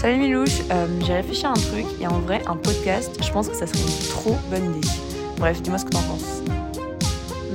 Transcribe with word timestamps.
Salut 0.00 0.18
Milouche, 0.18 0.60
euh, 0.70 0.86
j'ai 1.04 1.14
réfléchi 1.14 1.44
à 1.44 1.50
un 1.50 1.54
truc 1.54 1.84
et 2.00 2.06
en 2.06 2.20
vrai, 2.20 2.40
un 2.46 2.54
podcast, 2.54 3.18
je 3.20 3.32
pense 3.32 3.48
que 3.48 3.54
ça 3.56 3.66
serait 3.66 3.80
une 3.80 4.08
trop 4.08 4.36
bonne 4.48 4.76
idée. 4.76 4.88
Bref, 5.38 5.60
dis-moi 5.60 5.76
ce 5.76 5.84
que 5.86 5.90
t'en 5.90 6.02
penses. 6.02 6.42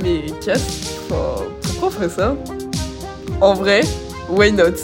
Mais 0.02 0.26
Cass, 0.44 1.00
pourquoi 1.08 1.88
on 1.88 1.90
ferait 1.90 2.10
ça? 2.10 2.36
En 3.40 3.54
vrai, 3.54 3.82
why 4.30 4.52
not? 4.52 4.76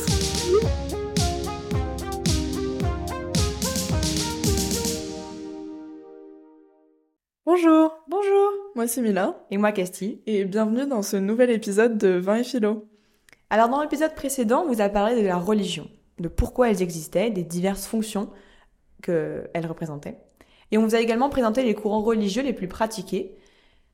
Bonjour, 7.45 7.91
Bonjour 8.07 8.51
moi 8.75 8.87
c'est 8.87 9.01
Mila, 9.01 9.45
Et 9.51 9.57
moi, 9.57 9.73
Casti. 9.73 10.21
et 10.25 10.45
bienvenue 10.45 10.87
dans 10.87 11.01
ce 11.01 11.17
nouvel 11.17 11.49
épisode 11.49 11.97
de 11.97 12.09
Vin 12.09 12.35
et 12.35 12.43
Philo. 12.45 12.85
Alors, 13.49 13.67
dans 13.67 13.81
l'épisode 13.81 14.15
précédent, 14.15 14.63
on 14.65 14.71
vous 14.71 14.79
a 14.79 14.87
parlé 14.87 15.21
de 15.21 15.27
la 15.27 15.35
religion, 15.37 15.89
de 16.19 16.27
pourquoi 16.27 16.69
elles 16.69 16.81
existaient, 16.81 17.29
des 17.29 17.43
diverses 17.43 17.85
fonctions 17.85 18.29
qu'elles 19.01 19.67
représentaient. 19.67 20.17
Et 20.71 20.77
on 20.77 20.83
vous 20.83 20.95
a 20.95 20.99
également 20.99 21.29
présenté 21.29 21.63
les 21.63 21.73
courants 21.73 22.01
religieux 22.01 22.43
les 22.43 22.53
plus 22.53 22.67
pratiqués. 22.67 23.35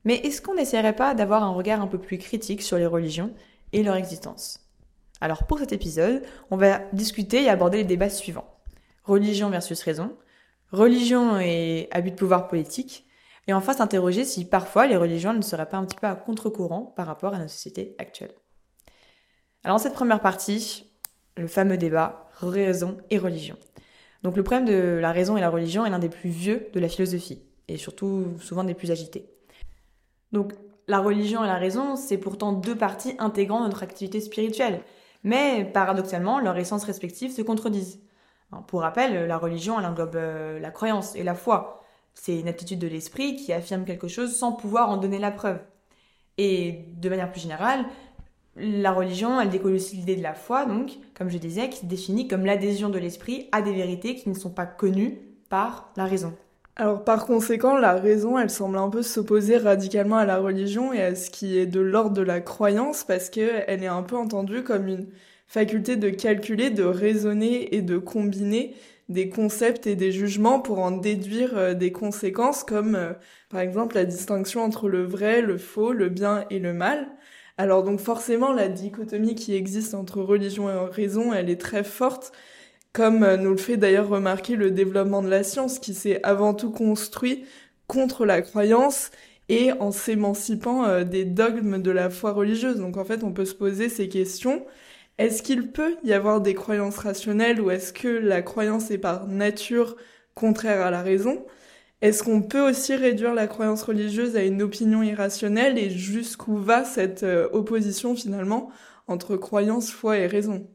Mais 0.04 0.16
est-ce 0.16 0.42
qu'on 0.42 0.54
n'essaierait 0.54 0.96
pas 0.96 1.14
d'avoir 1.14 1.42
un 1.42 1.52
regard 1.52 1.80
un 1.80 1.86
peu 1.86 1.98
plus 1.98 2.18
critique 2.18 2.62
sur 2.62 2.78
les 2.78 2.86
religions 2.86 3.32
et 3.72 3.82
leur 3.82 3.96
existence? 3.96 4.60
Alors, 5.20 5.44
pour 5.44 5.58
cet 5.58 5.72
épisode, 5.72 6.22
on 6.50 6.56
va 6.56 6.80
discuter 6.92 7.44
et 7.44 7.48
aborder 7.48 7.78
les 7.78 7.84
débats 7.84 8.10
suivants. 8.10 8.58
Religion 9.04 9.48
versus 9.48 9.82
raison, 9.82 10.16
religion 10.72 11.38
et 11.38 11.88
abus 11.90 12.10
de 12.10 12.16
pouvoir 12.16 12.48
politique, 12.48 13.06
et 13.46 13.52
enfin 13.52 13.72
s'interroger 13.72 14.24
si 14.24 14.44
parfois 14.44 14.86
les 14.86 14.96
religions 14.96 15.32
ne 15.32 15.40
seraient 15.40 15.68
pas 15.68 15.76
un 15.76 15.86
petit 15.86 15.96
peu 15.96 16.06
à 16.06 16.14
contre-courant 16.14 16.92
par 16.96 17.06
rapport 17.06 17.32
à 17.32 17.38
notre 17.38 17.52
société 17.52 17.94
actuelle. 17.98 18.34
Alors, 19.64 19.80
cette 19.80 19.94
première 19.94 20.20
partie, 20.20 20.85
le 21.36 21.46
fameux 21.46 21.76
débat 21.76 22.28
raison 22.38 22.96
et 23.10 23.18
religion. 23.18 23.56
Donc, 24.22 24.36
le 24.36 24.42
problème 24.42 24.66
de 24.66 24.98
la 25.00 25.12
raison 25.12 25.36
et 25.36 25.40
la 25.40 25.50
religion 25.50 25.86
est 25.86 25.90
l'un 25.90 25.98
des 25.98 26.08
plus 26.08 26.30
vieux 26.30 26.68
de 26.72 26.80
la 26.80 26.88
philosophie, 26.88 27.42
et 27.68 27.76
surtout 27.76 28.26
souvent 28.40 28.64
des 28.64 28.74
plus 28.74 28.90
agités. 28.90 29.28
Donc, 30.32 30.52
la 30.88 31.00
religion 31.00 31.44
et 31.44 31.46
la 31.46 31.58
raison, 31.58 31.96
c'est 31.96 32.18
pourtant 32.18 32.52
deux 32.52 32.76
parties 32.76 33.14
intégrant 33.18 33.60
notre 33.60 33.82
activité 33.82 34.20
spirituelle. 34.20 34.82
Mais 35.24 35.64
paradoxalement, 35.64 36.38
leurs 36.38 36.56
essences 36.56 36.84
respectives 36.84 37.32
se 37.32 37.42
contredisent. 37.42 38.00
Pour 38.68 38.82
rappel, 38.82 39.26
la 39.26 39.38
religion, 39.38 39.78
elle 39.78 39.86
englobe 39.86 40.14
euh, 40.14 40.60
la 40.60 40.70
croyance 40.70 41.16
et 41.16 41.24
la 41.24 41.34
foi. 41.34 41.82
C'est 42.14 42.38
une 42.38 42.48
attitude 42.48 42.78
de 42.78 42.86
l'esprit 42.86 43.34
qui 43.36 43.52
affirme 43.52 43.84
quelque 43.84 44.08
chose 44.08 44.34
sans 44.36 44.52
pouvoir 44.52 44.88
en 44.88 44.96
donner 44.96 45.18
la 45.18 45.32
preuve. 45.32 45.58
Et 46.38 46.84
de 46.96 47.08
manière 47.08 47.30
plus 47.30 47.40
générale, 47.40 47.84
la 48.56 48.92
religion, 48.92 49.40
elle 49.40 49.50
découle 49.50 49.74
aussi 49.74 49.96
l'idée 49.96 50.16
de 50.16 50.22
la 50.22 50.34
foi, 50.34 50.64
donc, 50.64 50.92
comme 51.16 51.28
je 51.28 51.38
disais, 51.38 51.68
qui 51.68 51.80
se 51.80 51.86
définit 51.86 52.28
comme 52.28 52.46
l'adhésion 52.46 52.88
de 52.88 52.98
l'esprit 52.98 53.48
à 53.52 53.62
des 53.62 53.72
vérités 53.72 54.14
qui 54.14 54.28
ne 54.28 54.34
sont 54.34 54.50
pas 54.50 54.66
connues 54.66 55.18
par 55.48 55.92
la 55.96 56.06
raison. 56.06 56.32
Alors 56.78 57.04
par 57.04 57.24
conséquent, 57.24 57.78
la 57.78 57.94
raison, 57.94 58.38
elle 58.38 58.50
semble 58.50 58.76
un 58.76 58.90
peu 58.90 59.02
s'opposer 59.02 59.56
radicalement 59.56 60.16
à 60.16 60.26
la 60.26 60.36
religion 60.36 60.92
et 60.92 61.00
à 61.00 61.14
ce 61.14 61.30
qui 61.30 61.58
est 61.58 61.64
de 61.66 61.80
l'ordre 61.80 62.14
de 62.14 62.20
la 62.20 62.40
croyance 62.40 63.02
parce 63.02 63.30
qu'elle 63.30 63.82
est 63.82 63.86
un 63.86 64.02
peu 64.02 64.16
entendue 64.16 64.62
comme 64.62 64.86
une 64.86 65.06
faculté 65.46 65.96
de 65.96 66.10
calculer, 66.10 66.68
de 66.68 66.82
raisonner 66.82 67.74
et 67.74 67.80
de 67.80 67.96
combiner 67.96 68.74
des 69.08 69.30
concepts 69.30 69.86
et 69.86 69.96
des 69.96 70.12
jugements 70.12 70.60
pour 70.60 70.80
en 70.80 70.90
déduire 70.90 71.56
euh, 71.56 71.74
des 71.74 71.92
conséquences 71.92 72.64
comme 72.64 72.96
euh, 72.96 73.12
par 73.48 73.60
exemple 73.60 73.94
la 73.94 74.04
distinction 74.04 74.62
entre 74.62 74.88
le 74.88 75.04
vrai, 75.04 75.42
le 75.42 75.58
faux, 75.58 75.92
le 75.92 76.08
bien 76.08 76.44
et 76.50 76.58
le 76.58 76.74
mal. 76.74 77.08
Alors 77.58 77.82
donc 77.84 78.00
forcément 78.00 78.52
la 78.52 78.68
dichotomie 78.68 79.34
qui 79.34 79.54
existe 79.54 79.94
entre 79.94 80.20
religion 80.20 80.68
et 80.70 80.90
raison, 80.90 81.32
elle 81.32 81.48
est 81.50 81.60
très 81.60 81.84
forte 81.84 82.32
comme 82.92 83.24
euh, 83.24 83.38
nous 83.38 83.52
le 83.52 83.58
fait 83.58 83.78
d'ailleurs 83.78 84.08
remarquer 84.08 84.56
le 84.56 84.72
développement 84.72 85.22
de 85.22 85.28
la 85.30 85.44
science 85.44 85.78
qui 85.80 85.94
s'est 85.94 86.20
avant 86.24 86.54
tout 86.54 86.72
construit 86.72 87.46
contre 87.88 88.26
la 88.26 88.42
croyance 88.42 89.12
et 89.50 89.72
en 89.74 89.92
s'émancipant 89.92 90.86
euh, 90.86 91.04
des 91.04 91.24
dogmes 91.26 91.82
de 91.82 91.92
la 91.92 92.10
foi 92.10 92.32
religieuse. 92.32 92.78
Donc 92.78 92.98
en 92.98 93.04
fait, 93.06 93.24
on 93.24 93.32
peut 93.32 93.46
se 93.46 93.54
poser 93.54 93.90
ces 93.90 94.08
questions. 94.08 94.66
Est-ce 95.18 95.42
qu'il 95.42 95.72
peut 95.72 95.96
y 96.04 96.12
avoir 96.14 96.40
des 96.42 96.54
croyances 96.54 96.98
rationnelles 96.98 97.60
ou 97.60 97.70
est-ce 97.70 97.92
que 97.92 98.08
la 98.08 98.42
croyance 98.42 98.90
est 98.90 98.98
par 98.98 99.28
nature 99.28 99.96
contraire 100.34 100.82
à 100.82 100.90
la 100.90 101.02
raison? 101.02 101.46
Est-ce 102.02 102.22
qu'on 102.22 102.42
peut 102.42 102.68
aussi 102.68 102.94
réduire 102.94 103.32
la 103.34 103.46
croyance 103.46 103.82
religieuse 103.82 104.36
à 104.36 104.42
une 104.42 104.60
opinion 104.60 105.02
irrationnelle 105.02 105.78
et 105.78 105.88
jusqu'où 105.88 106.56
va 106.58 106.84
cette 106.84 107.22
euh, 107.22 107.48
opposition 107.52 108.14
finalement 108.14 108.70
entre 109.08 109.36
croyance, 109.36 109.90
foi 109.90 110.18
et 110.18 110.26
raison? 110.26 110.66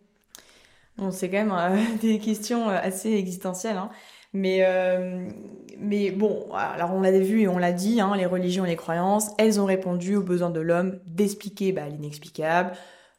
Bon, 0.97 1.11
c'est 1.11 1.29
quand 1.29 1.37
même 1.37 1.51
euh, 1.51 1.77
des 2.01 2.17
questions 2.17 2.69
euh, 2.69 2.77
assez 2.81 3.11
existentielles, 3.13 3.77
hein. 3.77 3.91
Mais, 4.33 6.11
bon, 6.11 6.47
alors 6.53 6.93
on 6.93 7.01
l'a 7.01 7.11
vu 7.11 7.41
et 7.41 7.47
on 7.49 7.57
l'a 7.57 7.73
dit, 7.73 7.99
hein, 7.99 8.15
les 8.15 8.25
religions 8.25 8.63
et 8.63 8.69
les 8.69 8.77
croyances, 8.77 9.31
elles 9.37 9.59
ont 9.59 9.65
répondu 9.65 10.15
aux 10.15 10.23
besoins 10.23 10.49
de 10.49 10.61
l'homme 10.61 11.01
d'expliquer 11.05 11.73
bah, 11.73 11.89
l'inexplicable, 11.89 12.71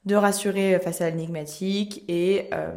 de 0.04 0.16
rassurer 0.16 0.80
face 0.80 1.00
à 1.00 1.10
l'énigmatique 1.10 2.04
et 2.08 2.48
euh, 2.52 2.72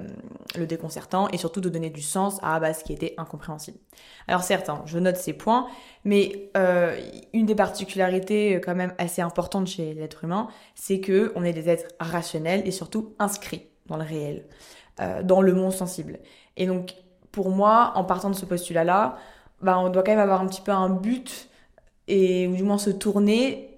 le 0.55 0.67
déconcertant, 0.67 1.27
et 1.29 1.37
surtout 1.37 1.59
de 1.59 1.69
donner 1.69 1.89
du 1.89 2.01
sens 2.01 2.37
à 2.43 2.59
bah, 2.59 2.73
ce 2.73 2.83
qui 2.83 2.93
était 2.93 3.15
incompréhensible. 3.17 3.79
Alors 4.27 4.43
certes, 4.43 4.69
hein, 4.69 4.83
je 4.85 4.99
note 4.99 5.17
ces 5.17 5.33
points, 5.33 5.67
mais 6.03 6.51
euh, 6.55 6.95
une 7.33 7.47
des 7.47 7.55
particularités 7.55 8.55
euh, 8.55 8.59
quand 8.59 8.75
même 8.75 8.93
assez 8.99 9.23
importantes 9.23 9.67
chez 9.67 9.95
l'être 9.95 10.23
humain, 10.23 10.49
c'est 10.75 10.99
que 10.99 11.31
on 11.35 11.43
est 11.43 11.53
des 11.53 11.67
êtres 11.67 11.87
rationnels 11.99 12.61
et 12.67 12.71
surtout 12.71 13.15
inscrits 13.17 13.67
dans 13.87 13.97
le 13.97 14.03
réel, 14.03 14.45
dans 15.23 15.41
le 15.41 15.53
monde 15.53 15.71
sensible. 15.71 16.19
Et 16.57 16.65
donc 16.65 16.95
pour 17.31 17.49
moi, 17.51 17.91
en 17.95 18.03
partant 18.03 18.31
de 18.31 18.35
ce 18.35 18.45
postulat-là, 18.45 19.17
bah, 19.61 19.77
on 19.77 19.89
doit 19.89 20.01
quand 20.03 20.11
même 20.11 20.19
avoir 20.19 20.41
un 20.41 20.47
petit 20.47 20.61
peu 20.61 20.71
un 20.71 20.89
but 20.89 21.49
et 22.07 22.47
ou 22.47 22.55
du 22.55 22.63
moins 22.63 22.77
se 22.77 22.89
tourner 22.89 23.74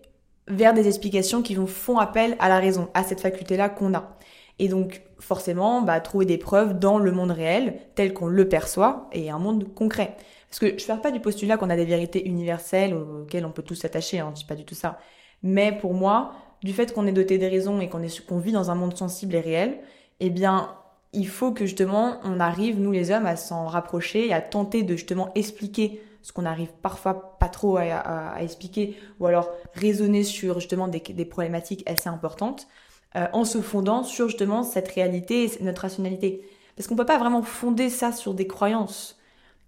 vers 0.47 0.73
des 0.73 0.87
explications 0.87 1.41
qui 1.41 1.55
vont 1.55 1.67
font 1.67 1.97
appel 1.97 2.35
à 2.39 2.49
la 2.49 2.59
raison, 2.59 2.89
à 2.93 3.03
cette 3.03 3.21
faculté-là 3.21 3.69
qu'on 3.69 3.93
a. 3.93 4.17
Et 4.59 4.67
donc 4.67 5.01
forcément, 5.19 5.81
bah, 5.81 5.99
trouver 5.99 6.25
des 6.25 6.37
preuves 6.37 6.79
dans 6.79 6.97
le 6.97 7.11
monde 7.11 7.31
réel 7.31 7.79
tel 7.95 8.13
qu'on 8.13 8.27
le 8.27 8.47
perçoit 8.47 9.09
et 9.11 9.29
un 9.29 9.39
monde 9.39 9.73
concret. 9.73 10.15
Parce 10.49 10.59
que 10.59 10.77
je 10.77 10.83
ne 10.83 10.87
parle 10.87 11.01
pas 11.01 11.11
du 11.11 11.19
postulat 11.19 11.57
qu'on 11.57 11.69
a 11.69 11.75
des 11.75 11.85
vérités 11.85 12.25
universelles 12.25 12.93
auxquelles 12.93 13.45
on 13.45 13.51
peut 13.51 13.63
tous 13.63 13.75
s'attacher, 13.75 14.19
hein, 14.19 14.31
je 14.33 14.39
dis 14.39 14.45
pas 14.45 14.55
du 14.55 14.63
tout 14.63 14.75
ça. 14.75 14.99
Mais 15.43 15.77
pour 15.77 15.93
moi, 15.93 16.33
du 16.63 16.73
fait 16.73 16.93
qu'on 16.93 17.05
est 17.05 17.11
doté 17.11 17.37
des 17.37 17.47
raisons 17.47 17.79
et 17.81 17.89
qu'on 17.89 18.01
qu'on 18.27 18.39
vit 18.39 18.51
dans 18.51 18.71
un 18.71 18.75
monde 18.75 18.97
sensible 18.97 19.35
et 19.35 19.41
réel, 19.41 19.79
eh 20.19 20.29
bien 20.29 20.75
il 21.13 21.27
faut 21.27 21.51
que 21.51 21.65
justement 21.65 22.19
on 22.23 22.39
arrive, 22.39 22.79
nous 22.79 22.91
les 22.91 23.11
hommes, 23.11 23.25
à 23.25 23.35
s'en 23.35 23.67
rapprocher 23.67 24.27
et 24.27 24.33
à 24.33 24.41
tenter 24.41 24.83
de 24.83 24.95
justement 24.95 25.31
expliquer 25.35 26.01
ce 26.27 26.33
qu'on 26.33 26.45
arrive 26.45 26.73
parfois 26.81 27.37
pas 27.39 27.47
trop 27.47 27.77
à, 27.77 28.35
expliquer, 28.41 28.97
ou 29.21 29.27
alors 29.27 29.49
raisonner 29.73 30.23
sur 30.23 30.59
justement 30.59 30.89
des, 30.89 30.99
problématiques 31.23 31.89
assez 31.89 32.09
importantes, 32.09 32.67
euh, 33.15 33.27
en 33.31 33.45
se 33.45 33.61
fondant 33.61 34.03
sur 34.03 34.27
justement 34.27 34.63
cette 34.63 34.89
réalité 34.89 35.45
et 35.45 35.63
notre 35.63 35.83
rationalité. 35.83 36.41
Parce 36.75 36.89
qu'on 36.89 36.97
peut 36.97 37.05
pas 37.05 37.17
vraiment 37.17 37.43
fonder 37.43 37.89
ça 37.89 38.11
sur 38.11 38.33
des 38.33 38.45
croyances 38.45 39.17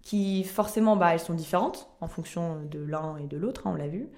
qui 0.02 0.44
forcément 0.44 0.96
bah, 0.96 1.14
elles 1.14 1.20
sont 1.20 1.32
différentes 1.32 1.88
en 2.02 2.08
fonction 2.08 2.60
de 2.70 2.78
l'un 2.78 3.16
et 3.16 3.26
de 3.26 3.38
l'autre, 3.38 3.66
hein, 3.66 3.72
on 3.72 3.76
l'a 3.76 3.88
vu, 3.88 4.10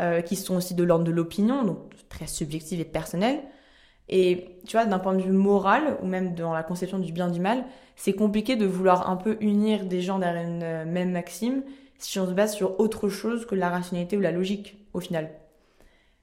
euh, 0.00 0.22
qui 0.22 0.36
sont 0.36 0.56
aussi 0.56 0.74
de 0.74 0.82
l'ordre 0.82 1.04
de 1.04 1.10
l'opinion, 1.10 1.64
donc 1.64 1.80
très 2.08 2.26
subjectives 2.26 2.80
et 2.80 2.86
personnelles. 2.86 3.42
Et 4.08 4.56
tu 4.66 4.78
vois, 4.78 4.86
d'un 4.86 4.98
point 4.98 5.14
de 5.14 5.20
vue 5.20 5.32
moral, 5.32 5.98
ou 6.02 6.06
même 6.06 6.34
dans 6.34 6.54
la 6.54 6.62
conception 6.62 6.98
du 6.98 7.12
bien 7.12 7.28
du 7.28 7.40
mal, 7.40 7.66
c'est 7.94 8.14
compliqué 8.14 8.56
de 8.56 8.64
vouloir 8.64 9.10
un 9.10 9.16
peu 9.16 9.36
unir 9.42 9.84
des 9.84 10.00
gens 10.00 10.18
derrière 10.18 10.48
une 10.48 10.62
euh, 10.62 10.86
même 10.86 11.10
maxime 11.10 11.62
si 12.00 12.18
on 12.18 12.26
se 12.26 12.32
base 12.32 12.54
sur 12.54 12.80
autre 12.80 13.08
chose 13.08 13.46
que 13.46 13.54
la 13.54 13.68
rationalité 13.68 14.16
ou 14.16 14.20
la 14.20 14.32
logique, 14.32 14.76
au 14.92 15.00
final. 15.00 15.30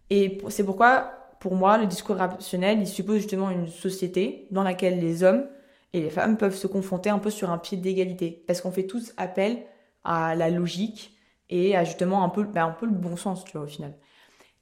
Et 0.10 0.40
c'est 0.50 0.66
pourquoi, 0.66 1.12
pour 1.40 1.56
moi, 1.56 1.78
le 1.78 1.86
discours 1.86 2.18
rationnel, 2.18 2.80
il 2.80 2.88
suppose 2.88 3.18
justement 3.18 3.50
une 3.50 3.68
société 3.68 4.48
dans 4.51 4.63
laquelle 4.63 5.00
les 5.00 5.24
hommes 5.24 5.48
et 5.94 6.01
les 6.01 6.10
femmes 6.10 6.38
peuvent 6.38 6.56
se 6.56 6.68
confronter 6.68 7.10
un 7.10 7.19
peu 7.19 7.30
sur 7.30 7.51
un 7.51 7.57
pied 7.57 7.78
d'égalité. 7.78 8.44
Parce 8.48 8.62
qu'on 8.62 8.72
fait 8.72 8.88
tous 8.88 9.13
appel 9.18 9.63
à 10.04 10.36
la 10.36 10.50
logique 10.50 11.18
et 11.50 11.75
à 11.75 11.84
justement 11.84 12.24
un 12.24 12.30
peu, 12.30 12.44
bah, 12.44 12.63
un 12.63 12.72
peu 12.72 12.86
le 12.86 12.92
bon 12.92 13.16
sens, 13.16 13.46
tu 13.46 13.54
vois, 13.54 13.66
au 13.66 13.69
final. 13.69 13.94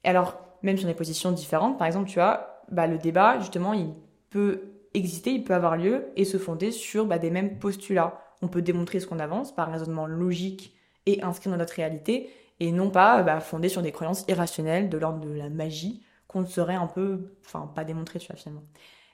Et 0.03 0.09
alors, 0.09 0.37
même 0.63 0.77
sur 0.77 0.87
des 0.87 0.93
positions 0.93 1.31
différentes, 1.31 1.77
par 1.77 1.87
exemple, 1.87 2.09
tu 2.09 2.15
vois, 2.15 2.63
bah, 2.71 2.87
le 2.87 2.97
débat, 2.97 3.39
justement, 3.39 3.73
il 3.73 3.93
peut 4.29 4.63
exister, 4.93 5.31
il 5.31 5.43
peut 5.43 5.53
avoir 5.53 5.77
lieu 5.77 6.07
et 6.15 6.25
se 6.25 6.37
fonder 6.37 6.71
sur 6.71 7.05
bah, 7.05 7.19
des 7.19 7.31
mêmes 7.31 7.57
postulats. 7.57 8.19
On 8.41 8.47
peut 8.47 8.61
démontrer 8.61 8.99
ce 8.99 9.07
qu'on 9.07 9.19
avance 9.19 9.53
par 9.53 9.71
raisonnement 9.71 10.07
logique 10.07 10.75
et 11.05 11.21
inscrit 11.21 11.49
dans 11.49 11.57
notre 11.57 11.73
réalité, 11.73 12.29
et 12.59 12.71
non 12.71 12.89
pas 12.89 13.21
bah, 13.23 13.39
fondé 13.39 13.69
sur 13.69 13.81
des 13.81 13.91
croyances 13.91 14.25
irrationnelles 14.27 14.89
de 14.89 14.97
l'ordre 14.97 15.25
de 15.25 15.33
la 15.33 15.49
magie 15.49 16.03
qu'on 16.27 16.41
ne 16.41 16.45
saurait 16.45 16.75
un 16.75 16.87
peu, 16.87 17.33
enfin, 17.45 17.71
pas 17.73 17.83
démontrer, 17.83 18.19
tu 18.19 18.27
vois, 18.27 18.35
finalement. 18.35 18.63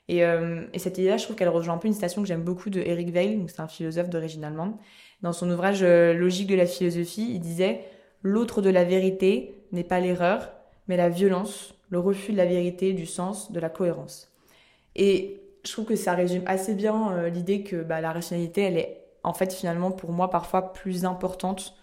Et, 0.08 0.24
euh, 0.24 0.66
et 0.72 0.78
cette 0.78 0.98
idée-là, 0.98 1.16
je 1.16 1.24
trouve 1.24 1.36
qu'elle 1.36 1.48
rejoint 1.48 1.74
un 1.74 1.78
peu 1.78 1.88
une 1.88 1.94
citation 1.94 2.22
que 2.22 2.28
j'aime 2.28 2.42
beaucoup 2.42 2.70
de 2.70 2.80
Eric 2.80 3.14
Weil, 3.14 3.38
donc 3.38 3.50
c'est 3.50 3.60
un 3.60 3.68
philosophe 3.68 4.10
d'origine 4.10 4.44
allemande. 4.44 4.74
Dans 5.22 5.32
son 5.32 5.48
ouvrage 5.50 5.82
euh, 5.82 6.14
Logique 6.14 6.48
de 6.48 6.56
la 6.56 6.66
philosophie, 6.66 7.34
il 7.34 7.40
disait 7.40 7.84
L'autre 8.22 8.62
de 8.62 8.70
la 8.70 8.84
vérité 8.84 9.64
n'est 9.72 9.84
pas 9.84 10.00
l'erreur, 10.00 10.52
mais 10.88 10.96
la 10.96 11.08
violence, 11.08 11.74
le 11.90 11.98
refus 11.98 12.32
de 12.32 12.36
la 12.36 12.46
vérité, 12.46 12.92
du 12.92 13.06
sens, 13.06 13.52
de 13.52 13.60
la 13.60 13.68
cohérence. 13.68 14.32
Et 14.96 15.40
je 15.64 15.72
trouve 15.72 15.84
que 15.84 15.96
ça 15.96 16.14
résume 16.14 16.42
assez 16.46 16.74
bien 16.74 17.12
euh, 17.12 17.28
l'idée 17.28 17.62
que 17.62 17.82
bah, 17.82 18.00
la 18.00 18.12
rationalité, 18.12 18.62
elle 18.62 18.78
est 18.78 19.04
en 19.22 19.32
fait 19.32 19.52
finalement 19.52 19.92
pour 19.92 20.10
moi 20.10 20.30
parfois 20.30 20.72
plus 20.72 21.04
importante 21.04 21.76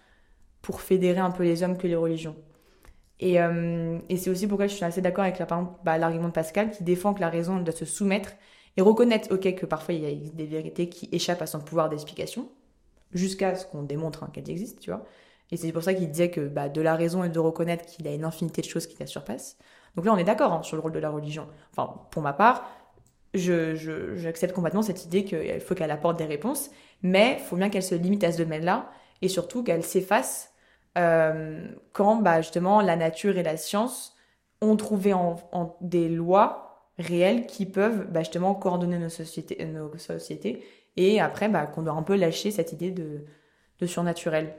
pour 0.62 0.80
fédérer 0.80 1.20
un 1.20 1.30
peu 1.30 1.42
les 1.42 1.62
hommes 1.62 1.76
que 1.76 1.86
les 1.86 1.96
religions. 1.96 2.36
Et, 3.18 3.40
euh, 3.40 3.98
et 4.08 4.16
c'est 4.16 4.30
aussi 4.30 4.46
pourquoi 4.46 4.66
je 4.66 4.74
suis 4.74 4.84
assez 4.84 5.02
d'accord 5.02 5.24
avec 5.24 5.42
bah, 5.84 5.98
l'argument 5.98 6.28
de 6.28 6.32
Pascal 6.32 6.70
qui 6.70 6.84
défend 6.84 7.12
que 7.12 7.20
la 7.20 7.28
raison 7.28 7.58
doit 7.58 7.74
se 7.74 7.84
soumettre 7.84 8.32
et 8.76 8.82
reconnaître, 8.82 9.32
ok, 9.32 9.54
que 9.54 9.66
parfois 9.66 9.94
il 9.94 10.02
y 10.02 10.06
a 10.06 10.30
des 10.32 10.46
vérités 10.46 10.88
qui 10.88 11.08
échappent 11.12 11.42
à 11.42 11.46
son 11.46 11.60
pouvoir 11.60 11.88
d'explication, 11.88 12.48
jusqu'à 13.12 13.54
ce 13.56 13.66
qu'on 13.66 13.82
démontre 13.82 14.22
hein, 14.22 14.30
qu'elles 14.32 14.50
existent, 14.50 14.80
tu 14.80 14.90
vois. 14.90 15.04
Et 15.50 15.56
c'est 15.56 15.72
pour 15.72 15.82
ça 15.82 15.94
qu'il 15.94 16.08
disait 16.08 16.30
que 16.30 16.40
bah, 16.40 16.68
de 16.68 16.80
la 16.80 16.94
raison 16.94 17.24
et 17.24 17.28
de 17.28 17.38
reconnaître 17.38 17.84
qu'il 17.84 18.06
a 18.06 18.14
une 18.14 18.24
infinité 18.24 18.62
de 18.62 18.66
choses 18.66 18.86
qui 18.86 18.96
la 19.00 19.06
surpassent. 19.06 19.58
Donc 19.96 20.04
là, 20.04 20.12
on 20.12 20.16
est 20.16 20.24
d'accord 20.24 20.52
hein, 20.52 20.62
sur 20.62 20.76
le 20.76 20.82
rôle 20.82 20.92
de 20.92 21.00
la 21.00 21.10
religion. 21.10 21.48
Enfin, 21.72 22.00
pour 22.12 22.22
ma 22.22 22.32
part, 22.32 22.70
j'accepte 23.34 24.54
complètement 24.54 24.82
cette 24.82 25.04
idée 25.04 25.24
qu'il 25.24 25.60
faut 25.60 25.74
qu'elle 25.74 25.90
apporte 25.90 26.16
des 26.18 26.24
réponses, 26.24 26.70
mais 27.02 27.38
il 27.38 27.44
faut 27.44 27.56
bien 27.56 27.68
qu'elle 27.68 27.82
se 27.82 27.96
limite 27.96 28.22
à 28.24 28.32
ce 28.32 28.38
domaine-là, 28.38 28.90
et 29.22 29.28
surtout 29.28 29.62
qu'elle 29.62 29.82
s'efface 29.82 30.49
euh, 30.98 31.66
quand 31.92 32.16
bah, 32.16 32.40
justement 32.40 32.80
la 32.80 32.96
nature 32.96 33.38
et 33.38 33.42
la 33.42 33.56
science 33.56 34.16
ont 34.60 34.76
trouvé 34.76 35.12
en, 35.12 35.36
des 35.80 36.08
lois 36.08 36.90
réelles 36.98 37.46
qui 37.46 37.66
peuvent 37.66 38.06
bah, 38.10 38.20
justement 38.20 38.54
coordonner 38.54 38.98
nos 38.98 39.08
sociétés, 39.08 39.64
nos 39.64 39.96
sociétés 39.96 40.64
et 40.96 41.20
après 41.20 41.48
bah, 41.48 41.66
qu'on 41.66 41.82
doit 41.82 41.94
un 41.94 42.02
peu 42.02 42.16
lâcher 42.16 42.50
cette 42.50 42.72
idée 42.72 42.90
de, 42.90 43.24
de 43.78 43.86
surnaturel. 43.86 44.54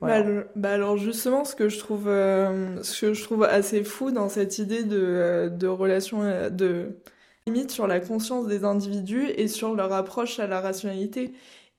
Bah, 0.00 0.22
bah, 0.54 0.72
alors 0.72 0.96
justement, 0.98 1.44
ce 1.44 1.54
que 1.54 1.68
je 1.68 1.78
trouve, 1.78 2.08
euh, 2.08 2.82
ce 2.82 3.06
que 3.06 3.14
je 3.14 3.22
trouve 3.22 3.44
assez 3.44 3.84
fou 3.84 4.10
dans 4.10 4.28
cette 4.28 4.58
idée 4.58 4.84
de, 4.84 4.98
euh, 5.00 5.48
de 5.48 5.66
relation, 5.66 6.20
de 6.50 6.98
limite 7.46 7.70
sur 7.70 7.86
la 7.86 8.00
conscience 8.00 8.46
des 8.46 8.64
individus 8.64 9.28
et 9.36 9.48
sur 9.48 9.74
leur 9.74 9.92
approche 9.92 10.40
à 10.40 10.46
la 10.46 10.60
rationalité. 10.60 11.32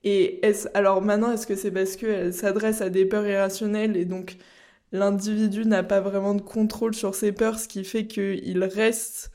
Et 0.04 0.40
alors 0.74 1.02
maintenant, 1.02 1.32
est-ce 1.32 1.46
que 1.46 1.56
c'est 1.56 1.70
parce 1.70 1.96
qu'elle 1.96 2.32
s'adresse 2.32 2.80
à 2.80 2.90
des 2.90 3.06
peurs 3.06 3.26
irrationnelles 3.26 3.96
et 3.96 4.04
donc 4.04 4.36
l'individu 4.92 5.66
n'a 5.66 5.82
pas 5.82 6.00
vraiment 6.00 6.34
de 6.34 6.42
contrôle 6.42 6.94
sur 6.94 7.14
ses 7.14 7.32
peurs, 7.32 7.58
ce 7.58 7.68
qui 7.68 7.84
fait 7.84 8.06
qu'il 8.06 8.64
reste 8.64 9.32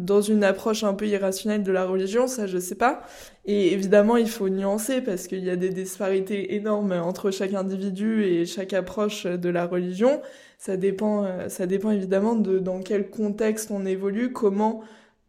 dans 0.00 0.22
une 0.22 0.44
approche 0.44 0.82
un 0.82 0.94
peu 0.94 1.06
irrationnelle 1.06 1.62
de 1.62 1.72
la 1.72 1.84
religion, 1.84 2.26
ça 2.26 2.46
je 2.46 2.58
sais 2.58 2.74
pas. 2.74 3.02
Et 3.44 3.72
évidemment, 3.72 4.16
il 4.16 4.28
faut 4.28 4.48
nuancer 4.48 5.02
parce 5.02 5.26
qu'il 5.26 5.44
y 5.44 5.50
a 5.50 5.56
des 5.56 5.68
disparités 5.70 6.54
énormes 6.54 6.92
entre 6.92 7.30
chaque 7.30 7.52
individu 7.54 8.24
et 8.24 8.46
chaque 8.46 8.72
approche 8.72 9.26
de 9.26 9.48
la 9.50 9.66
religion. 9.66 10.22
Ça 10.58 10.76
dépend, 10.78 11.24
euh, 11.24 11.48
ça 11.48 11.66
dépend 11.66 11.90
évidemment 11.90 12.34
de 12.34 12.58
dans 12.58 12.80
quel 12.80 13.10
contexte 13.10 13.70
on 13.70 13.84
évolue, 13.86 14.32
comment 14.32 14.82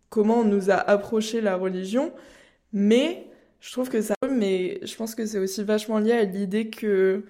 comment 0.10 0.40
on 0.40 0.46
nous 0.46 0.72
a 0.72 0.76
approché 0.76 1.42
la 1.42 1.56
religion. 1.58 2.14
Mais 2.74 3.31
je 3.62 3.72
trouve 3.72 3.90
que 3.90 4.02
ça, 4.02 4.16
mais 4.30 4.80
je 4.86 4.96
pense 4.96 5.16
que 5.16 5.26
c'est 5.26 5.38
aussi 5.40 5.64
vachement 5.64 6.00
lié 6.00 6.14
à 6.14 6.24
l'idée 6.24 6.70
que 6.70 7.26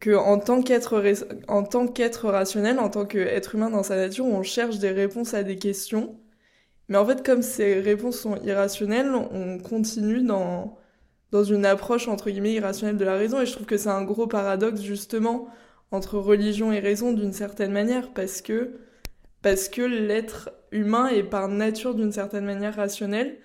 que 0.00 0.14
en 0.16 0.38
tant 0.38 0.62
qu'être 0.62 1.02
en 1.48 1.64
tant 1.64 1.88
qu'être 1.88 2.28
rationnel, 2.30 2.78
en 2.78 2.90
tant 2.90 3.06
qu'être 3.06 3.54
humain 3.54 3.70
dans 3.70 3.82
sa 3.82 3.96
nature, 3.96 4.26
on 4.26 4.42
cherche 4.42 4.78
des 4.78 4.90
réponses 4.90 5.34
à 5.34 5.42
des 5.42 5.56
questions. 5.58 6.18
Mais 6.88 6.98
en 6.98 7.06
fait, 7.06 7.24
comme 7.24 7.42
ces 7.42 7.80
réponses 7.80 8.18
sont 8.20 8.36
irrationnelles, 8.42 9.12
on 9.14 9.58
continue 9.58 10.22
dans 10.22 10.78
dans 11.32 11.44
une 11.44 11.66
approche 11.66 12.08
entre 12.08 12.30
guillemets 12.30 12.54
irrationnelle 12.54 12.96
de 12.96 13.04
la 13.04 13.16
raison. 13.16 13.40
Et 13.40 13.46
je 13.46 13.52
trouve 13.52 13.66
que 13.66 13.76
c'est 13.76 13.88
un 13.88 14.04
gros 14.04 14.26
paradoxe 14.28 14.82
justement 14.82 15.48
entre 15.90 16.18
religion 16.18 16.72
et 16.72 16.80
raison 16.80 17.12
d'une 17.12 17.32
certaine 17.32 17.72
manière, 17.72 18.12
parce 18.12 18.42
que 18.42 18.72
parce 19.42 19.68
que 19.68 19.82
l'être 19.82 20.50
humain 20.72 21.08
est 21.08 21.24
par 21.24 21.48
nature 21.48 21.94
d'une 21.94 22.12
certaine 22.12 22.44
manière 22.46 22.76
rationnel, 22.76 23.38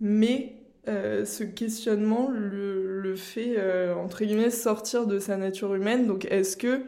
mais 0.00 0.55
euh, 0.88 1.24
ce 1.24 1.42
questionnement 1.42 2.28
le, 2.30 3.14
fait, 3.16 3.54
euh, 3.58 3.94
entre 3.94 4.24
guillemets, 4.24 4.50
sortir 4.50 5.06
de 5.06 5.18
sa 5.18 5.36
nature 5.36 5.74
humaine. 5.74 6.06
Donc 6.06 6.26
est-ce 6.30 6.56
que, 6.56 6.82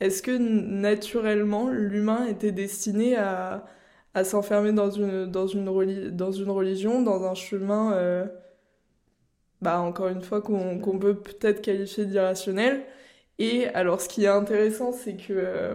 est 0.00 0.24
que 0.24 0.36
naturellement 0.36 1.68
l'humain 1.68 2.26
était 2.26 2.52
destiné 2.52 3.16
à, 3.16 3.66
à 4.14 4.24
s'enfermer 4.24 4.72
dans 4.72 4.90
une, 4.90 5.26
dans, 5.26 5.46
une 5.46 6.10
dans 6.10 6.32
une 6.32 6.50
religion, 6.50 7.02
dans 7.02 7.24
un 7.24 7.34
chemin, 7.34 7.92
euh, 7.94 8.26
bah, 9.60 9.80
encore 9.80 10.08
une 10.08 10.22
fois, 10.22 10.40
qu'on 10.40 10.98
peut 10.98 11.16
peut-être 11.16 11.60
qualifier 11.62 12.06
d'irrationnel? 12.06 12.84
Et 13.38 13.66
alors 13.68 14.00
ce 14.00 14.08
qui 14.08 14.24
est 14.24 14.28
intéressant, 14.28 14.92
c'est 14.92 15.16
que 15.16 15.74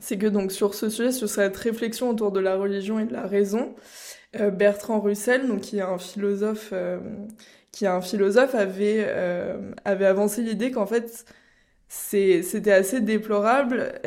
c'est 0.00 0.18
que 0.18 0.26
donc 0.26 0.52
sur 0.52 0.74
ce 0.74 0.90
sujet, 0.90 1.12
sur 1.12 1.28
cette 1.28 1.56
réflexion 1.56 2.10
autour 2.10 2.32
de 2.32 2.40
la 2.40 2.56
religion 2.56 2.98
et 2.98 3.04
de 3.04 3.12
la 3.12 3.26
raison, 3.26 3.74
Bertrand 4.34 5.00
Russell, 5.00 5.46
donc 5.48 5.60
qui 5.62 5.78
est 5.78 5.82
un 5.82 5.98
philosophe, 5.98 6.70
euh, 6.72 6.98
qui 7.70 7.84
est 7.84 7.88
un 7.88 8.00
philosophe, 8.00 8.54
avait 8.54 9.04
euh, 9.06 9.72
avait 9.84 10.06
avancé 10.06 10.42
l'idée 10.42 10.70
qu'en 10.70 10.86
fait 10.86 11.24
c'était 11.88 12.72
assez 12.72 13.02
déplorable 13.02 14.00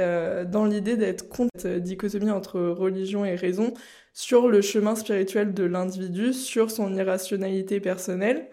dans 0.48 0.66
l'idée 0.66 0.98
d'être 0.98 1.30
contre 1.30 1.78
dichotomie 1.78 2.32
entre 2.32 2.60
religion 2.60 3.26
et 3.26 3.36
raison 3.36 3.74
sur 4.12 4.48
le 4.50 4.62
chemin 4.62 4.96
spirituel 4.96 5.54
de 5.54 5.66
l'individu, 5.66 6.34
sur 6.34 6.72
son 6.72 6.96
irrationalité 6.96 7.80
personnelle, 7.80 8.50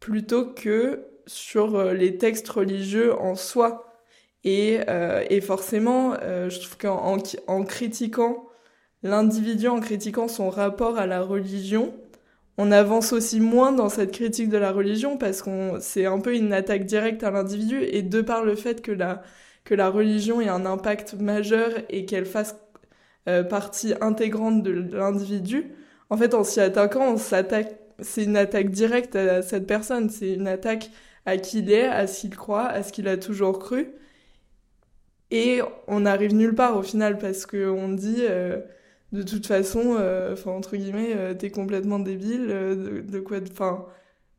plutôt 0.00 0.46
que 0.46 1.04
sur 1.26 1.92
les 1.92 2.16
textes 2.16 2.48
religieux 2.48 3.14
en 3.20 3.34
soi. 3.34 3.94
Et, 4.44 4.80
euh, 4.88 5.24
et 5.30 5.40
forcément, 5.40 6.14
euh, 6.22 6.50
je 6.50 6.60
trouve 6.60 6.76
qu'en 6.76 7.18
en, 7.46 7.64
critiquant 7.64 8.46
l'individu, 9.04 9.68
en 9.68 9.80
critiquant 9.80 10.28
son 10.28 10.50
rapport 10.50 10.98
à 10.98 11.06
la 11.06 11.22
religion, 11.22 11.94
on 12.58 12.72
avance 12.72 13.12
aussi 13.12 13.40
moins 13.40 13.72
dans 13.72 13.88
cette 13.88 14.12
critique 14.12 14.48
de 14.48 14.58
la 14.58 14.72
religion 14.72 15.18
parce 15.18 15.42
qu'on 15.42 15.78
c'est 15.80 16.06
un 16.06 16.20
peu 16.20 16.34
une 16.36 16.52
attaque 16.52 16.86
directe 16.86 17.22
à 17.24 17.30
l'individu 17.30 17.82
et 17.82 18.02
de 18.02 18.20
par 18.22 18.44
le 18.44 18.54
fait 18.56 18.82
que 18.82 18.92
la 18.92 19.22
que 19.64 19.74
la 19.74 19.88
religion 19.90 20.40
ait 20.40 20.48
un 20.48 20.66
impact 20.66 21.14
majeur 21.14 21.70
et 21.88 22.04
qu'elle 22.06 22.26
fasse 22.26 22.56
euh, 23.28 23.42
partie 23.44 23.94
intégrante 24.00 24.62
de 24.62 24.70
l'individu, 24.70 25.72
en 26.10 26.16
fait 26.16 26.34
en 26.34 26.44
s'y 26.44 26.60
attaquant, 26.60 27.14
on 27.14 27.16
s'attaque 27.18 27.78
c'est 28.00 28.24
une 28.24 28.36
attaque 28.36 28.70
directe 28.70 29.16
à 29.16 29.42
cette 29.42 29.66
personne, 29.66 30.10
c'est 30.10 30.34
une 30.34 30.48
attaque 30.48 30.90
à 31.26 31.36
qui 31.38 31.60
il 31.60 31.72
est, 31.72 31.86
à 31.86 32.06
ce 32.06 32.20
qu'il 32.20 32.36
croit, 32.36 32.66
à 32.66 32.82
ce 32.82 32.92
qu'il 32.92 33.08
a 33.08 33.16
toujours 33.16 33.58
cru. 33.58 33.88
Et 35.30 35.60
on 35.88 36.00
n'arrive 36.00 36.34
nulle 36.34 36.54
part 36.54 36.76
au 36.76 36.82
final 36.82 37.18
parce 37.18 37.46
qu'on 37.46 37.88
dit 37.88 38.18
euh, 38.20 38.60
de 39.14 39.22
toute 39.22 39.46
façon, 39.46 39.96
euh, 39.98 40.32
enfin 40.32 40.50
entre 40.50 40.76
guillemets, 40.76 41.14
euh, 41.16 41.34
t'es 41.34 41.50
complètement 41.50 42.00
débile, 42.00 42.48
de, 42.48 43.20
quoi, 43.20 43.38
enfin 43.50 43.86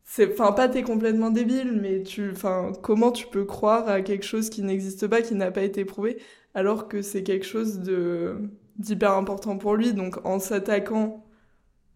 c'est 0.03 0.31
enfin 0.33 0.51
pas 0.51 0.67
t'es 0.69 0.83
complètement 0.83 1.31
débile 1.31 1.71
mais 1.81 2.03
tu 2.03 2.29
enfin 2.31 2.73
comment 2.83 3.11
tu 3.11 3.25
peux 3.27 3.45
croire 3.45 3.89
à 3.89 4.01
quelque 4.01 4.25
chose 4.25 4.51
qui 4.51 4.61
n'existe 4.61 5.07
pas 5.07 5.21
qui 5.23 5.33
n'a 5.33 5.49
pas 5.51 5.63
été 5.63 5.83
prouvé 5.83 6.17
alors 6.53 6.87
que 6.87 7.01
c'est 7.01 7.23
quelque 7.23 7.45
chose 7.45 7.79
de 7.79 8.37
d'hyper 8.77 9.13
important 9.13 9.57
pour 9.57 9.75
lui. 9.75 9.93
Donc 9.93 10.23
en 10.25 10.39
s'attaquant 10.39 11.25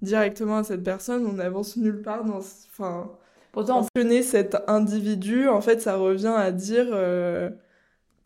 directement 0.01 0.57
à 0.57 0.63
cette 0.63 0.83
personne 0.83 1.25
on 1.27 1.33
n'avance 1.33 1.77
nulle 1.77 2.01
part 2.01 2.23
dans 2.25 2.39
enfin 2.39 3.11
pourtant 3.51 3.85
cet 4.23 4.57
individu 4.67 5.47
en 5.49 5.61
fait 5.61 5.81
ça 5.81 5.97
revient 5.97 6.33
à 6.35 6.51
dire 6.51 6.87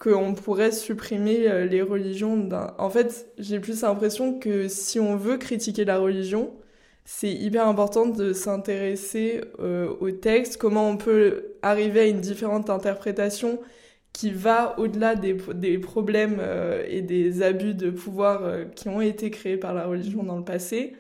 qu'on 0.04 0.34
pourrait 0.34 0.74
supprimer 0.74 1.50
euh, 1.50 1.66
les 1.66 1.82
religions. 1.82 2.50
En 2.78 2.90
fait, 2.90 3.28
j'ai 3.40 3.62
plus 3.62 3.82
l'impression 3.84 4.38
que 4.38 4.68
si 4.68 5.00
on 5.00 5.16
veut 5.16 5.38
critiquer 5.38 5.86
la 5.86 5.98
religion, 5.98 6.52
c'est 7.06 7.32
hyper 7.32 7.68
important 7.68 8.08
de 8.08 8.34
s'intéresser 8.34 9.42
euh, 9.60 9.94
au 10.02 10.12
texte, 10.12 10.58
comment 10.58 10.90
on 10.90 10.98
peut 10.98 11.56
arriver 11.62 12.02
à 12.02 12.06
une 12.06 12.20
différente 12.20 12.70
interprétation 12.70 13.60
qui 14.12 14.32
va 14.32 14.78
au-delà 14.78 15.16
des, 15.16 15.36
problèmes 15.80 16.38
euh, 16.40 16.84
et 16.88 17.02
des 17.02 17.42
abus 17.42 17.74
de 17.74 17.90
pouvoir 17.90 18.42
qui 18.76 18.90
ont 18.90 19.02
été 19.02 19.32
créés 19.32 19.58
par 19.58 19.74
la 19.74 19.86
religion 19.88 20.24
dans 20.24 20.38
le 20.38 20.44
passé, 20.44 20.96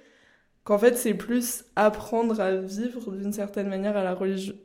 qu'en 0.63 0.79
fait 0.79 0.95
c'est 0.97 1.13
plus 1.13 1.65
apprendre 1.75 2.39
à 2.39 2.55
vivre 2.55 3.11
d'une 3.11 3.33
certaine 3.33 3.67
manière 3.67 3.97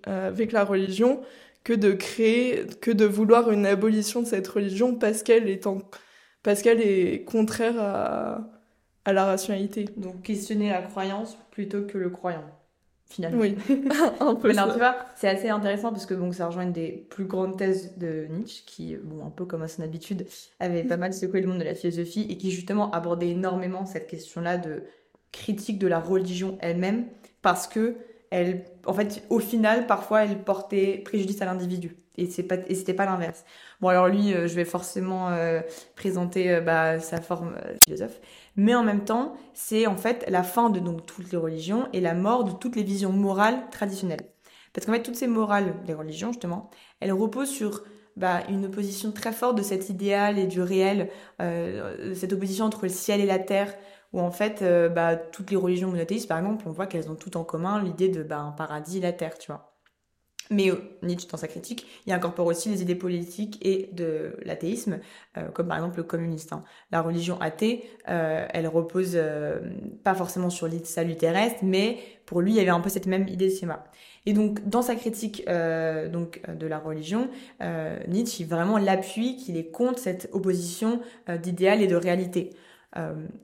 avec 0.07 0.53
la 0.53 0.65
religion 0.65 1.21
que 1.69 1.75
de 1.75 1.93
créer, 1.93 2.65
que 2.81 2.91
de 2.91 3.05
vouloir 3.05 3.51
une 3.51 3.67
abolition 3.67 4.23
de 4.23 4.27
cette 4.27 4.49
religion 4.49 4.95
parce 4.95 5.23
qu'elle 5.23 5.51
est, 5.51 5.67
en, 5.67 5.83
parce 6.43 6.63
qu'elle 6.63 6.81
est 6.81 7.25
contraire 7.25 7.75
à, 7.79 8.49
à 9.05 9.13
la 9.13 9.27
rationalité. 9.27 9.85
Donc 9.99 10.23
questionner 10.23 10.71
la 10.71 10.81
croyance 10.81 11.37
plutôt 11.51 11.83
que 11.83 11.99
le 11.99 12.09
croyant, 12.09 12.45
finalement. 13.05 13.43
Oui, 13.43 13.55
un 14.21 14.35
peu 14.35 14.55
ça. 14.55 14.67
tu 14.73 14.79
vois, 14.79 14.97
c'est 15.15 15.29
assez 15.29 15.51
intéressant 15.51 15.91
parce 15.91 16.07
que 16.07 16.15
bon, 16.15 16.33
ça 16.33 16.47
rejoint 16.47 16.63
une 16.63 16.73
des 16.73 17.07
plus 17.11 17.27
grandes 17.27 17.59
thèses 17.59 17.99
de 17.99 18.29
Nietzsche 18.31 18.63
qui, 18.65 18.97
bon, 18.97 19.27
un 19.27 19.31
peu 19.31 19.45
comme 19.45 19.61
à 19.61 19.69
son 19.69 19.83
habitude, 19.83 20.27
avait 20.61 20.85
pas 20.85 20.97
mal 20.97 21.13
secoué 21.13 21.43
le 21.43 21.49
monde 21.49 21.59
de 21.59 21.65
la 21.65 21.75
philosophie 21.75 22.27
et 22.31 22.39
qui 22.39 22.51
justement 22.51 22.91
abordait 22.93 23.29
énormément 23.29 23.85
cette 23.85 24.07
question-là 24.07 24.57
de 24.57 24.85
critique 25.33 25.79
de 25.79 25.87
la 25.87 26.01
religion 26.01 26.57
elle-même 26.63 27.09
parce 27.43 27.69
que 27.69 27.97
elle, 28.31 28.65
en 28.87 28.93
fait, 28.93 29.25
au 29.31 29.39
final, 29.39 29.87
parfois, 29.87 30.25
elle 30.25 30.43
portait 30.43 30.99
préjudice 30.99 31.41
à 31.43 31.47
l'individu. 31.47 31.97
Et 32.19 32.27
c'est 32.27 32.43
pas, 32.43 32.57
c'était 32.69 32.95
pas 32.95 33.07
l'inverse. 33.07 33.45
Bon, 33.81 33.89
alors 33.89 34.09
lui, 34.09 34.35
euh, 34.35 34.49
je 34.49 34.55
vais 34.55 34.65
forcément 34.65 35.29
euh, 35.31 35.61
présenter 35.95 36.51
euh, 36.51 36.61
bah, 36.61 36.99
sa 36.99 37.21
forme 37.21 37.55
philosophe, 37.85 38.21
mais 38.57 38.75
en 38.75 38.83
même 38.83 39.05
temps, 39.05 39.37
c'est 39.55 39.87
en 39.87 39.97
fait 39.97 40.25
la 40.29 40.43
fin 40.43 40.69
de 40.69 40.81
donc 40.81 41.07
toutes 41.07 41.31
les 41.31 41.39
religions 41.39 41.89
et 41.93 42.01
la 42.01 42.15
mort 42.15 42.43
de 42.43 42.51
toutes 42.51 42.75
les 42.75 42.83
visions 42.83 43.13
morales 43.13 43.61
traditionnelles. 43.71 44.29
Parce 44.73 44.85
qu'en 44.85 44.93
fait, 44.93 45.03
toutes 45.03 45.15
ces 45.15 45.29
morales 45.29 45.75
des 45.87 45.95
religions, 45.95 46.33
justement, 46.33 46.71
elles 46.99 47.13
reposent 47.13 47.51
sur 47.51 47.85
bah, 48.17 48.41
une 48.49 48.67
opposition 48.67 49.13
très 49.13 49.33
forte 49.33 49.57
de 49.57 49.63
cet 49.63 49.89
idéal 49.89 50.41
et 50.41 50.49
du 50.49 50.61
réel, 50.61 51.09
cette 51.39 52.33
opposition 52.33 52.65
entre 52.65 52.83
le 52.83 52.89
ciel 52.89 53.21
et 53.21 53.27
la 53.27 53.39
terre, 53.39 53.75
où 54.13 54.21
en 54.21 54.31
fait, 54.31 54.65
bah, 54.95 55.17
toutes 55.17 55.51
les 55.51 55.57
religions 55.57 55.91
monothéistes, 55.91 56.29
par 56.29 56.39
exemple, 56.39 56.65
on 56.67 56.73
voit 56.73 56.87
qu'elles 56.87 57.11
ont 57.11 57.15
tout 57.15 57.37
en 57.37 57.45
commun 57.45 57.83
l'idée 57.83 58.09
de 58.09 58.23
bah, 58.23 58.39
un 58.39 58.53
paradis 58.53 58.99
et 58.99 59.01
la 59.03 59.13
terre, 59.13 59.39
tu 59.39 59.49
vois. 59.53 59.69
Mais 60.51 60.71
euh, 60.71 60.77
Nietzsche, 61.03 61.29
dans 61.29 61.37
sa 61.37 61.49
critique, 61.49 61.87
il 62.07 62.13
incorpore 62.13 62.47
aussi 62.47 62.69
les 62.71 62.83
idées 62.83 62.95
politiques 62.95 63.59
et 63.61 63.91
de 63.93 64.37
l'athéisme, 64.45 64.99
euh, 65.37 65.49
comme 65.49 65.69
par 65.69 65.77
exemple 65.77 65.99
le 65.99 66.05
communiste. 66.05 66.53
Hein. 66.53 66.65
La 66.91 67.03
religion 67.03 67.39
athée, 67.41 67.85
euh, 68.09 68.47
elle 68.51 68.67
repose 68.67 69.19
pas 70.05 70.15
forcément 70.15 70.51
sur 70.51 70.67
l'idée 70.67 70.83
de 70.83 70.87
salut 70.87 71.17
terrestre, 71.17 71.61
mais 71.63 71.99
pour 72.27 72.41
lui, 72.41 72.53
il 72.53 72.57
y 72.57 72.61
avait 72.61 72.71
un 72.71 72.81
peu 72.81 72.89
cette 72.89 73.07
même 73.07 73.29
idée 73.29 73.49
de 73.49 73.55
schéma. 73.55 73.85
Et 74.27 74.33
donc, 74.33 74.67
dans 74.69 74.83
sa 74.83 74.95
critique 74.95 75.47
donc 75.47 76.43
de 76.47 76.67
la 76.67 76.79
religion, 76.79 77.31
Nietzsche 78.09 78.45
vraiment 78.45 78.77
l'appuie 78.77 79.37
qu'il 79.37 79.57
est 79.57 79.71
contre 79.71 79.99
cette 79.99 80.29
opposition 80.33 81.01
d'idéal 81.43 81.81
et 81.81 81.87
de 81.87 81.97
réalité. 81.97 82.51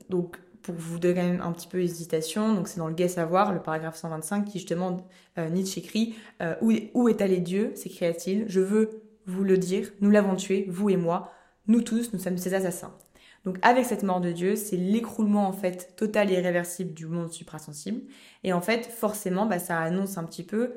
donc, 0.09 0.37
pour 0.65 0.73
vous 0.73 0.97
donner 0.97 1.37
un 1.39 1.51
petit 1.51 1.67
peu 1.67 1.79
hésitation, 1.79 2.55
donc 2.55 2.67
c'est 2.67 2.79
dans 2.79 2.87
le 2.87 2.95
Gai 2.95 3.07
Savoir, 3.07 3.53
le 3.53 3.61
paragraphe 3.61 3.97
125, 3.97 4.45
qui 4.45 4.57
justement, 4.57 5.05
euh, 5.37 5.47
Nietzsche 5.49 5.79
écrit 5.79 6.15
euh, 6.41 6.55
où, 6.61 7.07
est 7.07 7.21
allé 7.21 7.37
Dieu 7.37 7.71
s'écria-t-il. 7.75 8.45
Je 8.47 8.61
veux 8.61 9.03
vous 9.27 9.43
le 9.43 9.59
dire, 9.59 9.91
nous 10.01 10.09
l'avons 10.09 10.35
tué, 10.35 10.65
vous 10.67 10.89
et 10.89 10.97
moi, 10.97 11.31
nous 11.67 11.81
tous, 11.81 12.13
nous 12.13 12.19
sommes 12.19 12.39
ses 12.39 12.55
assassins. 12.55 12.95
Donc 13.43 13.59
avec 13.61 13.85
cette 13.85 14.01
mort 14.01 14.21
de 14.21 14.31
Dieu, 14.31 14.55
c'est 14.55 14.75
l'écroulement 14.75 15.47
en 15.47 15.53
fait 15.53 15.95
total 15.97 16.31
et 16.31 16.33
irréversible 16.33 16.95
du 16.95 17.05
monde 17.05 17.31
suprasensible. 17.31 18.01
Et 18.43 18.51
en 18.51 18.61
fait, 18.61 18.87
forcément, 18.87 19.45
bah, 19.45 19.59
ça 19.59 19.77
annonce 19.77 20.17
un 20.17 20.23
petit 20.23 20.43
peu 20.43 20.73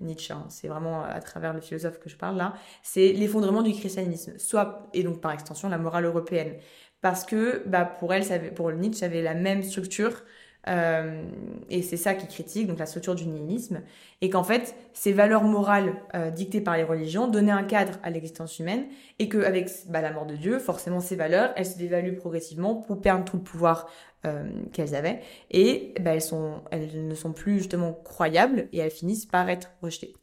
Nietzsche, 0.00 0.32
hein, 0.32 0.46
c'est 0.48 0.66
vraiment 0.66 1.04
à 1.04 1.20
travers 1.20 1.52
le 1.52 1.60
philosophe 1.60 2.00
que 2.00 2.08
je 2.08 2.16
parle 2.16 2.36
là, 2.36 2.54
c'est 2.82 3.12
l'effondrement 3.12 3.62
du 3.62 3.72
christianisme, 3.72 4.38
soit 4.38 4.88
et 4.94 5.02
donc 5.02 5.20
par 5.20 5.32
extension 5.32 5.68
la 5.68 5.78
morale 5.78 6.06
européenne 6.06 6.54
parce 7.02 7.24
que 7.24 7.62
bah, 7.66 7.84
pour 7.84 8.14
elle, 8.14 8.24
ça 8.24 8.34
avait, 8.34 8.50
pour 8.50 8.72
Nietzsche, 8.72 9.00
ça 9.00 9.06
avait 9.06 9.22
la 9.22 9.34
même 9.34 9.62
structure. 9.62 10.22
Euh, 10.68 11.24
et 11.70 11.82
c'est 11.82 11.96
ça 11.96 12.14
qui 12.14 12.28
critique, 12.28 12.68
donc 12.68 12.78
la 12.78 12.86
structure 12.86 13.16
du 13.16 13.26
nihilisme, 13.26 13.80
et 14.20 14.30
qu'en 14.30 14.44
fait, 14.44 14.76
ces 14.92 15.12
valeurs 15.12 15.42
morales 15.42 15.94
euh, 16.14 16.30
dictées 16.30 16.60
par 16.60 16.76
les 16.76 16.84
religions 16.84 17.26
donnaient 17.26 17.50
un 17.50 17.64
cadre 17.64 17.98
à 18.04 18.10
l'existence 18.10 18.60
humaine, 18.60 18.84
et 19.18 19.28
qu'avec 19.28 19.68
bah, 19.88 20.00
la 20.00 20.12
mort 20.12 20.24
de 20.24 20.36
Dieu, 20.36 20.60
forcément 20.60 21.00
ces 21.00 21.16
valeurs, 21.16 21.52
elles 21.56 21.66
se 21.66 21.78
dévaluent 21.78 22.14
progressivement 22.14 22.76
pour 22.76 23.00
perdre 23.00 23.24
tout 23.24 23.38
le 23.38 23.42
pouvoir 23.42 23.90
euh, 24.24 24.48
qu'elles 24.72 24.94
avaient, 24.94 25.18
et 25.50 25.94
bah, 26.00 26.14
elles, 26.14 26.22
sont, 26.22 26.62
elles 26.70 27.08
ne 27.08 27.14
sont 27.16 27.32
plus 27.32 27.58
justement 27.58 27.92
croyables, 27.92 28.68
et 28.72 28.78
elles 28.78 28.92
finissent 28.92 29.26
par 29.26 29.50
être 29.50 29.72
rejetées. 29.82 30.14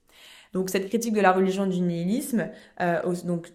Donc 0.54 0.70
cette 0.70 0.88
critique 0.88 1.14
de 1.14 1.22
la 1.22 1.34
religion 1.34 1.68
du 1.68 1.82
nihilisme, 1.82 2.48
euh, 2.80 3.02
donc 3.26 3.52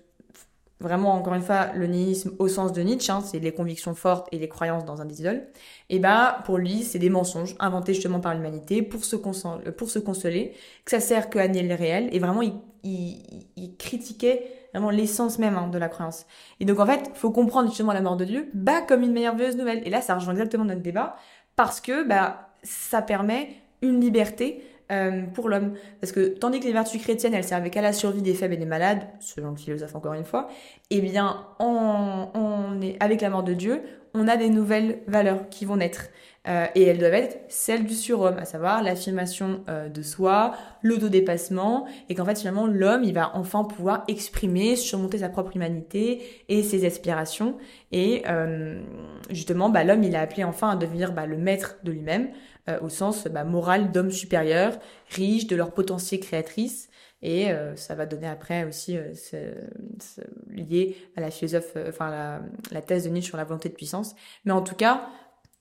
vraiment 0.85 1.15
encore 1.15 1.35
une 1.35 1.43
fois 1.43 1.73
le 1.75 1.87
nihilisme 1.89 2.33
au 2.39 2.47
sens 2.47 2.73
de 2.73 2.81
Nietzsche, 2.83 3.11
hein, 3.11 3.21
c'est 3.21 3.41
les 3.41 3.53
convictions 3.53 3.95
fortes 3.95 4.29
et 4.31 4.39
les 4.39 4.49
croyances 4.49 4.85
dans 4.85 5.01
un 5.01 5.09
idole, 5.09 5.43
et 5.91 5.99
bah 5.99 6.39
pour 6.45 6.59
lui 6.59 6.85
c'est 6.85 7.01
des 7.01 7.11
mensonges 7.11 7.57
inventés 7.59 7.95
justement 7.95 8.21
par 8.21 8.35
l'humanité 8.35 8.83
pour 8.83 9.05
se, 9.05 9.17
pour 9.17 9.91
se 9.91 9.99
consoler, 9.99 10.53
que 10.85 10.93
ça 10.93 11.01
sert 11.01 11.31
qu'à 11.31 11.49
nier 11.49 11.63
le 11.63 11.75
réel, 11.75 12.09
et 12.13 12.21
vraiment 12.21 12.43
il, 12.43 12.53
il, 12.85 13.77
critiquait 13.77 14.47
vraiment 14.73 14.91
l'essence 14.91 15.39
même 15.39 15.57
hein, 15.57 15.69
de 15.69 15.79
la 15.79 15.89
croyance. 15.89 16.27
Et 16.61 16.65
donc 16.65 16.79
en 16.79 16.87
fait, 16.87 17.11
faut 17.15 17.31
comprendre 17.31 17.69
justement 17.69 17.93
la 17.93 18.03
mort 18.03 18.17
de 18.17 18.25
Dieu 18.25 18.51
bah 18.55 18.83
comme 18.83 19.03
une 19.03 19.13
merveilleuse 19.13 19.57
nouvelle. 19.57 19.83
Et 19.87 19.91
là 19.91 20.01
ça 20.01 20.15
rejoint 20.15 20.35
exactement 20.35 20.65
notre 20.65 20.83
débat 20.83 21.17
parce 21.57 21.81
que 21.81 22.07
bah 22.07 22.51
ça 22.63 23.03
permet 23.03 23.57
une 23.83 24.01
liberté 24.01 24.63
euh, 24.93 25.23
pour 25.33 25.49
l'homme. 25.49 25.75
Parce 26.01 26.13
que 26.13 26.29
tandis 26.39 26.61
que 26.61 26.67
les 26.67 26.73
vertus 26.73 27.01
chrétiennes, 27.01 27.35
elles 27.35 27.45
servaient 27.45 27.71
qu'à 27.71 27.83
la 27.83 27.93
survie 27.93 28.23
des 28.23 28.35
faibles 28.35 28.55
et 28.55 28.59
des 28.59 28.67
malades, 28.67 29.07
selon 29.21 29.51
le 29.51 29.57
philosophe 29.57 29.95
encore 29.95 30.15
une 30.15 30.25
fois, 30.25 30.49
eh 30.91 31.01
bien, 31.01 31.47
on, 31.59 32.81
est, 32.83 32.97
avec 33.03 33.21
la 33.21 33.31
mort 33.31 33.43
de 33.43 33.55
Dieu, 33.55 33.81
on 34.13 34.29
a 34.29 34.37
des 34.37 34.51
nouvelles 34.51 35.01
valeurs 35.07 35.49
qui 35.49 35.65
vont 35.65 35.77
naître. 35.77 36.09
Euh, 36.47 36.67
et 36.75 36.83
elles 36.83 36.99
doivent 36.99 37.15
être 37.15 37.39
celles 37.49 37.87
du 37.87 37.95
surhomme, 37.95 38.37
à 38.37 38.45
savoir 38.45 38.83
l'affirmation 38.83 39.65
euh, 39.69 39.89
de 39.89 40.03
soi, 40.03 40.55
l'autodépassement, 40.83 41.87
et 42.11 42.15
qu'en 42.15 42.27
fait 42.27 42.39
finalement 42.39 42.67
l'homme 42.67 43.03
il 43.03 43.15
va 43.15 43.31
enfin 43.35 43.65
pouvoir 43.65 44.05
exprimer, 44.09 44.77
surmonter 44.77 45.19
sa 45.19 45.31
propre 45.31 45.57
humanité 45.57 46.45
et 46.51 46.63
ses 46.63 46.85
aspirations. 46.85 47.57
Et 47.93 48.25
justement, 49.31 49.71
bah, 49.71 49.85
l'homme 49.85 50.03
il 50.03 50.17
a 50.17 50.21
appelé 50.21 50.45
enfin 50.45 50.71
à 50.71 50.77
devenir 50.77 51.13
bah, 51.13 51.27
le 51.27 51.39
maître 51.39 51.77
de 51.85 51.93
lui-même, 51.93 52.29
euh, 52.71 52.81
au 52.81 52.89
sens 52.89 53.29
bah, 53.29 53.45
moral 53.45 53.93
d'hommes 53.93 54.11
supérieurs, 54.11 54.79
riches 55.11 55.47
de 55.47 55.55
leur 55.55 55.73
potentiel 55.73 56.21
créatrice. 56.21 56.89
Et 57.21 57.51
euh, 57.51 57.77
ça 57.77 57.95
va 57.95 58.07
donner 58.07 58.27
après 58.27 58.65
aussi 58.65 58.97
euh, 58.97 59.55
lié 60.49 60.97
à 61.15 61.21
la 61.21 61.31
philosophe, 61.31 61.77
enfin 61.89 62.11
la, 62.11 62.41
la, 62.71 62.81
thèse 62.81 63.05
de 63.05 63.11
Nietzsche 63.11 63.29
sur 63.29 63.37
la 63.37 63.45
volonté 63.45 63.69
de 63.69 63.75
puissance. 63.75 64.15
Mais 64.47 64.53
en 64.53 64.63
tout 64.63 64.75
cas, 64.75 65.09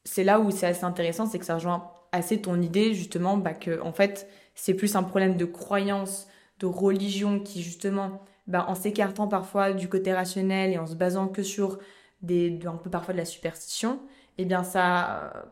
c'est 0.05 0.23
là 0.23 0.39
où 0.39 0.51
c'est 0.51 0.67
assez 0.67 0.83
intéressant, 0.83 1.25
c'est 1.25 1.39
que 1.39 1.45
ça 1.45 1.55
rejoint 1.55 1.91
assez 2.11 2.41
ton 2.41 2.61
idée 2.61 2.93
justement 2.93 3.37
bah, 3.37 3.53
que 3.53 3.81
en 3.81 3.91
fait 3.91 4.29
c'est 4.55 4.73
plus 4.73 4.95
un 4.95 5.03
problème 5.03 5.35
de 5.35 5.45
croyance, 5.45 6.27
de 6.59 6.65
religion 6.65 7.39
qui 7.39 7.63
justement, 7.63 8.21
bah, 8.47 8.65
en 8.67 8.75
s'écartant 8.75 9.27
parfois 9.27 9.73
du 9.73 9.89
côté 9.89 10.13
rationnel 10.13 10.71
et 10.71 10.77
en 10.77 10.85
se 10.85 10.95
basant 10.95 11.27
que 11.27 11.43
sur 11.43 11.79
des, 12.21 12.59
un 12.65 12.77
peu 12.77 12.89
parfois 12.89 13.13
de 13.13 13.19
la 13.19 13.25
superstition, 13.25 13.99
eh 14.37 14.45
bien 14.45 14.63
ça 14.63 15.47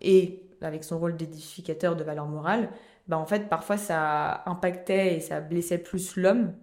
et 0.00 0.42
avec 0.60 0.84
son 0.84 0.98
rôle 0.98 1.16
d'édificateur 1.16 1.96
de 1.96 2.04
valeurs 2.04 2.26
morales, 2.26 2.70
bah 3.08 3.18
en 3.18 3.26
fait 3.26 3.48
parfois 3.48 3.76
ça 3.76 4.42
impactait 4.46 5.16
et 5.16 5.20
ça 5.20 5.40
blessait 5.40 5.78
plus 5.78 6.16
l'homme 6.16 6.54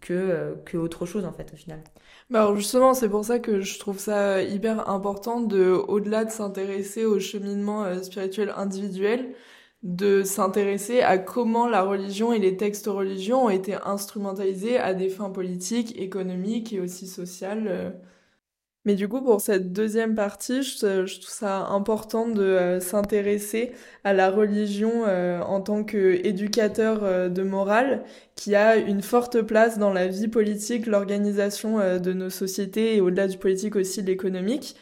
que, 0.00 0.12
euh, 0.12 0.54
que 0.64 0.76
autre 0.76 1.06
chose 1.06 1.24
en 1.24 1.32
fait 1.32 1.52
au 1.52 1.56
final. 1.56 1.82
Bah 2.30 2.42
alors 2.42 2.56
justement, 2.56 2.94
c'est 2.94 3.08
pour 3.08 3.24
ça 3.24 3.38
que 3.38 3.60
je 3.60 3.78
trouve 3.78 3.98
ça 3.98 4.42
hyper 4.42 4.88
important 4.88 5.40
de, 5.40 5.70
au-delà 5.70 6.24
de 6.24 6.30
s'intéresser 6.30 7.04
au 7.04 7.18
cheminement 7.18 7.84
euh, 7.84 8.02
spirituel 8.02 8.52
individuel, 8.56 9.34
de 9.82 10.22
s'intéresser 10.22 11.00
à 11.00 11.18
comment 11.18 11.66
la 11.68 11.82
religion 11.82 12.32
et 12.32 12.38
les 12.38 12.56
textes 12.56 12.86
religieux 12.86 13.34
ont 13.34 13.50
été 13.50 13.74
instrumentalisés 13.84 14.78
à 14.78 14.94
des 14.94 15.08
fins 15.08 15.30
politiques, 15.30 15.98
économiques 15.98 16.72
et 16.72 16.80
aussi 16.80 17.06
sociales. 17.06 17.94
Mais 18.86 18.94
du 18.94 19.08
coup, 19.08 19.20
pour 19.20 19.42
cette 19.42 19.72
deuxième 19.74 20.14
partie, 20.14 20.62
je, 20.62 21.20
trouve 21.20 21.30
ça 21.30 21.66
important 21.66 22.28
de 22.28 22.42
euh, 22.42 22.80
s'intéresser 22.80 23.72
à 24.04 24.14
la 24.14 24.30
religion 24.30 25.04
euh, 25.06 25.40
en 25.42 25.60
tant 25.60 25.84
qu'éducateur 25.84 27.04
euh, 27.04 27.28
de 27.28 27.42
morale, 27.42 28.04
qui 28.36 28.54
a 28.54 28.76
une 28.76 29.02
forte 29.02 29.42
place 29.42 29.78
dans 29.78 29.92
la 29.92 30.06
vie 30.08 30.28
politique, 30.28 30.86
l'organisation 30.86 31.78
de 31.98 32.12
nos 32.14 32.30
sociétés 32.30 32.96
et 32.96 33.00
au-delà 33.02 33.28
du 33.28 33.36
politique 33.36 33.76
aussi 33.76 34.00
l'économique. 34.00 34.76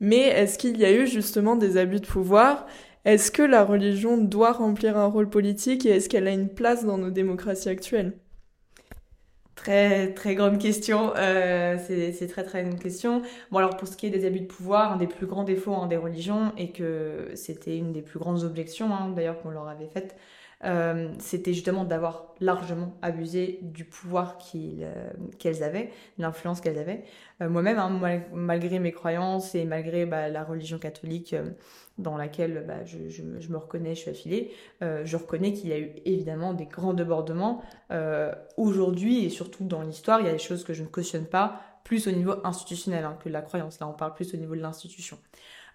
Mais 0.00 0.22
est-ce 0.28 0.58
qu'il 0.58 0.76
y 0.78 0.84
a 0.84 0.92
eu 0.92 1.06
justement 1.06 1.54
des 1.56 1.76
abus 1.76 2.00
de 2.00 2.06
pouvoir? 2.06 2.66
Est-ce 3.04 3.30
que 3.30 3.42
la 3.42 3.64
religion 3.64 4.18
doit 4.18 4.52
remplir 4.52 4.96
un 4.96 5.06
rôle 5.06 5.30
politique 5.30 5.86
et 5.86 5.90
est-ce 5.90 6.08
qu'elle 6.08 6.26
a 6.28 6.32
une 6.32 6.48
place 6.48 6.84
dans 6.84 6.98
nos 6.98 7.10
démocraties 7.10 7.68
actuelles? 7.68 8.14
Très 9.56 10.12
très 10.14 10.34
grande 10.34 10.58
question, 10.58 11.12
euh, 11.16 11.78
c'est 11.86 12.26
très 12.26 12.42
très 12.42 12.64
grande 12.64 12.80
question. 12.80 13.22
Bon 13.52 13.58
alors 13.58 13.76
pour 13.76 13.86
ce 13.86 13.96
qui 13.96 14.06
est 14.06 14.10
des 14.10 14.24
abus 14.26 14.40
de 14.40 14.46
pouvoir, 14.46 14.92
un 14.92 14.96
des 14.96 15.06
plus 15.06 15.26
grands 15.26 15.44
défauts 15.44 15.74
hein, 15.74 15.86
des 15.86 15.96
religions 15.96 16.52
et 16.56 16.72
que 16.72 17.30
c'était 17.36 17.78
une 17.78 17.92
des 17.92 18.02
plus 18.02 18.18
grandes 18.18 18.42
objections 18.42 18.92
hein, 18.92 19.10
d'ailleurs 19.10 19.40
qu'on 19.40 19.50
leur 19.50 19.68
avait 19.68 19.86
faites, 19.86 20.16
euh, 20.64 21.12
c'était 21.18 21.52
justement 21.52 21.84
d'avoir 21.84 22.34
largement 22.40 22.96
abusé 23.02 23.58
du 23.62 23.84
pouvoir 23.84 24.38
euh, 24.54 25.10
qu'elles 25.38 25.62
avaient, 25.62 25.90
l'influence 26.18 26.60
qu'elles 26.60 26.78
avaient. 26.78 27.04
Moi-même, 27.40 27.78
hein, 27.78 28.22
malgré 28.32 28.78
mes 28.78 28.92
croyances 28.92 29.54
et 29.54 29.64
malgré 29.64 30.06
bah, 30.06 30.28
la 30.28 30.44
religion 30.44 30.78
catholique 30.78 31.34
dans 31.98 32.16
laquelle 32.16 32.64
bah, 32.66 32.84
je, 32.84 33.22
me 33.22 33.56
reconnais, 33.56 33.94
je 33.94 34.00
suis 34.00 34.10
affiliée, 34.10 34.52
euh, 34.82 35.02
je 35.04 35.16
reconnais 35.16 35.52
qu'il 35.52 35.70
y 35.70 35.72
a 35.72 35.78
eu 35.78 35.92
évidemment 36.04 36.52
des 36.54 36.66
grands 36.66 36.94
débordements. 36.94 37.62
Euh, 37.90 38.34
Aujourd'hui, 38.56 39.24
et 39.24 39.30
surtout 39.30 39.64
dans 39.64 39.82
l'histoire, 39.82 40.20
il 40.20 40.26
y 40.26 40.28
a 40.28 40.32
des 40.32 40.38
choses 40.38 40.64
que 40.64 40.74
je 40.74 40.82
ne 40.82 40.88
cautionne 40.88 41.26
pas, 41.26 41.60
plus 41.84 42.08
au 42.08 42.10
niveau 42.10 42.34
institutionnel 42.44 43.04
hein, 43.04 43.16
que 43.22 43.28
la 43.28 43.42
croyance. 43.42 43.78
Là, 43.78 43.88
on 43.88 43.92
parle 43.92 44.14
plus 44.14 44.32
au 44.34 44.36
niveau 44.36 44.56
de 44.56 44.60
l'institution. 44.60 45.18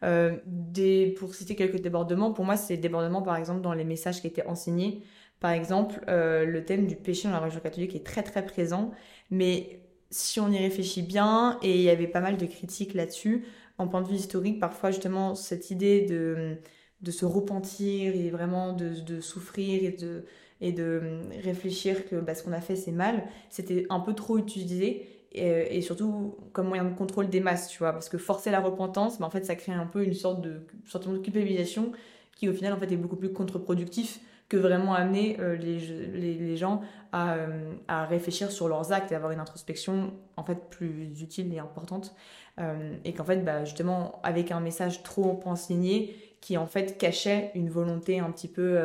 Euh, 0.04 0.38
pour 1.18 1.36
citer 1.36 1.56
quelques 1.56 1.82
débordements, 1.82 2.32
pour 2.32 2.46
moi, 2.46 2.58
c'est 2.58 2.76
des 2.76 2.82
débordements, 2.82 3.22
par 3.22 3.36
exemple, 3.36 3.62
dans 3.62 3.74
les 3.74 3.84
messages 3.84 4.22
qui 4.22 4.28
étaient 4.28 4.46
enseignés. 4.46 5.04
Par 5.40 5.52
exemple, 5.52 6.04
euh, 6.08 6.46
le 6.46 6.66
thème 6.66 6.88
du 6.88 6.96
péché 6.96 7.28
dans 7.28 7.34
la 7.34 7.40
religion 7.40 7.62
catholique 7.62 7.96
est 7.96 8.06
très 8.06 8.24
très 8.24 8.46
présent, 8.46 8.92
mais 9.30 9.82
si 10.12 10.40
on 10.40 10.50
y 10.52 10.58
réfléchit 10.58 11.02
bien, 11.02 11.58
et 11.62 11.76
il 11.76 11.82
y 11.82 11.90
avait 11.90 12.08
pas 12.08 12.22
mal 12.22 12.38
de 12.38 12.46
critiques 12.46 12.94
là-dessus, 12.94 13.46
en 13.78 13.88
point 13.88 14.02
de 14.02 14.08
vue 14.08 14.16
historique, 14.16 14.60
parfois 14.60 14.92
justement 14.92 15.36
cette 15.36 15.72
idée 15.72 16.02
de 16.02 17.12
se 17.12 17.26
repentir 17.26 18.14
et 18.16 18.30
vraiment 18.30 18.74
de, 18.74 19.22
souffrir 19.22 19.94
et 20.62 20.72
de, 20.72 21.22
réfléchir 21.44 22.08
que 22.10 22.18
bah, 22.18 22.36
ce 22.36 22.44
qu'on 22.44 22.52
a 22.52 22.60
fait 22.60 22.76
c'est 22.76 22.92
mal, 22.92 23.24
c'était 23.50 23.86
un 23.90 24.02
peu 24.02 24.14
trop 24.14 24.38
utilisé 24.38 25.19
et, 25.32 25.78
et, 25.78 25.82
surtout 25.82 26.36
comme 26.54 26.68
moyen 26.68 26.86
de 26.86 26.96
contrôle 26.96 27.30
des 27.30 27.40
masses, 27.40 27.68
tu 27.70 27.80
vois, 27.80 27.94
parce 27.94 28.10
que 28.10 28.18
forcer 28.18 28.52
la 28.52 28.60
repentance, 28.60 29.20
bah, 29.20 29.28
en 29.28 29.30
fait 29.30 29.46
ça 29.46 29.56
crée 29.56 29.72
un 29.72 29.86
peu 29.86 30.04
une 30.04 30.14
sorte 30.14 30.42
de, 30.42 30.66
sorte 30.86 31.08
de 31.08 31.18
culpabilisation 31.18 31.92
qui 32.36 32.50
au 32.50 32.54
final 32.54 32.74
en 32.74 32.78
fait 32.78 32.92
est 32.92 32.98
beaucoup 32.98 33.16
plus 33.16 33.32
contre-productif 33.32 34.22
que 34.48 34.58
vraiment 34.58 34.96
amener 34.96 35.38
euh, 35.40 35.56
les, 35.56 36.58
gens 36.58 36.82
à, 37.12 37.36
euh, 37.36 37.74
à, 37.88 38.06
réfléchir 38.06 38.52
sur 38.52 38.68
leurs 38.68 38.92
actes 38.92 39.12
et 39.12 39.16
avoir 39.16 39.32
une 39.32 39.40
introspection 39.40 40.14
en 40.36 40.44
fait 40.44 40.70
plus 40.70 41.22
utile 41.22 41.54
et 41.54 41.60
importante. 41.60 42.16
Euh, 42.60 42.96
et 43.06 43.14
qu'en 43.14 43.24
fait 43.24 43.38
bah, 43.46 43.64
justement 43.64 44.20
avec 44.24 44.52
un 44.52 44.60
message 44.60 45.04
trop 45.04 45.40
enseigné 45.46 46.16
qui 46.42 46.58
en 46.58 46.66
fait 46.66 46.98
cachait 46.98 47.52
une 47.56 47.70
volonté 47.70 48.20
un 48.20 48.32
petit 48.32 48.48
peu 48.48 48.78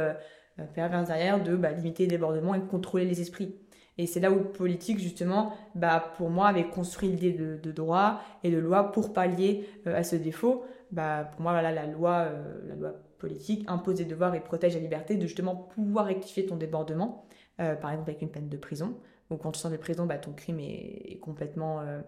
euh, 0.60 0.64
perverse 0.72 1.08
derrière 1.08 1.42
de 1.42 1.56
bah, 1.56 1.72
limiter 1.72 2.04
les 2.04 2.10
débordements 2.10 2.54
et 2.54 2.60
contrôler 2.60 3.04
les 3.04 3.20
esprits 3.20 3.56
et 3.96 4.06
c'est 4.06 4.20
là 4.20 4.30
où 4.30 4.40
politique, 4.40 4.98
justement, 4.98 5.52
bah, 5.74 6.12
pour 6.16 6.30
moi, 6.30 6.48
avait 6.48 6.68
construit 6.68 7.08
l'idée 7.08 7.32
de, 7.32 7.56
de, 7.62 7.72
droit 7.72 8.20
et 8.42 8.50
de 8.50 8.58
loi 8.58 8.90
pour 8.90 9.12
pallier 9.12 9.68
à 9.86 10.02
ce 10.02 10.16
défaut. 10.16 10.64
Bah, 10.90 11.28
pour 11.32 11.42
moi, 11.42 11.60
la 11.62 11.86
loi, 11.86 12.28
la 12.66 12.74
loi 12.74 12.94
politique 13.24 13.64
impose 13.68 13.96
des 13.96 14.04
devoirs 14.04 14.34
et 14.34 14.40
protège 14.40 14.74
la 14.74 14.80
liberté 14.80 15.16
de 15.16 15.22
justement 15.22 15.56
pouvoir 15.56 16.06
rectifier 16.06 16.44
ton 16.44 16.56
débordement, 16.56 17.26
euh, 17.60 17.74
par 17.74 17.90
exemple 17.90 18.10
avec 18.10 18.20
une 18.20 18.30
peine 18.30 18.50
de 18.50 18.56
prison. 18.58 18.98
Donc 19.30 19.42
quand 19.42 19.52
tu 19.52 19.60
sors 19.60 19.70
de 19.70 19.78
prison, 19.78 20.04
bah, 20.04 20.18
ton 20.18 20.32
crime 20.32 20.60
est, 20.60 21.18
complètement... 21.22 21.80
Euh, 21.80 22.00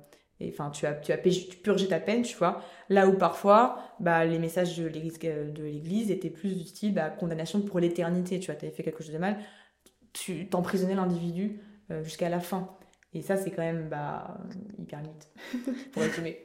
enfin, 0.47 0.71
tu 0.71 0.85
as, 0.85 0.93
tu 0.93 1.13
as 1.13 1.17
purgé 1.17 1.89
ta 1.89 2.01
peine, 2.01 2.21
tu 2.21 2.37
vois. 2.37 2.61
Là 2.91 3.09
où 3.09 3.15
parfois, 3.15 3.79
bah, 3.99 4.27
les 4.27 4.39
messages 4.39 4.79
de 4.79 4.87
l'église, 4.87 6.11
étaient 6.11 6.29
plus 6.29 6.61
utiles, 6.61 6.93
bah, 6.93 7.09
condamnation 7.09 7.63
pour 7.63 7.81
l'éternité, 7.81 8.39
tu 8.39 8.47
vois. 8.47 8.57
Tu 8.57 8.67
avais 8.67 8.75
fait 8.75 8.83
quelque 8.83 9.03
chose 9.03 9.15
de 9.15 9.19
mal, 9.19 9.39
tu 10.13 10.49
t'emprisonnais 10.49 10.95
l'individu 10.95 11.61
euh, 11.61 11.76
jusqu'à 12.03 12.29
la 12.29 12.41
fin. 12.41 12.77
Et 13.17 13.23
ça, 13.23 13.37
c'est 13.37 13.51
quand 13.51 13.63
même 13.63 13.89
bah, 13.89 14.37
hyper 14.79 15.01
limite, 15.01 15.29
pour 15.93 16.03
résumer. 16.03 16.45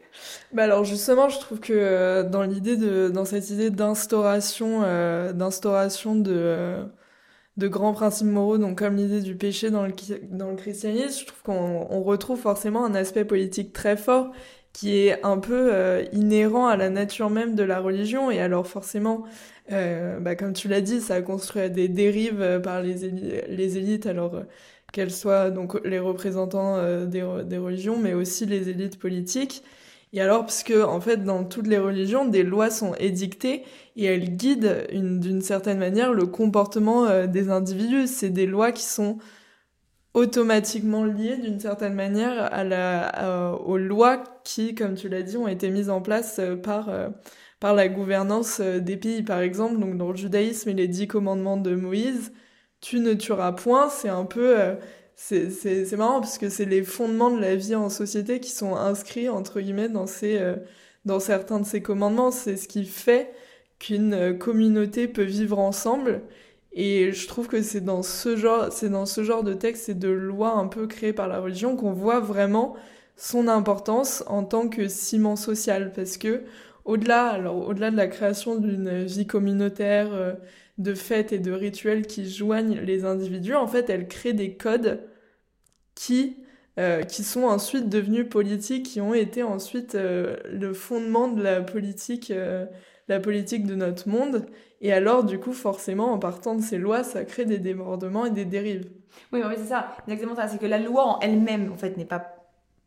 bah 0.53 0.63
alors 0.63 0.85
justement, 0.85 1.27
je 1.27 1.37
trouve 1.37 1.59
que 1.59 1.73
euh, 1.73 2.23
dans 2.23 2.43
l'idée 2.43 2.77
de, 2.77 3.09
dans 3.09 3.25
cette 3.25 3.49
idée 3.49 3.69
d'instauration, 3.69 4.81
euh, 4.85 5.33
de, 5.33 6.31
euh, 6.31 6.85
de 7.57 7.67
grands 7.67 7.91
principes 7.91 8.27
moraux, 8.27 8.57
donc 8.57 8.79
comme 8.79 8.95
l'idée 8.95 9.19
du 9.19 9.35
péché 9.35 9.69
dans 9.69 9.85
le, 9.85 9.91
dans 10.29 10.51
le 10.51 10.55
christianisme, 10.55 11.19
je 11.19 11.25
trouve 11.25 11.41
qu'on 11.41 11.87
on 11.89 12.03
retrouve 12.03 12.39
forcément 12.39 12.85
un 12.85 12.95
aspect 12.95 13.25
politique 13.25 13.73
très 13.73 13.97
fort 13.97 14.31
qui 14.71 14.95
est 14.95 15.21
un 15.25 15.39
peu 15.39 16.05
inhérent 16.13 16.67
à 16.67 16.77
la 16.77 16.89
nature 16.89 17.29
même 17.29 17.55
de 17.55 17.63
la 17.63 17.81
religion. 17.81 18.31
Et 18.31 18.39
alors 18.39 18.65
forcément, 18.65 19.25
bah, 19.69 20.37
comme 20.37 20.53
tu 20.53 20.69
l'as 20.69 20.79
dit, 20.79 21.01
ça 21.01 21.15
a 21.15 21.21
construit 21.21 21.69
des 21.69 21.89
dérives 21.89 22.61
par 22.63 22.81
les, 22.81 23.11
les 23.49 23.77
élites. 23.77 24.05
Alors 24.05 24.41
qu'elles 24.91 25.11
soient 25.11 25.51
donc 25.51 25.79
les 25.85 25.99
représentants 25.99 26.75
euh, 26.77 27.05
des, 27.05 27.25
des, 27.45 27.57
religions, 27.57 27.97
mais 27.97 28.13
aussi 28.13 28.45
les 28.45 28.69
élites 28.69 28.99
politiques. 28.99 29.63
Et 30.13 30.21
alors, 30.21 30.41
parce 30.41 30.63
que 30.63 30.83
en 30.83 30.99
fait, 30.99 31.23
dans 31.23 31.45
toutes 31.45 31.67
les 31.67 31.77
religions, 31.77 32.25
des 32.25 32.43
lois 32.43 32.69
sont 32.69 32.93
édictées 32.95 33.63
et 33.95 34.05
elles 34.05 34.35
guident 34.35 34.87
d'une 34.91 35.41
certaine 35.41 35.79
manière 35.79 36.13
le 36.13 36.25
comportement 36.25 37.05
euh, 37.05 37.27
des 37.27 37.49
individus. 37.49 38.07
C'est 38.07 38.29
des 38.29 38.45
lois 38.45 38.73
qui 38.73 38.83
sont 38.83 39.19
automatiquement 40.13 41.05
liées 41.05 41.37
d'une 41.37 41.59
certaine 41.61 41.93
manière 41.93 42.53
à 42.53 42.65
la, 42.65 43.55
aux 43.65 43.77
lois 43.77 44.21
qui, 44.43 44.75
comme 44.75 44.95
tu 44.95 45.07
l'as 45.07 45.21
dit, 45.21 45.37
ont 45.37 45.47
été 45.47 45.69
mises 45.69 45.89
en 45.89 46.01
place 46.01 46.39
euh, 46.39 46.55
par 46.57 46.89
par 47.61 47.75
la 47.75 47.87
gouvernance 47.87 48.59
des 48.59 48.97
pays. 48.97 49.23
Par 49.23 49.39
exemple, 49.39 49.79
donc 49.79 49.95
dans 49.95 50.09
le 50.09 50.17
judaïsme 50.17 50.69
et 50.69 50.73
les 50.73 50.87
dix 50.87 51.07
commandements 51.07 51.57
de 51.57 51.75
Moïse, 51.75 52.33
tu 52.81 52.99
ne 52.99 53.13
tueras 53.13 53.53
point, 53.53 53.89
c'est 53.89 54.09
un 54.09 54.25
peu... 54.25 54.59
Euh, 54.59 54.75
c'est 55.15 55.95
marrant 55.97 56.19
parce 56.19 56.39
que 56.39 56.49
c'est 56.49 56.65
les 56.65 56.81
fondements 56.83 57.29
de 57.29 57.39
la 57.39 57.55
vie 57.55 57.75
en 57.75 57.89
société 57.89 58.39
qui 58.39 58.49
sont 58.49 58.75
inscrits, 58.75 59.29
entre 59.29 59.61
guillemets, 59.61 59.87
dans, 59.87 60.07
ces, 60.07 60.39
euh, 60.39 60.55
dans 61.05 61.19
certains 61.19 61.59
de 61.59 61.65
ces 61.65 61.81
commandements. 61.83 62.31
C'est 62.31 62.57
ce 62.57 62.67
qui 62.67 62.85
fait 62.85 63.31
qu'une 63.77 64.13
euh, 64.13 64.33
communauté 64.33 65.07
peut 65.07 65.23
vivre 65.23 65.59
ensemble. 65.59 66.21
Et 66.73 67.11
je 67.11 67.27
trouve 67.27 67.47
que 67.47 67.61
c'est 67.61 67.81
dans 67.81 68.01
ce 68.01 68.35
genre, 68.35 68.71
c'est 68.71 68.89
dans 68.89 69.05
ce 69.05 69.23
genre 69.23 69.43
de 69.43 69.53
texte 69.53 69.89
et 69.89 69.93
de 69.93 70.09
lois 70.09 70.53
un 70.53 70.67
peu 70.67 70.87
créées 70.87 71.13
par 71.13 71.27
la 71.27 71.39
religion 71.39 71.75
qu'on 71.75 71.93
voit 71.93 72.19
vraiment 72.19 72.75
son 73.15 73.47
importance 73.47 74.23
en 74.27 74.43
tant 74.43 74.69
que 74.69 74.87
ciment 74.87 75.35
social. 75.35 75.91
Parce 75.95 76.17
que 76.17 76.41
au-delà, 76.85 77.39
au-delà 77.51 77.91
de 77.91 77.97
la 77.97 78.07
création 78.07 78.55
d'une 78.55 79.03
vie 79.03 79.27
communautaire, 79.27 80.37
de 80.77 80.93
fêtes 80.93 81.31
et 81.31 81.39
de 81.39 81.51
rituels 81.51 82.07
qui 82.07 82.29
joignent 82.29 82.79
les 82.79 83.05
individus, 83.05 83.55
en 83.55 83.67
fait, 83.67 83.89
elle 83.89 84.07
crée 84.07 84.33
des 84.33 84.55
codes 84.55 85.07
qui, 85.95 86.37
euh, 86.79 87.03
qui 87.03 87.23
sont 87.23 87.43
ensuite 87.43 87.89
devenus 87.89 88.27
politiques, 88.29 88.87
qui 88.87 89.01
ont 89.01 89.13
été 89.13 89.43
ensuite 89.43 89.95
euh, 89.95 90.37
le 90.45 90.73
fondement 90.73 91.27
de 91.27 91.43
la 91.43 91.61
politique, 91.61 92.31
euh, 92.31 92.65
la 93.07 93.19
politique 93.19 93.65
de 93.65 93.75
notre 93.75 94.09
monde. 94.09 94.47
Et 94.81 94.91
alors, 94.91 95.23
du 95.23 95.39
coup, 95.39 95.53
forcément, 95.53 96.11
en 96.11 96.17
partant 96.17 96.55
de 96.55 96.61
ces 96.61 96.77
lois, 96.77 97.03
ça 97.03 97.23
crée 97.23 97.45
des 97.45 97.59
débordements 97.59 98.25
et 98.25 98.31
des 98.31 98.45
dérives. 98.45 98.89
Oui, 99.31 99.41
oui 99.45 99.53
c'est 99.57 99.67
ça, 99.67 99.95
exactement 100.07 100.35
ça. 100.35 100.47
C'est 100.47 100.57
que 100.57 100.65
la 100.65 100.79
loi 100.79 101.05
en 101.05 101.19
elle-même, 101.19 101.71
en 101.71 101.77
fait, 101.77 101.97
n'est 101.97 102.05
pas 102.05 102.40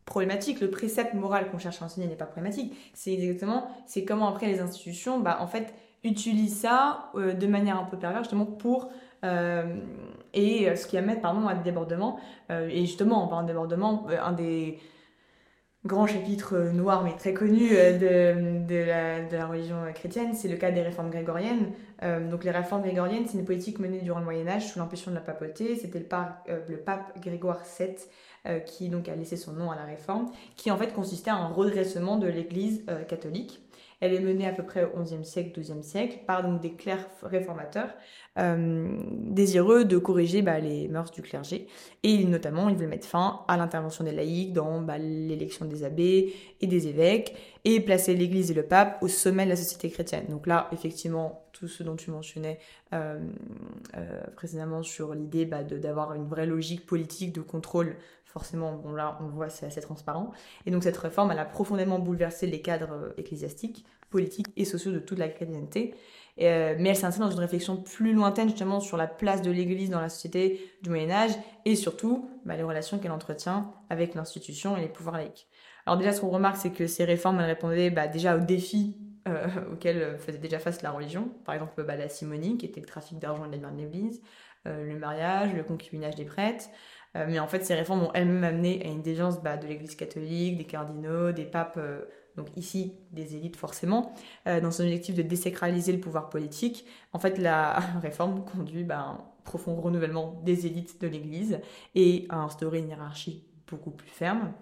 problématique. 0.05 0.61
Le 0.61 0.69
précepte 0.69 1.13
moral 1.13 1.49
qu'on 1.49 1.59
cherche 1.59 1.81
à 1.81 1.85
enseigner 1.85 2.07
n'est 2.07 2.15
pas 2.15 2.25
problématique. 2.25 2.75
C'est 2.93 3.13
exactement, 3.13 3.67
c'est 3.85 4.05
comment 4.05 4.27
après 4.27 4.47
les 4.47 4.59
institutions, 4.59 5.19
bah, 5.19 5.37
en 5.41 5.47
fait, 5.47 5.73
utilise 6.05 6.55
ça 6.55 7.09
euh, 7.15 7.33
de 7.33 7.47
manière 7.47 7.77
un 7.79 7.83
peu 7.83 7.97
perverse 7.97 8.23
justement 8.23 8.45
pour 8.45 8.91
euh, 9.23 9.75
et 10.33 10.69
euh, 10.69 10.75
ce 10.75 10.87
qui 10.87 10.97
amène 10.97 11.19
pardon 11.19 11.47
à 11.47 11.55
des 11.55 11.63
débordements 11.63 12.19
et 12.49 12.81
justement 12.81 13.23
en 13.23 13.27
parlant 13.27 13.43
de 13.43 13.47
débordements 13.47 14.07
un 14.21 14.33
des 14.33 14.77
grands 15.83 16.05
chapitres 16.05 16.57
noirs 16.73 17.03
mais 17.03 17.15
très 17.15 17.33
connus 17.33 17.69
de, 17.69 18.65
de, 18.65 18.75
la, 18.75 19.23
de 19.23 19.35
la 19.35 19.47
religion 19.47 19.77
chrétienne 19.95 20.33
c'est 20.33 20.47
le 20.47 20.57
cas 20.57 20.71
des 20.71 20.81
réformes 20.81 21.09
grégoriennes 21.09 21.71
donc 22.29 22.43
les 22.43 22.51
réformes 22.51 22.83
grégoriennes 22.83 23.25
c'est 23.25 23.37
une 23.37 23.45
politique 23.45 23.79
menée 23.79 24.01
durant 24.01 24.19
le 24.19 24.25
Moyen 24.25 24.47
Âge 24.47 24.67
sous 24.67 24.79
l'impulsion 24.79 25.09
de 25.09 25.15
la 25.15 25.21
papauté 25.21 25.75
c'était 25.75 25.99
le, 25.99 26.05
le 26.69 26.77
pape 26.77 27.19
Grégoire 27.19 27.61
VII 27.79 27.95
qui 28.65 28.89
donc 28.89 29.09
a 29.09 29.15
laissé 29.15 29.37
son 29.37 29.53
nom 29.53 29.71
à 29.71 29.75
la 29.75 29.85
réforme 29.85 30.31
qui 30.55 30.71
en 30.71 30.77
fait 30.77 30.93
consistait 30.93 31.31
à 31.31 31.35
un 31.35 31.47
redressement 31.47 32.17
de 32.17 32.27
l'église 32.27 32.85
catholique 33.07 33.65
elle 34.01 34.13
est 34.13 34.19
menée 34.19 34.47
à 34.47 34.51
peu 34.51 34.63
près 34.63 34.83
au 34.83 35.01
XIe 35.01 35.23
siècle, 35.23 35.59
XIIe 35.59 35.83
siècle 35.83 36.19
par 36.27 36.43
donc 36.43 36.61
des 36.61 36.73
clercs 36.73 37.07
réformateurs 37.23 37.89
euh, 38.37 38.97
désireux 39.11 39.85
de 39.85 39.97
corriger 39.97 40.41
bah, 40.41 40.59
les 40.59 40.87
mœurs 40.87 41.11
du 41.11 41.21
clergé. 41.21 41.67
Et 42.03 42.23
notamment, 42.25 42.69
ils 42.69 42.75
veulent 42.75 42.89
mettre 42.89 43.07
fin 43.07 43.41
à 43.47 43.57
l'intervention 43.57 44.03
des 44.03 44.11
laïcs 44.11 44.53
dans 44.53 44.81
bah, 44.81 44.97
l'élection 44.97 45.65
des 45.65 45.83
abbés 45.83 46.33
et 46.61 46.67
des 46.67 46.87
évêques 46.87 47.35
et 47.63 47.79
placer 47.79 48.13
l'Église 48.13 48.51
et 48.51 48.53
le 48.53 48.63
pape 48.63 49.01
au 49.01 49.07
sommet 49.07 49.45
de 49.45 49.49
la 49.49 49.55
société 49.55 49.89
chrétienne. 49.89 50.25
Donc 50.29 50.45
là, 50.45 50.69
effectivement, 50.73 51.44
tout 51.55 51.67
ce 51.67 51.83
dont 51.83 51.95
tu 51.95 52.11
mentionnais 52.11 52.59
euh, 52.93 53.19
euh, 53.95 54.21
précédemment 54.35 54.83
sur 54.83 55.15
l'idée 55.15 55.45
bah, 55.45 55.63
d'avoir 55.63 56.13
une 56.13 56.27
vraie 56.27 56.45
logique 56.45 56.85
politique 56.85 57.33
de 57.33 57.41
contrôle 57.41 57.95
forcément, 58.25 58.73
bon 58.73 58.91
là, 58.91 59.17
on 59.21 59.27
voit, 59.27 59.47
c'est 59.47 59.65
assez 59.65 59.79
transparent. 59.79 60.31
Et 60.65 60.71
donc 60.71 60.83
cette 60.83 60.97
réforme, 60.97 61.31
elle 61.31 61.39
a 61.39 61.45
profondément 61.45 61.99
bouleversé 61.99 62.47
les 62.47 62.61
cadres 62.61 62.91
euh, 62.91 63.13
ecclésiastiques, 63.17 63.85
politiques 64.09 64.47
et 64.57 64.65
sociaux 64.65 64.91
de 64.91 64.99
toute 64.99 65.17
la 65.17 65.29
chrétienté. 65.29 65.95
Mais 66.37 66.89
elle 66.89 66.95
s'inscrit 66.97 67.21
dans 67.21 67.31
une 67.31 67.39
réflexion 67.39 67.77
plus 67.77 68.11
lointaine 68.11 68.49
justement 68.49 68.81
sur 68.81 68.97
la 68.97 69.07
place 69.07 69.41
de 69.41 69.49
l'Église 69.51 69.89
dans 69.89 70.01
la 70.01 70.09
société 70.09 70.69
du 70.81 70.89
Moyen 70.89 71.09
Âge 71.09 71.31
et 71.63 71.77
surtout 71.77 72.29
bah, 72.43 72.57
les 72.57 72.63
relations 72.63 72.99
qu'elle 72.99 73.13
entretient 73.13 73.71
avec 73.89 74.15
l'institution 74.15 74.75
et 74.75 74.81
les 74.81 74.89
pouvoirs 74.89 75.15
laïcs. 75.15 75.47
Alors 75.85 75.97
déjà, 75.97 76.11
ce 76.11 76.19
qu'on 76.19 76.29
remarque, 76.29 76.57
c'est 76.57 76.71
que 76.71 76.87
ces 76.87 77.05
réformes, 77.05 77.39
elles 77.39 77.45
répondaient 77.45 77.89
bah, 77.89 78.07
déjà 78.07 78.35
aux 78.35 78.41
défis 78.41 78.97
euh, 79.27 79.47
auxquels 79.73 80.17
faisait 80.19 80.37
déjà 80.37 80.59
face 80.59 80.81
la 80.81 80.91
religion. 80.91 81.29
Par 81.45 81.55
exemple, 81.55 81.81
la 81.83 82.09
simonie, 82.09 82.57
qui 82.57 82.65
était 82.65 82.81
le 82.81 82.87
trafic 82.87 83.19
d'argent 83.19 83.47
de 83.47 83.55
l'Église, 83.55 84.21
le 84.65 84.97
mariage, 84.97 85.53
le 85.53 85.63
concubinage 85.63 86.15
des 86.15 86.25
prêtres. 86.25 86.65
Euh, 87.15 87.25
mais 87.27 87.39
en 87.39 87.47
fait, 87.47 87.63
ces 87.63 87.73
réformes 87.73 88.03
ont 88.03 88.11
elles-mêmes 88.13 88.43
amené 88.43 88.81
à 88.83 88.87
une 88.87 89.01
déviance 89.01 89.41
bah, 89.41 89.57
de 89.57 89.67
l'Église 89.67 89.95
catholique, 89.95 90.57
des 90.57 90.65
cardinaux, 90.65 91.31
des 91.31 91.45
papes, 91.45 91.77
euh, 91.77 92.01
donc 92.35 92.47
ici 92.57 92.93
des 93.11 93.35
élites 93.35 93.55
forcément, 93.55 94.13
euh, 94.47 94.59
dans 94.59 94.71
son 94.71 94.83
objectif 94.83 95.15
de 95.15 95.21
désacraliser 95.21 95.93
le 95.93 95.99
pouvoir 95.99 96.29
politique. 96.29 96.85
En 97.13 97.19
fait, 97.19 97.37
la 97.37 97.79
réforme 98.01 98.43
conduit 98.43 98.83
bah, 98.83 98.99
à 98.99 99.03
un 99.03 99.25
profond 99.45 99.75
renouvellement 99.75 100.41
des 100.43 100.65
élites 100.65 100.99
de 101.01 101.07
l'Église 101.07 101.59
et 101.93 102.25
à 102.29 102.37
instaurer 102.37 102.79
une 102.79 102.89
hiérarchie 102.89 103.45
beaucoup 103.67 103.91
plus 103.91 104.09
ferme. 104.09 104.53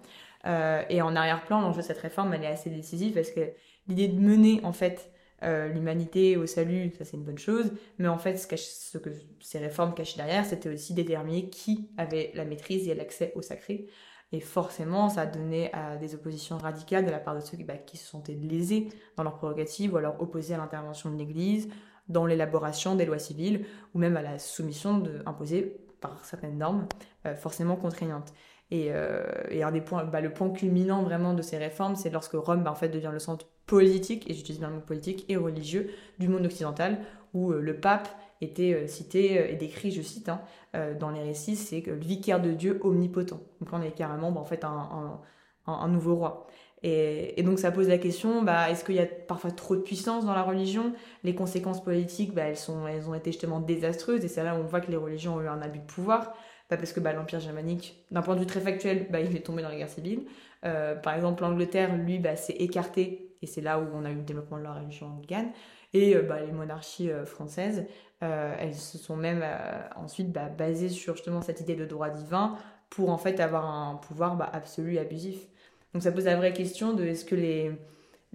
et 0.44 1.02
en 1.02 1.16
arrière-plan, 1.16 1.60
l'enjeu 1.60 1.80
de 1.80 1.86
cette 1.86 1.98
réforme, 1.98 2.34
elle 2.34 2.44
est 2.44 2.48
assez 2.48 2.70
décisive 2.70 3.14
parce 3.14 3.30
que 3.30 3.40
l'idée 3.88 4.08
de 4.08 4.18
mener 4.18 4.60
en 4.64 4.72
fait 4.72 5.10
euh, 5.42 5.68
l'humanité 5.68 6.36
au 6.36 6.46
salut, 6.46 6.92
ça 6.96 7.04
c'est 7.04 7.16
une 7.16 7.24
bonne 7.24 7.38
chose, 7.38 7.72
mais 7.98 8.08
en 8.08 8.18
fait 8.18 8.36
ce, 8.36 8.98
que 8.98 9.10
ces 9.40 9.58
réformes 9.58 9.94
cachaient 9.94 10.16
derrière, 10.16 10.46
c'était 10.46 10.70
aussi 10.70 10.94
déterminer 10.94 11.50
qui 11.50 11.90
avait 11.98 12.30
la 12.34 12.44
maîtrise 12.44 12.88
et 12.88 12.94
l'accès 12.94 13.32
au 13.34 13.42
sacré. 13.42 13.88
Et 14.32 14.40
forcément, 14.40 15.08
ça 15.10 15.22
a 15.22 15.26
donné 15.26 15.72
à 15.72 15.96
des 15.96 16.14
oppositions 16.14 16.58
radicales 16.58 17.04
de 17.04 17.10
la 17.10 17.20
part 17.20 17.36
de 17.36 17.40
ceux 17.40 17.56
bah, 17.58 17.76
qui 17.76 17.96
se 17.96 18.06
sentaient 18.06 18.34
lésés 18.34 18.88
dans 19.16 19.22
leurs 19.22 19.36
prérogatives 19.36 19.92
ou 19.92 19.96
alors 19.96 20.20
opposés 20.20 20.54
à 20.54 20.56
l'intervention 20.56 21.10
de 21.10 21.16
l'Église, 21.16 21.68
dans 22.08 22.26
l'élaboration 22.26 22.96
des 22.96 23.04
lois 23.04 23.18
civiles 23.18 23.64
ou 23.94 23.98
même 23.98 24.16
à 24.16 24.22
la 24.22 24.38
soumission 24.38 25.02
imposée 25.24 25.76
par 26.00 26.24
certaines 26.24 26.58
normes 26.58 26.88
forcément 27.36 27.76
contraignantes. 27.76 28.32
Et, 28.72 28.90
un 28.92 29.70
des 29.70 29.80
points, 29.80 30.04
bah, 30.04 30.20
le 30.20 30.32
point 30.32 30.50
culminant 30.50 31.04
vraiment 31.04 31.32
de 31.32 31.42
ces 31.42 31.56
réformes, 31.56 31.94
c'est 31.94 32.10
lorsque 32.10 32.34
Rome 32.34 32.64
bah, 32.64 32.72
en 32.72 32.74
fait, 32.74 32.88
devient 32.88 33.10
le 33.12 33.20
centre 33.20 33.46
politique, 33.66 34.28
et 34.30 34.34
j'utilise 34.34 34.60
bien 34.60 34.68
le 34.68 34.76
mot 34.76 34.80
politique, 34.80 35.24
et 35.28 35.36
religieux 35.36 35.90
du 36.18 36.28
monde 36.28 36.44
occidental, 36.46 36.98
où 37.32 37.52
le 37.52 37.80
pape 37.80 38.08
était 38.44 38.74
euh, 38.74 38.86
cité 38.86 39.38
euh, 39.38 39.48
et 39.50 39.56
décrit, 39.56 39.90
je 39.90 40.02
cite, 40.02 40.28
hein, 40.28 40.40
euh, 40.74 40.94
dans 40.94 41.10
les 41.10 41.22
récits, 41.22 41.56
c'est 41.56 41.80
le 41.86 41.94
vicaire 41.94 42.40
de 42.40 42.52
Dieu 42.52 42.80
omnipotent. 42.82 43.40
Donc 43.60 43.68
on 43.72 43.82
est 43.82 43.92
carrément 43.92 44.32
bah, 44.32 44.40
en 44.40 44.44
fait 44.44 44.64
un, 44.64 45.20
un, 45.66 45.88
nouveau 45.88 46.16
roi. 46.16 46.46
Et, 46.82 47.42
donc 47.42 47.58
ça 47.58 47.70
pose 47.70 47.88
la 47.88 47.98
question, 47.98 48.42
bah, 48.42 48.70
est-ce 48.70 48.84
qu'il 48.84 48.94
y 48.96 49.00
a 49.00 49.06
parfois 49.06 49.50
trop 49.50 49.74
de 49.74 49.80
puissance 49.80 50.26
dans 50.26 50.34
la 50.34 50.42
religion? 50.42 50.92
Les 51.22 51.34
conséquences 51.34 51.82
politiques, 51.82 52.34
bah, 52.34 52.42
elles, 52.42 52.56
sont, 52.56 52.86
elles 52.86 53.08
ont 53.08 53.14
été 53.14 53.32
justement 53.32 53.60
désastreuses, 53.60 54.24
et 54.24 54.28
c'est 54.28 54.44
là 54.44 54.54
où 54.54 54.58
on 54.58 54.64
voit 54.64 54.80
que 54.80 54.90
les 54.90 54.96
religions 54.96 55.36
ont 55.36 55.40
eu 55.40 55.48
un 55.48 55.62
abus 55.62 55.78
de 55.78 55.84
pouvoir, 55.84 56.34
bah, 56.68 56.76
parce 56.76 56.92
que 56.92 57.00
bah, 57.00 57.12
l'Empire 57.12 57.40
germanique, 57.40 58.04
d'un 58.10 58.22
point 58.22 58.34
de 58.34 58.40
vue 58.40 58.46
très 58.46 58.60
factuel, 58.60 59.06
bah, 59.10 59.20
il 59.20 59.34
est 59.34 59.40
tombé 59.40 59.62
dans 59.62 59.70
la 59.70 59.76
guerre 59.76 59.88
civile. 59.88 60.26
par 60.62 61.14
exemple, 61.14 61.42
l'Angleterre, 61.42 61.96
lui, 61.96 62.22
s'est 62.36 62.56
écarté, 62.58 63.33
et 63.42 63.46
c'est 63.46 63.60
là 63.60 63.78
où 63.78 63.86
on 63.94 64.04
a 64.04 64.10
eu 64.10 64.16
le 64.16 64.22
développement 64.22 64.58
de 64.58 64.62
la 64.62 64.74
religion 64.74 65.06
anglicane, 65.06 65.50
et 65.92 66.16
bah, 66.16 66.40
les 66.40 66.50
monarchies 66.50 67.10
françaises, 67.24 67.86
euh, 68.24 68.54
elles 68.58 68.74
se 68.74 68.96
sont 68.96 69.16
même 69.16 69.42
euh, 69.42 69.82
ensuite 69.96 70.32
bah, 70.32 70.48
basées 70.48 70.88
sur 70.88 71.14
justement 71.16 71.42
cette 71.42 71.60
idée 71.60 71.74
de 71.74 71.84
droit 71.84 72.08
divin 72.08 72.56
pour 72.88 73.10
en 73.10 73.18
fait 73.18 73.40
avoir 73.40 73.66
un 73.66 73.96
pouvoir 73.96 74.36
bah, 74.36 74.48
absolu 74.52 74.94
et 74.94 74.98
abusif. 74.98 75.46
Donc 75.92 76.02
ça 76.02 76.12
pose 76.12 76.24
la 76.24 76.36
vraie 76.36 76.52
question 76.52 76.94
de 76.94 77.04
est-ce 77.04 77.24
que 77.24 77.34
les, 77.34 77.72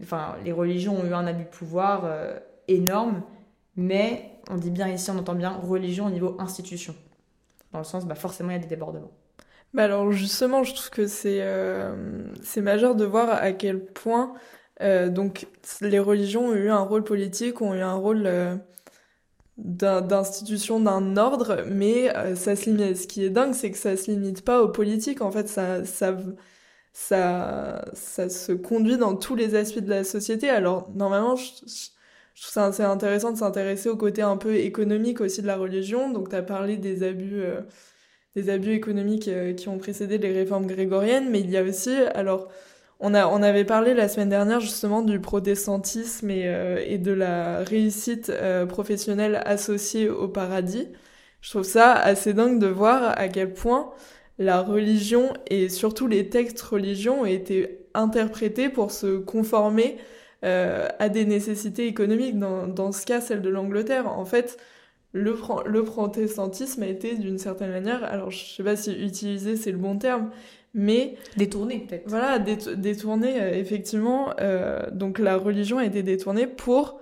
enfin, 0.01 0.35
les 0.43 0.51
religions 0.51 0.97
ont 0.97 1.05
eu 1.05 1.13
un 1.13 1.25
abus 1.25 1.45
de 1.45 1.49
pouvoir 1.49 2.03
euh, 2.05 2.37
énorme, 2.67 3.23
mais 3.75 4.31
on 4.49 4.57
dit 4.57 4.69
bien 4.69 4.87
ici, 4.89 5.09
on 5.09 5.17
entend 5.17 5.35
bien 5.35 5.51
religion 5.51 6.05
au 6.05 6.11
niveau 6.11 6.35
institution. 6.39 6.93
Dans 7.71 7.79
le 7.79 7.85
sens, 7.85 8.05
bah, 8.05 8.15
forcément, 8.15 8.49
il 8.49 8.53
y 8.53 8.57
a 8.57 8.61
des 8.61 8.67
débordements. 8.67 9.11
Bah 9.71 9.83
alors 9.83 10.11
justement, 10.11 10.63
je 10.63 10.73
trouve 10.73 10.89
que 10.89 11.05
c'est 11.05 11.45
c'est 12.41 12.61
majeur 12.61 12.95
de 12.95 13.05
voir 13.05 13.29
à 13.29 13.51
quel 13.51 13.85
point 13.85 14.33
donc 14.79 15.47
les 15.81 15.99
religions 15.99 16.47
ont 16.47 16.55
eu 16.55 16.69
un 16.69 16.79
rôle 16.79 17.03
politique, 17.03 17.61
ont 17.61 17.73
eu 17.73 17.81
un 17.81 17.95
rôle 17.95 18.27
d'institution 19.59 20.79
d'un 20.79 21.17
ordre, 21.17 21.63
mais 21.67 22.15
euh, 22.15 22.35
ça 22.35 22.55
se 22.55 22.69
limite. 22.69 22.97
Ce 22.97 23.07
qui 23.07 23.23
est 23.25 23.29
dingue, 23.29 23.53
c'est 23.53 23.71
que 23.71 23.77
ça 23.77 23.97
se 23.97 24.09
limite 24.11 24.43
pas 24.43 24.61
aux 24.61 24.69
politiques. 24.69 25.21
En 25.21 25.31
fait, 25.31 25.47
ça, 25.47 25.85
ça, 25.85 26.17
ça, 26.93 27.85
ça 27.93 28.29
se 28.29 28.51
conduit 28.53 28.97
dans 28.97 29.15
tous 29.15 29.35
les 29.35 29.55
aspects 29.55 29.79
de 29.79 29.89
la 29.89 30.03
société. 30.03 30.49
Alors, 30.49 30.89
normalement, 30.95 31.35
je, 31.35 31.45
trouve 31.55 32.51
ça 32.53 32.65
assez 32.67 32.83
intéressant 32.83 33.31
de 33.31 33.37
s'intéresser 33.37 33.89
au 33.89 33.97
côté 33.97 34.21
un 34.21 34.37
peu 34.37 34.55
économique 34.55 35.21
aussi 35.21 35.41
de 35.41 35.47
la 35.47 35.57
religion. 35.57 36.09
Donc, 36.11 36.29
tu 36.29 36.35
as 36.35 36.43
parlé 36.43 36.77
des 36.77 37.03
abus, 37.03 37.41
euh, 37.41 37.61
des 38.35 38.49
abus 38.49 38.71
économiques 38.73 39.27
euh, 39.27 39.53
qui 39.53 39.69
ont 39.69 39.77
précédé 39.77 40.17
les 40.17 40.31
réformes 40.33 40.67
grégoriennes, 40.67 41.29
mais 41.29 41.41
il 41.41 41.49
y 41.49 41.57
a 41.57 41.63
aussi, 41.63 41.91
alors, 42.15 42.49
on, 42.99 43.13
a, 43.13 43.27
on 43.27 43.41
avait 43.41 43.65
parlé 43.65 43.93
la 43.93 44.09
semaine 44.09 44.29
dernière 44.29 44.59
justement 44.59 45.01
du 45.01 45.19
protestantisme 45.19 46.29
et, 46.29 46.47
euh, 46.47 46.83
et 46.85 46.97
de 46.97 47.11
la 47.11 47.59
réussite 47.63 48.29
euh, 48.29 48.65
professionnelle 48.65 49.41
associée 49.45 50.09
au 50.09 50.27
paradis. 50.27 50.87
Je 51.41 51.49
trouve 51.51 51.63
ça 51.63 51.93
assez 51.93 52.33
dingue 52.33 52.59
de 52.59 52.67
voir 52.67 53.17
à 53.17 53.29
quel 53.29 53.53
point 53.53 53.91
la 54.37 54.61
religion 54.61 55.33
et 55.47 55.69
surtout 55.69 56.07
les 56.07 56.29
textes 56.29 56.61
religieux 56.61 57.11
ont 57.11 57.25
été 57.25 57.85
interprétés 57.93 58.69
pour 58.69 58.91
se 58.91 59.17
conformer 59.17 59.97
euh, 60.45 60.87
à 60.99 61.09
des 61.09 61.25
nécessités 61.25 61.87
économiques, 61.87 62.37
dans, 62.39 62.67
dans 62.67 62.91
ce 62.91 63.05
cas 63.05 63.21
celle 63.21 63.41
de 63.41 63.49
l'Angleterre. 63.49 64.07
En 64.07 64.25
fait, 64.25 64.57
le, 65.11 65.35
le 65.65 65.83
protestantisme 65.83 66.83
a 66.83 66.87
été 66.87 67.15
d'une 67.15 67.37
certaine 67.37 67.71
manière, 67.71 68.03
alors 68.03 68.31
je 68.31 68.45
sais 68.45 68.63
pas 68.63 68.75
si 68.75 68.93
utiliser 68.93 69.55
c'est 69.55 69.71
le 69.71 69.77
bon 69.77 69.97
terme, 69.97 70.29
mais 70.73 71.15
détourné 71.37 71.79
peut-être. 71.79 72.07
Voilà, 72.07 72.39
euh, 72.39 73.53
effectivement. 73.53 74.33
Euh, 74.39 74.89
donc 74.91 75.19
la 75.19 75.37
religion 75.37 75.77
a 75.77 75.85
été 75.85 76.03
détournée 76.03 76.47
pour 76.47 76.99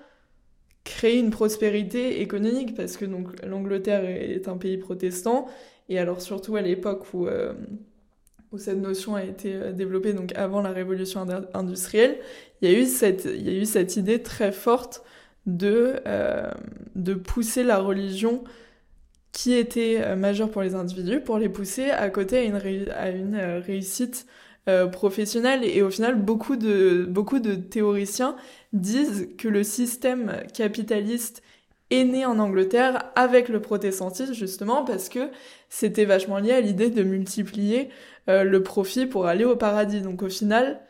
créer 0.83 1.19
une 1.19 1.31
prospérité 1.31 2.21
économique 2.21 2.75
parce 2.75 2.95
que 2.95 3.05
donc 3.05 3.27
l'Angleterre 3.45 4.05
est 4.05 4.47
un 4.47 4.57
pays 4.57 4.77
protestant 4.77 5.47
et 5.89 5.99
alors 5.99 6.21
surtout 6.21 6.55
à 6.55 6.61
l'époque 6.61 7.13
où 7.13 7.27
euh, 7.27 7.53
où 8.53 8.57
cette 8.57 8.77
notion 8.77 9.15
a 9.15 9.25
été 9.25 9.73
développée 9.73 10.13
donc 10.13 10.33
avant 10.35 10.61
la 10.61 10.71
révolution 10.71 11.25
industrielle, 11.53 12.17
il 12.61 12.71
y 12.71 12.73
a 12.73 12.79
eu 12.79 12.85
cette 12.85 13.25
il 13.25 13.45
y 13.45 13.49
a 13.49 13.59
eu 13.59 13.65
cette 13.65 13.97
idée 13.97 14.23
très 14.23 14.53
forte 14.53 15.03
de 15.45 15.95
de 16.95 17.13
pousser 17.13 17.63
la 17.63 17.79
religion 17.79 18.45
qui 19.31 19.53
était 19.53 20.01
euh, 20.01 20.15
majeur 20.15 20.49
pour 20.49 20.61
les 20.61 20.75
individus 20.75 21.21
pour 21.21 21.37
les 21.37 21.49
pousser 21.49 21.89
à 21.91 22.09
côté 22.09 22.37
à 22.39 23.09
une, 23.09 23.35
euh, 23.35 23.59
réussite 23.59 24.25
euh, 24.67 24.87
professionnelle. 24.87 25.63
Et 25.63 25.81
au 25.81 25.89
final, 25.89 26.15
beaucoup 26.15 26.55
de, 26.55 27.05
beaucoup 27.07 27.39
de 27.39 27.55
théoriciens 27.55 28.35
disent 28.73 29.29
que 29.37 29.47
le 29.47 29.63
système 29.63 30.43
capitaliste 30.53 31.43
est 31.89 32.03
né 32.03 32.25
en 32.25 32.39
Angleterre 32.39 33.11
avec 33.15 33.47
le 33.47 33.61
protestantisme, 33.61 34.33
justement, 34.33 34.83
parce 34.83 35.07
que 35.07 35.29
c'était 35.69 36.05
vachement 36.05 36.39
lié 36.39 36.51
à 36.51 36.61
l'idée 36.61 36.89
de 36.89 37.03
multiplier 37.03 37.89
le 38.27 38.57
profit 38.61 39.05
pour 39.05 39.25
aller 39.27 39.45
au 39.45 39.55
paradis. 39.55 40.01
Donc 40.01 40.21
au 40.21 40.27
final, 40.27 40.81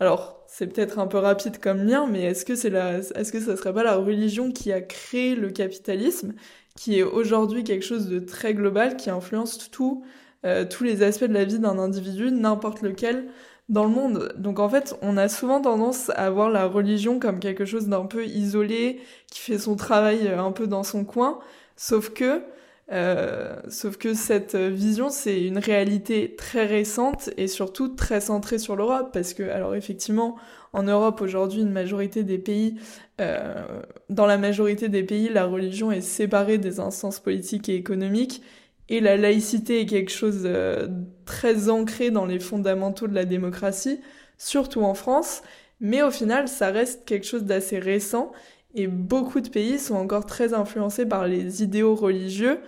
alors 0.00 0.42
c'est 0.48 0.66
peut-être 0.66 0.98
un 0.98 1.06
peu 1.06 1.18
rapide 1.18 1.58
comme 1.60 1.84
lien, 1.86 2.08
mais 2.08 2.22
est-ce 2.22 2.44
que 2.44 2.56
c'est 2.56 2.72
est-ce 3.14 3.30
que 3.30 3.38
ça 3.40 3.56
serait 3.56 3.72
pas 3.72 3.84
la 3.84 3.94
religion 3.94 4.50
qui 4.50 4.72
a 4.72 4.80
créé 4.80 5.36
le 5.36 5.50
capitalisme? 5.50 6.32
Qui 6.76 6.98
est 6.98 7.02
aujourd'hui 7.02 7.64
quelque 7.64 7.84
chose 7.84 8.08
de 8.08 8.18
très 8.18 8.54
global, 8.54 8.96
qui 8.96 9.10
influence 9.10 9.70
tout, 9.70 10.04
euh, 10.44 10.64
tous 10.64 10.84
les 10.84 11.02
aspects 11.02 11.24
de 11.24 11.34
la 11.34 11.44
vie 11.44 11.58
d'un 11.58 11.78
individu, 11.78 12.30
n'importe 12.30 12.82
lequel, 12.82 13.28
dans 13.68 13.84
le 13.84 13.90
monde. 13.90 14.32
Donc 14.36 14.58
en 14.58 14.68
fait, 14.68 14.96
on 15.02 15.16
a 15.16 15.28
souvent 15.28 15.60
tendance 15.60 16.10
à 16.16 16.30
voir 16.30 16.50
la 16.50 16.66
religion 16.66 17.18
comme 17.18 17.38
quelque 17.38 17.64
chose 17.64 17.88
d'un 17.88 18.06
peu 18.06 18.24
isolé, 18.24 19.00
qui 19.30 19.40
fait 19.40 19.58
son 19.58 19.76
travail 19.76 20.26
euh, 20.26 20.42
un 20.42 20.52
peu 20.52 20.66
dans 20.66 20.82
son 20.82 21.04
coin, 21.04 21.38
sauf 21.76 22.10
que 22.10 22.42
euh, 22.92 23.54
sauf 23.68 23.96
que 23.98 24.14
cette 24.14 24.56
vision, 24.56 25.10
c'est 25.10 25.42
une 25.42 25.58
réalité 25.58 26.34
très 26.36 26.66
récente 26.66 27.30
et 27.36 27.46
surtout 27.46 27.88
très 27.88 28.20
centrée 28.20 28.58
sur 28.58 28.74
l'Europe, 28.74 29.10
parce 29.12 29.32
que, 29.32 29.44
alors 29.44 29.76
effectivement, 29.76 30.36
en 30.72 30.82
Europe 30.82 31.20
aujourd'hui, 31.20 31.62
une 31.62 31.70
majorité 31.70 32.24
des 32.24 32.38
pays, 32.38 32.76
euh, 33.20 33.64
dans 34.08 34.26
la 34.26 34.38
majorité 34.38 34.88
des 34.88 35.04
pays, 35.04 35.28
la 35.28 35.46
religion 35.46 35.92
est 35.92 36.00
séparée 36.00 36.58
des 36.58 36.80
instances 36.80 37.20
politiques 37.20 37.68
et 37.68 37.76
économiques, 37.76 38.42
et 38.88 39.00
la 39.00 39.16
laïcité 39.16 39.82
est 39.82 39.86
quelque 39.86 40.10
chose 40.10 40.42
euh, 40.44 40.88
très 41.26 41.68
ancré 41.68 42.10
dans 42.10 42.26
les 42.26 42.40
fondamentaux 42.40 43.06
de 43.06 43.14
la 43.14 43.24
démocratie, 43.24 44.00
surtout 44.36 44.82
en 44.82 44.94
France, 44.94 45.42
mais 45.78 46.02
au 46.02 46.10
final, 46.10 46.48
ça 46.48 46.70
reste 46.70 47.04
quelque 47.04 47.26
chose 47.26 47.44
d'assez 47.44 47.78
récent, 47.78 48.32
et 48.74 48.88
beaucoup 48.88 49.40
de 49.40 49.48
pays 49.48 49.78
sont 49.78 49.94
encore 49.94 50.26
très 50.26 50.54
influencés 50.54 51.06
par 51.06 51.28
les 51.28 51.62
idéaux 51.62 51.94
religieux, 51.94 52.58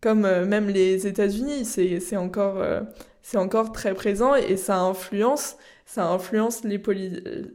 comme 0.00 0.24
euh, 0.24 0.46
même 0.46 0.68
les 0.68 1.06
États-Unis, 1.06 1.64
c'est 1.64 2.16
encore, 2.16 2.58
euh, 2.58 2.80
encore 3.34 3.72
très 3.72 3.94
présent 3.94 4.34
et 4.34 4.56
ça 4.56 4.78
influence, 4.78 5.56
ça 5.86 6.06
influence 6.08 6.64
les, 6.64 6.80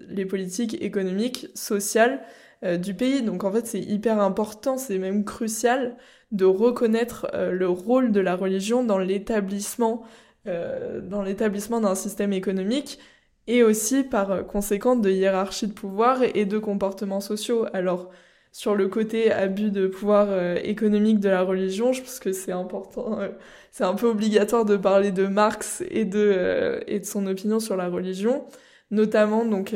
les 0.09 0.25
politiques 0.25 0.81
économiques, 0.81 1.47
sociales 1.55 2.21
euh, 2.63 2.77
du 2.77 2.93
pays. 2.93 3.21
Donc 3.21 3.43
en 3.43 3.51
fait, 3.51 3.65
c'est 3.67 3.81
hyper 3.81 4.19
important, 4.19 4.77
c'est 4.77 4.97
même 4.97 5.23
crucial 5.25 5.95
de 6.31 6.45
reconnaître 6.45 7.27
le 7.51 7.69
rôle 7.69 8.11
de 8.11 8.19
la 8.19 8.35
religion 8.35 8.83
dans 8.83 8.97
l'établissement, 8.97 10.03
dans 10.45 11.21
l'établissement 11.21 11.79
d'un 11.79 11.93
système 11.93 12.33
économique 12.33 12.97
et 13.45 13.61
aussi 13.61 14.03
par 14.03 14.47
conséquent 14.47 14.95
de 14.95 15.11
hiérarchie 15.11 15.67
de 15.67 15.73
pouvoir 15.73 16.23
et 16.23 16.45
de 16.45 16.57
comportements 16.57 17.21
sociaux. 17.21 17.67
Alors 17.71 18.09
sur 18.53 18.75
le 18.75 18.87
côté 18.87 19.31
abus 19.31 19.71
de 19.71 19.87
pouvoir 19.87 20.27
euh, 20.29 20.57
économique 20.63 21.19
de 21.19 21.27
la 21.27 21.41
religion, 21.41 21.91
je 21.91 22.01
pense 22.01 22.19
que 22.19 22.31
c'est 22.31 22.51
important, 22.51 23.19
euh, 23.19 23.29
c'est 23.71 23.83
un 23.83 23.95
peu 23.95 24.05
obligatoire 24.07 24.63
de 24.63 24.77
parler 24.77 25.11
de 25.11 25.25
Marx 25.25 25.83
et 25.89 26.05
de, 26.05 26.19
euh, 26.19 26.79
et 26.85 26.99
de 26.99 27.05
son 27.05 27.25
opinion 27.25 27.59
sur 27.59 27.75
la 27.75 27.89
religion, 27.89 28.45
notamment 28.91 29.43
donc 29.43 29.75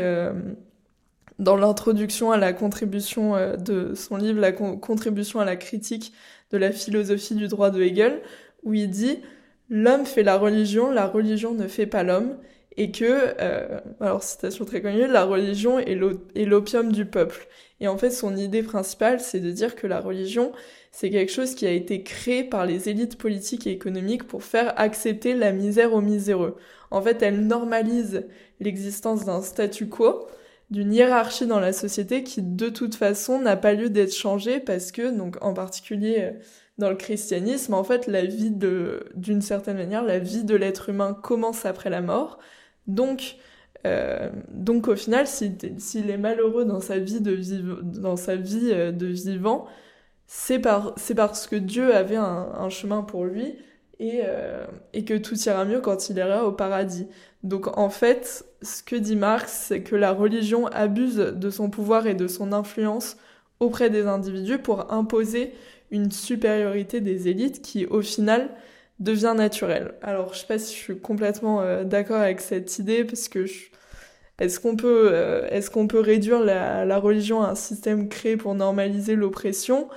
dans 1.39 1.55
l'introduction 1.55 2.31
à 2.31 2.37
la 2.37 2.53
contribution 2.53 3.33
de 3.57 3.95
son 3.95 4.15
livre 4.15 4.39
La 4.39 4.51
contribution 4.51 5.39
à 5.39 5.45
la 5.45 5.55
critique 5.55 6.13
de 6.51 6.57
la 6.59 6.71
philosophie 6.71 7.33
du 7.33 7.47
droit 7.47 7.71
de 7.71 7.81
Hegel, 7.81 8.21
où 8.63 8.75
il 8.75 8.91
dit 8.91 9.17
L'homme 9.69 10.05
fait 10.05 10.23
la 10.23 10.37
religion, 10.37 10.91
la 10.91 11.07
religion 11.07 11.55
ne 11.55 11.67
fait 11.67 11.87
pas 11.87 12.03
l'homme, 12.03 12.37
et 12.75 12.91
que, 12.91 13.33
alors 13.99 14.21
citation 14.21 14.65
très 14.65 14.83
connue, 14.83 15.07
la 15.07 15.23
religion 15.23 15.79
est 15.79 15.95
l'opium 16.45 16.91
du 16.91 17.05
peuple. 17.05 17.47
Et 17.79 17.87
en 17.87 17.97
fait, 17.97 18.09
son 18.09 18.35
idée 18.35 18.63
principale, 18.63 19.19
c'est 19.19 19.39
de 19.39 19.51
dire 19.51 19.75
que 19.75 19.85
la 19.87 19.99
religion, 19.99 20.51
c'est 20.91 21.09
quelque 21.09 21.31
chose 21.31 21.53
qui 21.53 21.67
a 21.67 21.71
été 21.71 22.01
créé 22.03 22.43
par 22.43 22.65
les 22.65 22.89
élites 22.89 23.17
politiques 23.17 23.67
et 23.67 23.71
économiques 23.71 24.23
pour 24.27 24.43
faire 24.43 24.73
accepter 24.79 25.35
la 25.35 25.51
misère 25.51 25.93
aux 25.93 26.01
miséreux. 26.01 26.55
En 26.89 27.01
fait, 27.01 27.21
elle 27.21 27.45
normalise 27.45 28.25
l'existence 28.59 29.25
d'un 29.25 29.41
statu 29.41 29.87
quo, 29.87 30.27
d'une 30.69 30.93
hiérarchie 30.93 31.47
dans 31.47 31.59
la 31.59 31.73
société 31.73 32.23
qui 32.23 32.41
de 32.41 32.69
toute 32.69 32.95
façon 32.95 33.39
n'a 33.39 33.55
pas 33.55 33.73
lieu 33.73 33.89
d'être 33.89 34.13
changée 34.13 34.59
parce 34.59 34.91
que 34.91 35.15
donc 35.15 35.37
en 35.41 35.53
particulier 35.53 36.17
euh, 36.19 36.31
dans 36.77 36.89
le 36.89 36.95
christianisme 36.95 37.73
en 37.73 37.83
fait 37.83 38.07
la 38.07 38.25
vie 38.25 38.51
de 38.51 39.05
d'une 39.15 39.41
certaine 39.41 39.77
manière 39.77 40.03
la 40.03 40.19
vie 40.19 40.43
de 40.43 40.55
l'être 40.55 40.89
humain 40.89 41.13
commence 41.13 41.65
après 41.65 41.89
la 41.89 42.01
mort 42.01 42.37
donc 42.87 43.37
euh, 43.87 44.29
donc 44.51 44.87
au 44.87 44.95
final 44.95 45.27
s'il 45.27 46.09
est 46.09 46.17
malheureux 46.17 46.65
dans 46.65 46.79
sa 46.79 46.97
vie 46.99 47.21
de 47.21 47.31
euh, 47.35 48.91
vivant 48.99 49.65
c'est 50.27 50.59
par 50.59 50.93
c'est 50.97 51.15
parce 51.15 51.47
que 51.47 51.55
Dieu 51.55 51.95
avait 51.95 52.17
un, 52.17 52.69
chemin 52.69 53.01
pour 53.01 53.25
lui 53.25 53.55
et, 53.99 54.21
euh, 54.25 54.65
et 54.93 55.05
que 55.05 55.13
tout 55.15 55.35
ira 55.39 55.63
mieux 55.65 55.79
quand 55.79 56.09
il 56.09 56.17
ira 56.17 56.45
au 56.45 56.51
paradis. 56.51 57.07
Donc 57.43 57.77
en 57.77 57.89
fait, 57.89 58.45
ce 58.61 58.83
que 58.83 58.95
dit 58.95 59.15
Marx, 59.15 59.51
c'est 59.53 59.83
que 59.83 59.95
la 59.95 60.11
religion 60.11 60.67
abuse 60.67 61.15
de 61.15 61.49
son 61.49 61.69
pouvoir 61.69 62.07
et 62.07 62.13
de 62.13 62.27
son 62.27 62.51
influence 62.51 63.17
auprès 63.59 63.89
des 63.89 64.05
individus 64.05 64.59
pour 64.59 64.91
imposer 64.93 65.53
une 65.91 66.11
supériorité 66.11 66.99
des 66.99 67.29
élites 67.29 67.61
qui, 67.61 67.85
au 67.85 68.01
final, 68.01 68.49
devient 68.99 69.33
naturelle. 69.35 69.93
Alors, 70.01 70.33
je 70.33 70.39
sais 70.39 70.47
pas 70.47 70.59
si 70.59 70.75
je 70.75 70.79
suis 70.79 70.99
complètement 70.99 71.83
d'accord 71.85 72.21
avec 72.21 72.41
cette 72.41 72.77
idée, 72.79 73.05
parce 73.05 73.29
que 73.29 73.45
est-ce 74.39 74.59
qu'on 74.59 74.75
peut, 74.75 75.09
euh, 75.11 75.47
est-ce 75.49 75.71
qu'on 75.71 75.87
peut 75.87 75.99
réduire 75.99 76.39
la, 76.39 76.85
la, 76.85 76.99
religion 76.99 77.41
à 77.41 77.49
un 77.51 77.55
système 77.55 78.09
créé 78.09 78.37
pour 78.37 78.55
normaliser 78.55 79.15
l'oppression? 79.15 79.89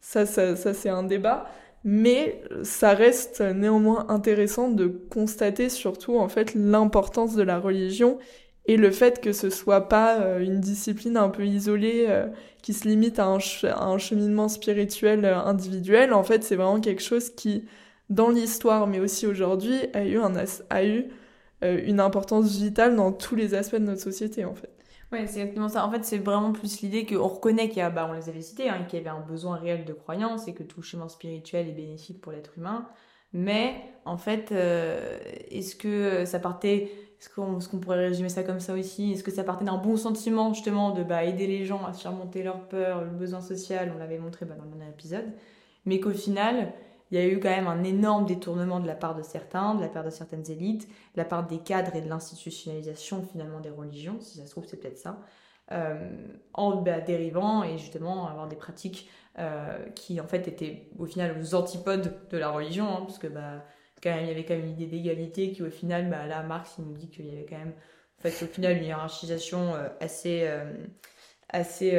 Ça, 0.00 0.26
ça, 0.26 0.56
ça 0.56 0.74
c'est 0.74 0.88
un 0.88 1.02
débat. 1.02 1.46
Mais 1.84 2.42
ça 2.64 2.92
reste 2.92 3.40
néanmoins 3.40 4.06
intéressant 4.08 4.68
de 4.70 4.86
constater 4.86 5.68
surtout 5.68 6.18
en 6.18 6.28
fait 6.28 6.54
l'importance 6.54 7.34
de 7.36 7.42
la 7.42 7.58
religion 7.58 8.18
et 8.68 8.76
le 8.76 8.90
fait 8.90 9.20
que 9.20 9.32
ce 9.32 9.50
soit 9.50 9.88
pas 9.88 10.20
euh, 10.20 10.40
une 10.40 10.60
discipline 10.60 11.16
un 11.16 11.30
peu 11.30 11.46
isolée 11.46 12.06
euh, 12.08 12.26
qui 12.62 12.74
se 12.74 12.86
limite 12.86 13.18
à 13.18 13.26
un, 13.26 13.38
un 13.64 13.98
cheminement 13.98 14.48
spirituel 14.48 15.24
euh, 15.24 15.38
individuel. 15.38 16.12
En 16.12 16.22
fait 16.22 16.44
c'est 16.44 16.56
vraiment 16.56 16.80
quelque 16.80 17.02
chose 17.02 17.30
qui 17.30 17.64
dans 18.10 18.28
l'histoire 18.28 18.86
mais 18.86 19.00
aussi 19.00 19.26
aujourd'hui 19.26 19.76
a 19.94 20.04
eu 20.04 20.18
un 20.18 20.34
a 20.70 20.84
eu 20.84 21.06
une 21.62 22.00
importance 22.00 22.56
vitale 22.56 22.94
dans 22.94 23.12
tous 23.12 23.34
les 23.34 23.54
aspects 23.54 23.76
de 23.76 23.84
notre 23.84 24.00
société 24.00 24.44
en 24.44 24.54
fait 24.54 24.70
Ouais, 25.10 25.26
c'est 25.26 25.40
exactement 25.40 25.70
ça. 25.70 25.86
En 25.86 25.90
fait, 25.90 26.04
c'est 26.04 26.18
vraiment 26.18 26.52
plus 26.52 26.82
l'idée 26.82 27.06
qu'on 27.06 27.26
reconnaît 27.26 27.68
qu'il 27.68 27.78
y 27.78 27.80
a, 27.80 27.88
bah, 27.88 28.06
on 28.10 28.12
les 28.12 28.28
avait 28.28 28.42
cités, 28.42 28.68
hein, 28.68 28.84
qu'il 28.86 28.98
y 28.98 29.00
avait 29.00 29.10
un 29.10 29.20
besoin 29.20 29.56
réel 29.56 29.86
de 29.86 29.94
croyance 29.94 30.48
et 30.48 30.54
que 30.54 30.62
tout 30.62 30.82
chemin 30.82 31.08
spirituel 31.08 31.66
est 31.68 31.72
bénéfique 31.72 32.20
pour 32.20 32.32
l'être 32.32 32.58
humain. 32.58 32.86
Mais, 33.32 33.74
en 34.04 34.18
fait, 34.18 34.52
euh, 34.52 35.18
est-ce 35.50 35.76
que 35.76 36.26
ça 36.26 36.38
partait, 36.38 36.90
est-ce 37.18 37.30
qu'on 37.30 37.58
est 37.58 37.80
pourrait 37.80 38.08
résumer 38.08 38.28
ça 38.28 38.42
comme 38.42 38.60
ça 38.60 38.74
aussi? 38.74 39.12
Est-ce 39.12 39.24
que 39.24 39.30
ça 39.30 39.44
partait 39.44 39.64
d'un 39.64 39.78
bon 39.78 39.96
sentiment, 39.96 40.52
justement, 40.52 40.90
de 40.90 41.02
bah, 41.02 41.24
aider 41.24 41.46
les 41.46 41.64
gens 41.64 41.86
à 41.86 41.94
surmonter 41.94 42.42
leur 42.42 42.68
peur, 42.68 43.02
le 43.02 43.10
besoin 43.10 43.40
social? 43.40 43.90
On 43.94 43.98
l'avait 43.98 44.18
montré 44.18 44.44
bah, 44.44 44.56
dans 44.56 44.64
le 44.64 44.70
dernier 44.70 44.90
épisode. 44.90 45.32
Mais 45.86 46.00
qu'au 46.00 46.10
final, 46.10 46.74
il 47.10 47.18
y 47.18 47.20
a 47.20 47.26
eu 47.26 47.40
quand 47.40 47.48
même 47.48 47.66
un 47.66 47.84
énorme 47.84 48.26
détournement 48.26 48.80
de 48.80 48.86
la 48.86 48.94
part 48.94 49.14
de 49.14 49.22
certains, 49.22 49.74
de 49.74 49.80
la 49.80 49.88
part 49.88 50.04
de 50.04 50.10
certaines 50.10 50.50
élites, 50.50 50.88
de 50.88 51.16
la 51.16 51.24
part 51.24 51.46
des 51.46 51.58
cadres 51.58 51.94
et 51.96 52.02
de 52.02 52.08
l'institutionnalisation 52.08 53.22
finalement 53.22 53.60
des 53.60 53.70
religions, 53.70 54.18
si 54.20 54.38
ça 54.38 54.46
se 54.46 54.50
trouve 54.50 54.66
c'est 54.66 54.76
peut-être 54.76 54.98
ça, 54.98 55.20
euh, 55.72 56.10
en 56.54 56.76
bah, 56.76 57.00
dérivant 57.00 57.62
et 57.62 57.78
justement 57.78 58.26
avoir 58.28 58.48
des 58.48 58.56
pratiques 58.56 59.08
euh, 59.38 59.88
qui 59.90 60.20
en 60.20 60.26
fait 60.26 60.48
étaient 60.48 60.88
au 60.98 61.06
final 61.06 61.36
aux 61.40 61.54
antipodes 61.54 62.28
de 62.30 62.38
la 62.38 62.50
religion, 62.50 62.88
hein, 62.88 63.02
parce 63.06 63.18
que 63.18 63.26
bah, 63.26 63.64
quand 64.02 64.10
même, 64.10 64.24
il 64.24 64.28
y 64.28 64.30
avait 64.30 64.44
quand 64.44 64.54
même 64.54 64.64
une 64.64 64.72
idée 64.72 64.86
d'égalité 64.86 65.52
qui 65.52 65.62
au 65.62 65.70
final, 65.70 66.10
bah, 66.10 66.26
là 66.26 66.42
Marx 66.42 66.76
il 66.78 66.84
nous 66.84 66.94
dit 66.94 67.08
qu'il 67.08 67.26
y 67.26 67.30
avait 67.30 67.46
quand 67.46 67.58
même 67.58 67.74
en 68.18 68.22
fait, 68.22 68.44
au 68.44 68.48
final 68.48 68.76
une 68.76 68.84
hiérarchisation 68.84 69.74
euh, 69.74 69.88
assez, 70.00 70.48
assez, 71.48 71.96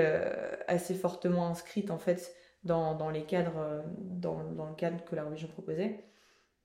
assez 0.67 0.93
fortement 0.93 1.47
inscrite 1.47 1.89
en 1.91 1.97
fait 1.97 2.35
dans, 2.63 2.95
dans 2.95 3.09
les 3.09 3.23
cadres, 3.23 3.57
euh, 3.57 3.81
dans, 3.99 4.43
dans, 4.55 4.67
le 4.67 4.75
cadre 4.75 5.03
que 5.05 5.15
la 5.15 5.23
religion 5.23 5.47
proposait. 5.47 6.03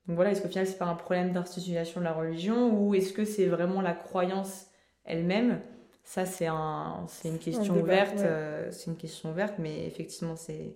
Donc 0.07 0.15
voilà, 0.15 0.31
est-ce 0.31 0.41
qu'au 0.41 0.49
final 0.49 0.67
c'est 0.67 0.77
pas 0.77 0.85
un 0.85 0.95
problème 0.95 1.31
d'institutionnalisation 1.31 1.99
de 1.99 2.05
la 2.05 2.13
religion 2.13 2.71
ou 2.73 2.93
est-ce 2.93 3.11
que 3.11 3.25
c'est 3.25 3.47
vraiment 3.47 3.81
la 3.81 3.93
croyance 3.93 4.67
elle-même? 5.03 5.61
Ça 6.03 6.25
c'est 6.25 6.45
un, 6.45 7.05
c'est 7.07 7.29
une 7.29 7.39
question 7.39 7.75
ouverte, 7.75 8.19
euh, 8.19 8.69
c'est 8.71 8.91
une 8.91 8.97
question 8.97 9.31
ouverte, 9.31 9.55
mais 9.57 9.87
effectivement 9.87 10.35
c'est, 10.35 10.75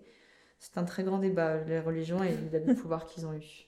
c'est 0.57 0.77
un 0.77 0.83
très 0.83 1.03
grand 1.03 1.19
débat 1.19 1.57
les 1.67 1.79
religions 1.79 2.23
et 2.23 2.33
de 2.35 2.73
pouvoir 2.73 3.05
qu'ils 3.05 3.27
ont 3.27 3.33
eu. 3.33 3.67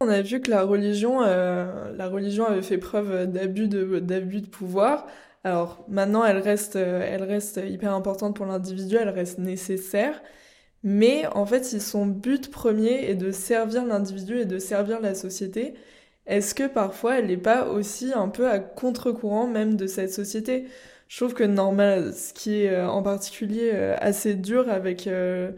On 0.00 0.08
a 0.08 0.22
vu 0.22 0.40
que 0.40 0.50
la 0.50 0.62
religion, 0.62 1.22
euh, 1.22 1.92
la 1.94 2.08
religion 2.08 2.46
avait 2.46 2.62
fait 2.62 2.78
preuve 2.78 3.26
d'abus 3.26 3.68
de, 3.68 3.98
d'abus 3.98 4.40
de 4.40 4.48
pouvoir. 4.48 5.06
Alors 5.44 5.84
maintenant, 5.88 6.24
elle 6.24 6.38
reste, 6.38 6.76
elle 6.76 7.22
reste 7.22 7.60
hyper 7.62 7.92
importante 7.92 8.34
pour 8.34 8.46
l'individu, 8.46 8.96
elle 8.96 9.10
reste 9.10 9.38
nécessaire. 9.38 10.22
Mais 10.82 11.26
en 11.34 11.46
fait, 11.46 11.64
si 11.64 11.80
son 11.80 12.06
but 12.06 12.50
premier 12.50 13.08
est 13.10 13.14
de 13.14 13.30
servir 13.30 13.84
l'individu 13.84 14.38
et 14.40 14.44
de 14.44 14.58
servir 14.58 15.00
la 15.00 15.14
société, 15.14 15.74
est-ce 16.26 16.54
que 16.54 16.66
parfois 16.66 17.18
elle 17.18 17.26
n'est 17.26 17.36
pas 17.36 17.68
aussi 17.68 18.12
un 18.14 18.28
peu 18.28 18.48
à 18.48 18.58
contre-courant 18.58 19.46
même 19.46 19.76
de 19.76 19.86
cette 19.86 20.12
société? 20.12 20.66
Je 21.08 21.16
trouve 21.18 21.34
que 21.34 21.44
normal, 21.44 22.14
ce 22.14 22.32
qui 22.32 22.62
est 22.62 22.70
euh, 22.70 22.88
en 22.88 23.02
particulier 23.02 23.70
euh, 23.74 23.96
assez 24.00 24.34
dur 24.34 24.70
avec, 24.70 25.06
euh, 25.06 25.52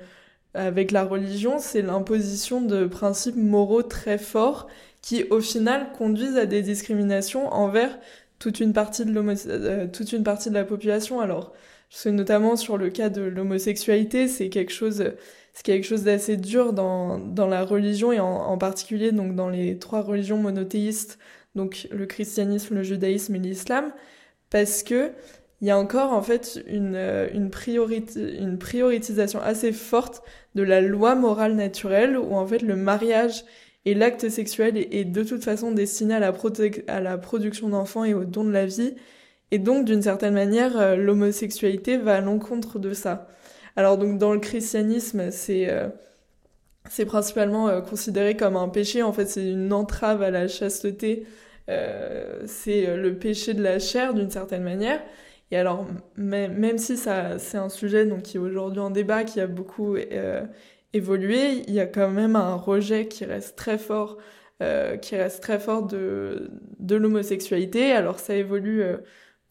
avec 0.55 0.91
la 0.91 1.05
religion, 1.05 1.59
c'est 1.59 1.83
l'imposition 1.83 2.61
de 2.61 2.87
principes 2.87 3.37
moraux 3.37 3.83
très 3.83 4.19
forts 4.19 4.67
qui 5.03 5.25
au 5.31 5.41
final 5.41 5.93
conduisent 5.97 6.37
à 6.39 6.47
des 6.47 6.63
discriminations 6.63 7.49
envers 7.53 7.99
toute 8.39 8.61
une 8.61 8.73
partie 8.73 9.05
de, 9.05 9.87
toute 9.87 10.13
une 10.13 10.25
partie 10.25 10.51
de 10.51 10.55
la 10.55 10.65
population. 10.65 11.21
Alors, 11.21 11.53
c'est 11.91 12.13
notamment 12.13 12.57
sur 12.57 12.77
le 12.77 12.91
cas 12.91 13.09
de 13.09 13.23
l'homosexualité, 13.23 14.29
c'est 14.29 14.49
quelque 14.49 14.73
chose, 14.73 15.13
c'est 15.53 15.65
quelque 15.65 15.85
chose 15.85 16.05
d'assez 16.05 16.37
dur 16.37 16.73
dans, 16.73 17.19
dans 17.19 17.47
la 17.47 17.65
religion 17.65 18.13
et 18.13 18.21
en, 18.21 18.59
particulier 18.59 19.13
donc 19.13 19.35
dans 19.35 19.49
les 19.49 19.79
trois 19.79 20.03
religions 20.03 20.39
monothéistes, 20.39 21.19
donc 21.55 21.89
le 21.91 22.07
christianisme, 22.07 22.75
le 22.75 22.83
judaïsme 22.83 23.37
et 23.37 23.39
l'islam, 23.39 23.93
parce 24.51 24.83
que 24.83 25.13
il 25.61 25.69
y 25.69 25.71
a 25.71 25.79
encore 25.79 26.13
en 26.13 26.21
fait 26.21 26.63
une, 26.67 26.97
une, 27.33 27.49
priorité, 27.49 28.37
une 28.39 28.59
prioritisation 28.59 29.41
assez 29.41 29.73
forte 29.73 30.23
de 30.55 30.63
la 30.63 30.81
loi 30.81 31.15
morale 31.15 31.55
naturelle 31.55 32.19
où 32.19 32.35
en 32.35 32.47
fait 32.47 32.61
le 32.61 32.77
mariage 32.77 33.45
et 33.87 33.95
l'acte 33.95 34.29
sexuel 34.29 34.77
est, 34.77 35.05
de 35.05 35.23
toute 35.23 35.45
façon 35.45 35.71
destiné 35.71 36.15
à 36.15 36.21
la, 36.21 36.35
à 36.89 37.01
la 37.01 37.19
production 37.19 37.69
d'enfants 37.69 38.05
et 38.05 38.15
au 38.15 38.25
don 38.25 38.45
de 38.45 38.51
la 38.51 38.67
vie 38.67 38.95
et 39.55 39.61
donc, 39.61 39.85
d'une 39.85 40.03
certaine 40.03 40.35
manière, 40.35 40.77
euh, 40.77 40.97
l'homosexualité 40.97 41.97
va 41.97 42.17
à 42.17 42.21
l'encontre 42.21 42.81
de 42.81 42.93
ça. 42.93 43.29
Alors 43.77 43.99
donc 43.99 44.19
dans 44.19 44.33
le 44.33 44.41
christianisme, 44.41 45.31
c'est 45.31 45.71
euh, 45.71 45.87
principalement 47.07 47.69
euh, 47.69 47.81
considéré 47.81 48.37
comme 48.37 48.57
un 48.57 48.69
péché. 48.69 49.05
En 49.05 49.13
fait, 49.13 49.27
c'est 49.27 49.49
une 49.49 49.73
entrave 49.73 50.23
à 50.23 50.33
la 50.33 50.49
chasteté. 50.49 51.25
c'est 52.47 52.97
le 52.97 53.17
péché 53.17 53.55
de 53.55 53.63
la 53.63 53.79
chair 53.79 54.13
d'une 54.13 54.29
certaine 54.29 54.65
manière. 54.65 55.01
Et 55.53 55.57
alors 55.57 55.87
même, 56.17 56.55
même 56.55 56.79
si 56.79 56.97
ça 56.97 57.39
c'est 57.39 57.59
un 57.59 57.69
sujet 57.69 58.07
donc 58.07 58.23
qui 58.23 58.39
est 58.39 58.41
aujourd'hui 58.41 58.81
en 58.81 58.91
débat, 58.91 59.23
qui 59.23 59.41
a 59.41 59.47
beaucoup 59.47 59.97
évolué, 60.93 61.63
il 61.69 61.75
y 61.75 61.81
a 61.81 61.87
quand 61.87 62.11
même 62.11 62.35
un 62.35 62.57
rejet 62.57 63.07
qui 63.07 63.25
reste 63.25 63.57
très 63.57 63.79
fort, 63.79 64.19
qui 65.01 65.17
reste 65.17 65.43
très 65.43 65.61
fort 65.61 65.85
de 65.87 66.51
de 66.81 66.97
l'homosexualité. 66.97 67.93
Alors 67.93 68.19
ça 68.19 68.35
évolue 68.35 68.83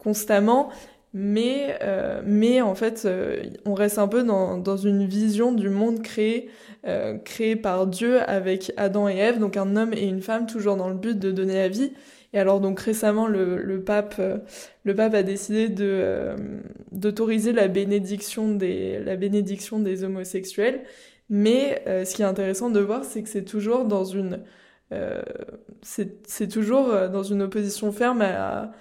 constamment, 0.04 0.70
mais, 1.14 1.78
euh, 1.82 2.22
mais 2.26 2.62
en 2.62 2.74
fait, 2.74 3.04
euh, 3.06 3.44
on 3.66 3.76
reste 3.76 4.00
un 4.00 4.08
peu 4.08 4.24
dans, 4.24 4.58
dans 4.58 4.78
une 4.78 5.06
vision 5.06 5.52
du 5.52 5.70
monde 5.70 6.02
créé, 6.02 6.50
euh, 6.88 7.18
créé 7.20 7.56
par 7.56 7.86
Dieu 7.86 8.20
avec 8.28 8.74
Adam 8.78 9.08
et 9.08 9.18
Ève, 9.18 9.38
donc 9.40 9.56
un 9.56 9.76
homme 9.76 9.94
et 9.94 10.08
une 10.08 10.24
femme, 10.24 10.48
toujours 10.48 10.76
dans 10.76 10.90
le 10.90 10.96
but 10.96 11.18
de 11.20 11.32
donner 11.32 11.54
la 11.54 11.70
vie. 11.70 11.94
Et 12.34 12.40
alors 12.40 12.60
donc 12.60 12.80
récemment, 12.80 13.28
le, 13.28 13.62
le 13.62 13.84
pape, 13.84 14.20
le 14.84 14.96
pape 14.96 15.14
a 15.14 15.22
décidé 15.22 15.70
de 15.70 16.32
d'autoriser 16.92 17.54
la 17.54 17.68
bénédiction 17.68 18.56
des 18.56 18.98
la 19.04 19.16
bénédiction 19.16 19.78
des 19.78 20.04
homosexuels. 20.04 20.82
Mais 21.30 21.84
ce 21.86 22.16
qui 22.16 22.24
est 22.24 22.26
intéressant 22.26 22.72
de 22.72 22.80
voir, 22.80 23.04
c'est 23.06 23.22
que 23.22 23.30
c'est 23.30 23.46
toujours 23.46 23.86
dans 23.86 24.04
une 24.04 24.40
c'est 25.84 26.48
toujours 26.48 26.88
dans 27.12 27.22
une 27.22 27.44
opposition 27.44 27.92
ferme 27.92 28.24
à 28.24 28.72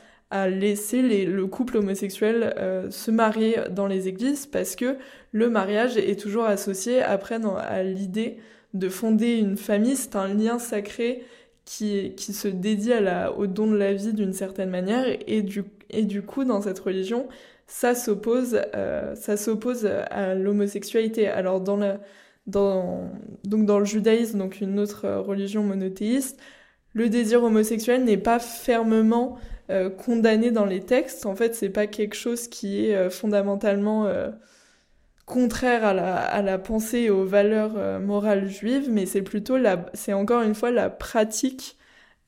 laisser 0.49 1.03
les, 1.03 1.25
le 1.25 1.47
couple 1.47 1.77
homosexuel 1.77 2.55
euh, 2.59 2.91
se 2.91 3.11
marier 3.11 3.57
dans 3.71 3.87
les 3.87 4.09
églises 4.09 4.47
parce 4.47 4.77
que 4.77 4.97
le 5.33 5.51
mariage 5.51 5.97
est 5.97 6.19
toujours 6.19 6.45
associé 6.45 7.03
après 7.03 7.39
à 7.59 7.83
l'idée 7.83 8.39
de 8.75 8.89
fonder 8.89 9.37
une 9.37 9.57
famille. 9.57 9.97
C'est 9.97 10.17
un 10.17 10.33
lien 10.33 10.59
sacré 10.59 11.25
qui, 11.65 12.15
qui 12.17 12.33
se 12.33 12.49
dédie 12.49 12.93
à 12.93 13.01
la, 13.01 13.33
au 13.33 13.47
don 13.47 13.67
de 13.71 13.77
la 13.77 13.93
vie 13.93 14.13
d'une 14.13 14.33
certaine 14.33 14.71
manière 14.71 15.05
et 15.27 15.43
du, 15.43 15.65
et 15.91 16.03
du 16.03 16.23
coup 16.23 16.45
dans 16.45 16.63
cette 16.63 16.79
religion 16.79 17.29
ça 17.67 17.95
s'oppose 17.95 18.59
euh, 18.75 19.15
à 20.11 20.35
l'homosexualité. 20.35 21.29
Alors 21.29 21.61
dans 21.61 21.77
le 21.77 21.95
dans 22.47 23.11
donc 23.45 23.67
dans 23.67 23.79
le 23.79 23.85
judaïsme 23.85 24.39
donc 24.39 24.61
une 24.61 24.81
autre 24.81 25.09
religion 25.09 25.63
monothéiste 25.63 26.41
le 26.93 27.09
désir 27.09 27.43
homosexuel 27.43 28.05
n'est 28.05 28.17
pas 28.17 28.39
fermement 28.39 29.39
condamné 29.99 30.51
dans 30.51 30.67
les 30.67 30.81
textes. 30.81 31.27
En 31.27 31.35
fait, 31.35 31.55
c'est 31.55 31.71
pas 31.71 31.87
quelque 31.87 32.15
chose 32.15 32.49
qui 32.49 32.87
est 32.87 33.11
fondamentalement 33.11 34.07
contraire 35.25 35.85
à 35.85 35.95
la, 35.95 36.17
à 36.17 36.43
la 36.43 36.59
pensée 36.59 37.01
et 37.01 37.11
aux 37.11 37.25
valeurs 37.25 38.01
morales 38.01 38.49
juives, 38.49 38.89
mais 38.91 39.07
c'est 39.07 39.23
plutôt 39.23 39.57
la, 39.57 39.87
c'est 39.95 40.13
encore 40.13 40.43
une 40.43 40.55
fois 40.55 40.71
la 40.71 40.91
pratique 40.91 41.79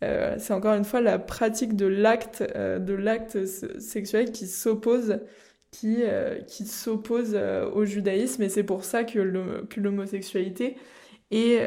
euh, 0.04 0.36
c'est 0.38 0.52
encore 0.52 0.74
une 0.74 0.84
fois 0.84 1.00
la 1.00 1.18
pratique 1.18 1.76
de 1.76 1.86
l'acte 1.86 2.44
euh, 2.56 2.78
de 2.78 2.94
l'acte 2.94 3.46
sexuel 3.46 4.32
qui 4.32 4.46
s'oppose 4.46 5.20
qui, 5.70 5.98
euh, 6.02 6.40
qui 6.42 6.66
s'oppose 6.66 7.36
au 7.72 7.84
judaïsme 7.84 8.42
et 8.42 8.48
c'est 8.48 8.64
pour 8.64 8.84
ça 8.84 9.04
que, 9.04 9.18
l'homosexualité 9.76 10.76
est, 11.30 11.66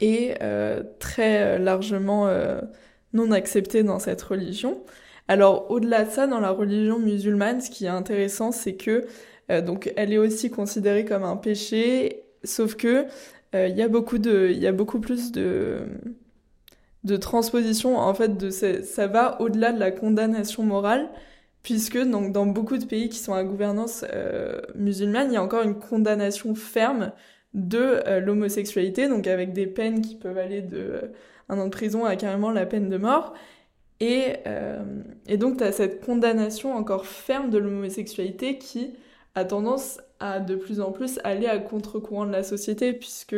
est 0.00 0.38
très 0.98 1.58
largement 1.58 2.28
non 3.18 3.32
acceptée 3.32 3.82
dans 3.82 3.98
cette 3.98 4.22
religion. 4.22 4.82
Alors 5.28 5.70
au-delà 5.70 6.04
de 6.04 6.10
ça, 6.10 6.26
dans 6.26 6.40
la 6.40 6.50
religion 6.50 6.98
musulmane, 6.98 7.60
ce 7.60 7.70
qui 7.70 7.84
est 7.84 7.88
intéressant, 7.88 8.52
c'est 8.52 8.74
que 8.74 9.06
donc 9.60 9.92
elle 9.96 10.12
est 10.12 10.18
aussi 10.18 10.50
considérée 10.50 11.04
comme 11.04 11.24
un 11.24 11.36
péché, 11.36 12.24
sauf 12.44 12.74
que 12.76 13.06
il 13.54 13.76
y 13.76 13.82
a 13.82 13.88
beaucoup 13.88 14.18
y 14.18 14.66
a 14.66 14.72
beaucoup 14.72 15.00
plus 15.00 15.32
de 15.32 15.80
de 17.04 17.16
transposition, 17.16 17.96
en 17.98 18.14
fait, 18.14 18.36
de 18.36 18.50
ça 18.50 19.06
va 19.06 19.40
au-delà 19.40 19.72
de 19.72 19.80
la 19.80 19.90
condamnation 19.90 20.62
morale, 20.62 21.08
puisque 21.62 21.98
donc, 21.98 22.32
dans 22.32 22.46
beaucoup 22.46 22.78
de 22.78 22.84
pays 22.84 23.08
qui 23.08 23.18
sont 23.18 23.34
à 23.34 23.44
gouvernance 23.44 24.04
euh, 24.12 24.60
musulmane, 24.74 25.28
il 25.30 25.34
y 25.34 25.36
a 25.36 25.42
encore 25.42 25.62
une 25.62 25.78
condamnation 25.78 26.54
ferme 26.54 27.12
de 27.54 27.78
euh, 28.06 28.20
l'homosexualité, 28.20 29.08
donc 29.08 29.26
avec 29.26 29.52
des 29.52 29.66
peines 29.66 30.02
qui 30.02 30.16
peuvent 30.16 30.38
aller 30.38 30.62
de 30.62 30.78
euh, 30.78 31.00
un 31.48 31.58
an 31.58 31.64
de 31.66 31.70
prison 31.70 32.04
à 32.04 32.16
carrément 32.16 32.50
la 32.50 32.66
peine 32.66 32.88
de 32.88 32.96
mort. 32.96 33.34
Et, 34.00 34.34
et 35.26 35.36
donc, 35.38 35.58
tu 35.58 35.64
as 35.64 35.72
cette 35.72 36.04
condamnation 36.04 36.72
encore 36.72 37.04
ferme 37.04 37.50
de 37.50 37.58
l'homosexualité 37.58 38.56
qui 38.58 38.92
a 39.34 39.44
tendance 39.44 40.00
à 40.20 40.38
de 40.38 40.54
plus 40.54 40.80
en 40.80 40.92
plus 40.92 41.18
aller 41.24 41.46
à 41.46 41.58
contre-courant 41.58 42.26
de 42.26 42.30
la 42.30 42.44
société, 42.44 42.92
puisque 42.92 43.34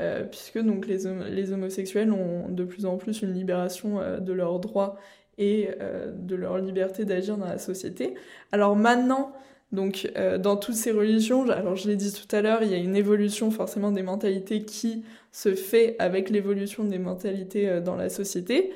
euh, 0.00 0.24
puisque 0.24 0.58
donc 0.58 0.86
les, 0.86 1.00
les, 1.30 1.52
homosexuels 1.52 2.10
ont 2.12 2.48
de 2.48 2.64
plus 2.64 2.86
en 2.86 2.96
plus 2.96 3.20
une 3.20 3.34
libération 3.34 4.00
euh, 4.00 4.20
de 4.20 4.32
leurs 4.32 4.58
droits 4.58 4.96
et 5.36 5.68
euh, 5.82 6.10
de 6.14 6.34
leur 6.34 6.56
liberté 6.56 7.04
d'agir 7.04 7.36
dans 7.36 7.46
la 7.46 7.58
société. 7.58 8.14
Alors 8.52 8.74
maintenant, 8.74 9.34
donc 9.72 10.10
dans 10.40 10.56
toutes 10.56 10.74
ces 10.74 10.92
religions, 10.92 11.48
alors 11.50 11.76
je 11.76 11.88
l'ai 11.88 11.96
dit 11.96 12.12
tout 12.12 12.34
à 12.36 12.42
l'heure, 12.42 12.62
il 12.62 12.70
y 12.70 12.74
a 12.74 12.78
une 12.78 12.96
évolution 12.96 13.50
forcément 13.50 13.90
des 13.90 14.02
mentalités 14.02 14.62
qui 14.62 15.02
se 15.32 15.54
fait 15.54 15.96
avec 15.98 16.30
l'évolution 16.30 16.84
des 16.84 16.98
mentalités 16.98 17.80
dans 17.80 17.96
la 17.96 18.08
société. 18.08 18.72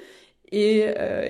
Et, 0.53 0.87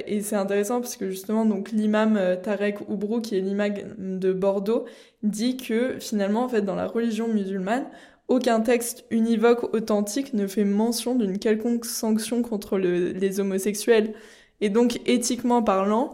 et 0.06 0.20
c'est 0.20 0.36
intéressant 0.36 0.80
parce 0.80 0.96
que 0.96 1.10
justement, 1.10 1.46
donc 1.46 1.72
l'imam 1.72 2.18
Tarek 2.42 2.88
Oubrou, 2.88 3.20
qui 3.20 3.36
est 3.36 3.40
l'imam 3.40 3.72
de 3.98 4.32
Bordeaux, 4.32 4.84
dit 5.22 5.56
que 5.56 5.98
finalement, 5.98 6.44
en 6.44 6.48
fait, 6.48 6.62
dans 6.62 6.74
la 6.76 6.86
religion 6.86 7.26
musulmane, 7.26 7.86
aucun 8.28 8.60
texte 8.60 9.04
univoque 9.10 9.72
authentique 9.74 10.34
ne 10.34 10.46
fait 10.46 10.64
mention 10.64 11.14
d'une 11.14 11.38
quelconque 11.38 11.84
sanction 11.86 12.42
contre 12.42 12.78
les 12.78 13.40
homosexuels. 13.40 14.14
Et 14.60 14.68
donc, 14.68 15.00
éthiquement 15.06 15.62
parlant, 15.62 16.12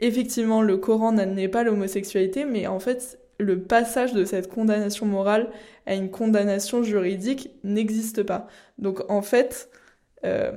effectivement, 0.00 0.62
le 0.62 0.76
Coran 0.76 1.12
n'admet 1.12 1.48
pas 1.48 1.62
l'homosexualité, 1.62 2.44
mais 2.44 2.66
en 2.66 2.80
fait, 2.80 3.18
le 3.38 3.62
passage 3.62 4.12
de 4.12 4.24
cette 4.24 4.52
condamnation 4.52 5.06
morale 5.06 5.50
à 5.86 5.94
une 5.94 6.10
condamnation 6.10 6.82
juridique 6.82 7.50
n'existe 7.64 8.22
pas. 8.22 8.48
Donc, 8.78 9.02
en 9.10 9.22
fait, 9.22 9.70
euh, 10.24 10.52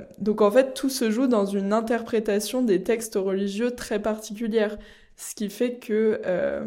tout 0.74 0.90
se 0.90 1.10
joue 1.10 1.26
dans 1.26 1.46
une 1.46 1.72
interprétation 1.72 2.62
des 2.62 2.82
textes 2.82 3.14
religieux 3.16 3.70
très 3.70 4.00
particulière, 4.00 4.78
ce 5.16 5.34
qui 5.34 5.48
fait 5.48 5.76
que 5.76 6.20
euh, 6.26 6.64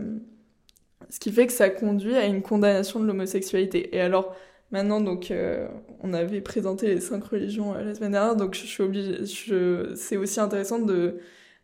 ce 1.09 1.47
ça 1.49 1.69
conduit 1.69 2.15
à 2.15 2.25
une 2.25 2.41
condamnation 2.41 2.99
de 2.99 3.05
l'homosexualité. 3.05 3.95
Et 3.95 4.01
alors, 4.01 4.35
maintenant, 4.71 5.03
euh, 5.31 5.67
on 6.01 6.13
avait 6.13 6.41
présenté 6.41 6.87
les 6.87 6.99
cinq 6.99 7.23
religions 7.25 7.73
la 7.73 7.93
semaine 7.93 8.11
dernière, 8.11 8.35
donc 8.35 8.55
je 8.55 8.65
suis 8.65 9.95
c'est 9.95 10.17
aussi 10.17 10.39
intéressant 10.39 10.79
de, 10.79 11.19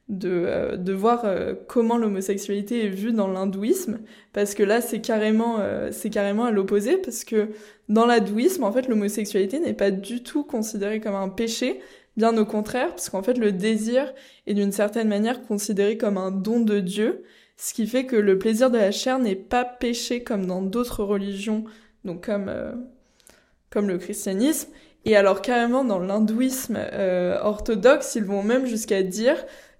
de, 0.09 0.29
euh, 0.29 0.77
de 0.77 0.93
voir 0.93 1.25
comment 1.67 1.97
l'homosexualité 1.97 2.85
est 2.85 2.89
vue 2.89 3.13
dans 3.13 3.27
l'hindouisme, 3.27 3.99
parce 4.33 4.55
que 4.55 4.63
là, 4.63 4.81
c'est 4.81 5.01
carrément, 5.01 5.59
c'est 5.91 6.09
carrément 6.09 6.45
à 6.45 6.51
l'opposé, 6.51 6.97
parce 6.97 7.23
que 7.23 7.49
dans 7.89 8.05
l'hindouisme, 8.05 8.63
en 8.63 8.71
fait, 8.71 8.87
l'homosexualité 8.87 9.59
n'est 9.59 9.73
pas 9.73 9.91
du 9.91 10.23
tout 10.23 10.43
considérée 10.43 10.99
comme 10.99 11.15
un 11.15 11.29
péché, 11.29 11.79
bien 12.17 12.37
au 12.37 12.45
contraire, 12.45 12.89
parce 12.89 13.09
qu'en 13.09 13.23
fait, 13.23 13.37
le 13.37 13.51
désir 13.51 14.13
est 14.47 14.53
d'une 14.53 14.71
certaine 14.71 15.07
manière 15.07 15.41
considéré 15.41 15.97
comme 15.97 16.17
un 16.17 16.31
don 16.31 16.59
de 16.59 16.79
Dieu, 16.79 17.23
ce 17.57 17.73
qui 17.73 17.87
fait 17.87 18.05
que 18.05 18.15
le 18.15 18.37
plaisir 18.37 18.71
de 18.71 18.77
la 18.77 18.91
chair 18.91 19.19
n'est 19.19 19.35
pas 19.35 19.63
péché 19.65 20.23
comme 20.23 20.45
dans 20.45 20.61
d'autres 20.61 21.03
religions, 21.03 21.65
donc 22.03 22.25
comme, 22.25 22.49
euh, 22.49 22.73
comme 23.69 23.87
le 23.87 23.97
christianisme. 23.97 24.69
Et 25.05 25.15
alors 25.15 25.41
carrément 25.41 25.83
dans 25.83 25.99
l'hindouisme 25.99 26.77
euh, 26.77 27.37
orthodoxe, 27.41 28.15
ils 28.15 28.23
vont 28.23 28.43
même 28.43 28.65
jusqu'à 28.65 29.03
dire 29.03 29.35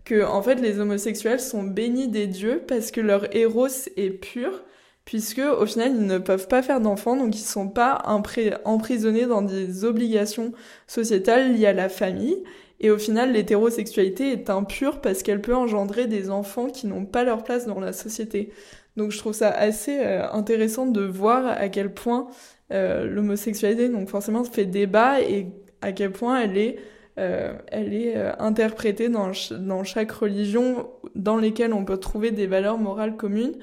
que 0.06 0.24
en 0.26 0.42
fait 0.42 0.56
les 0.56 0.80
homosexuels 0.80 1.40
sont 1.40 1.64
bénis 1.64 2.08
des 2.08 2.28
dieux 2.28 2.62
parce 2.68 2.92
que 2.92 3.02
leur 3.02 3.36
héros 3.36 3.68
est 3.98 4.10
pur, 4.10 4.64
puisque 5.06 5.40
au 5.40 5.66
final 5.66 5.92
ils 5.96 6.06
ne 6.06 6.18
peuvent 6.18 6.48
pas 6.48 6.62
faire 6.62 6.82
d'enfants, 6.82 7.16
donc 7.16 7.36
ils 7.36 7.44
sont 7.44 7.70
pas 7.70 8.02
emprisonnés 8.06 9.26
dans 9.26 9.42
des 9.42 9.86
obligations 9.86 10.54
sociétales 10.88 11.54
liées 11.54 11.68
à 11.68 11.74
la 11.74 11.90
famille. 11.90 12.44
Et 12.80 12.92
au 12.92 12.98
final, 12.98 13.32
l'hétérosexualité 13.32 14.34
est 14.34 14.50
impure 14.50 15.00
parce 15.00 15.24
qu'elle 15.24 15.40
peut 15.40 15.56
engendrer 15.56 16.06
des 16.06 16.30
enfants 16.30 16.68
qui 16.68 16.86
n'ont 16.86 17.06
pas 17.06 17.24
leur 17.24 17.44
place 17.44 17.66
dans 17.66 17.80
la 17.80 17.94
société. 17.94 18.52
Donc 18.98 19.12
je 19.12 19.18
trouve 19.18 19.34
ça 19.34 19.50
assez 19.50 20.00
euh, 20.00 20.30
intéressant 20.32 20.86
de 20.86 21.02
voir 21.02 21.48
à 21.48 21.70
quel 21.70 21.94
point 21.94 22.28
euh, 22.72 23.06
l'homosexualité, 23.06 23.88
donc 23.90 24.10
forcément, 24.10 24.44
fait 24.44 24.66
débat 24.66 25.22
et 25.22 25.48
à 25.82 25.94
quel 25.94 26.12
point 26.12 26.42
elle 26.42 26.58
est, 26.58 26.78
euh, 27.18 27.54
elle 27.68 27.94
est 27.94 28.16
interprétée 28.40 29.10
dans, 29.10 29.32
dans 29.52 29.84
chaque 29.84 30.12
religion 30.12 30.90
dans 31.16 31.38
lesquelles 31.38 31.74
on 31.74 31.86
peut 31.86 31.98
trouver 31.98 32.32
des 32.32 32.48
valeurs 32.48 32.78
morales 32.78 33.16
communes. 33.16 33.56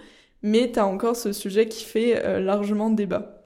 Mais 0.42 0.70
tu 0.72 0.78
as 0.78 0.86
encore 0.86 1.16
ce 1.16 1.32
sujet 1.32 1.66
qui 1.66 1.84
fait 1.84 2.40
largement 2.40 2.88
débat. 2.88 3.44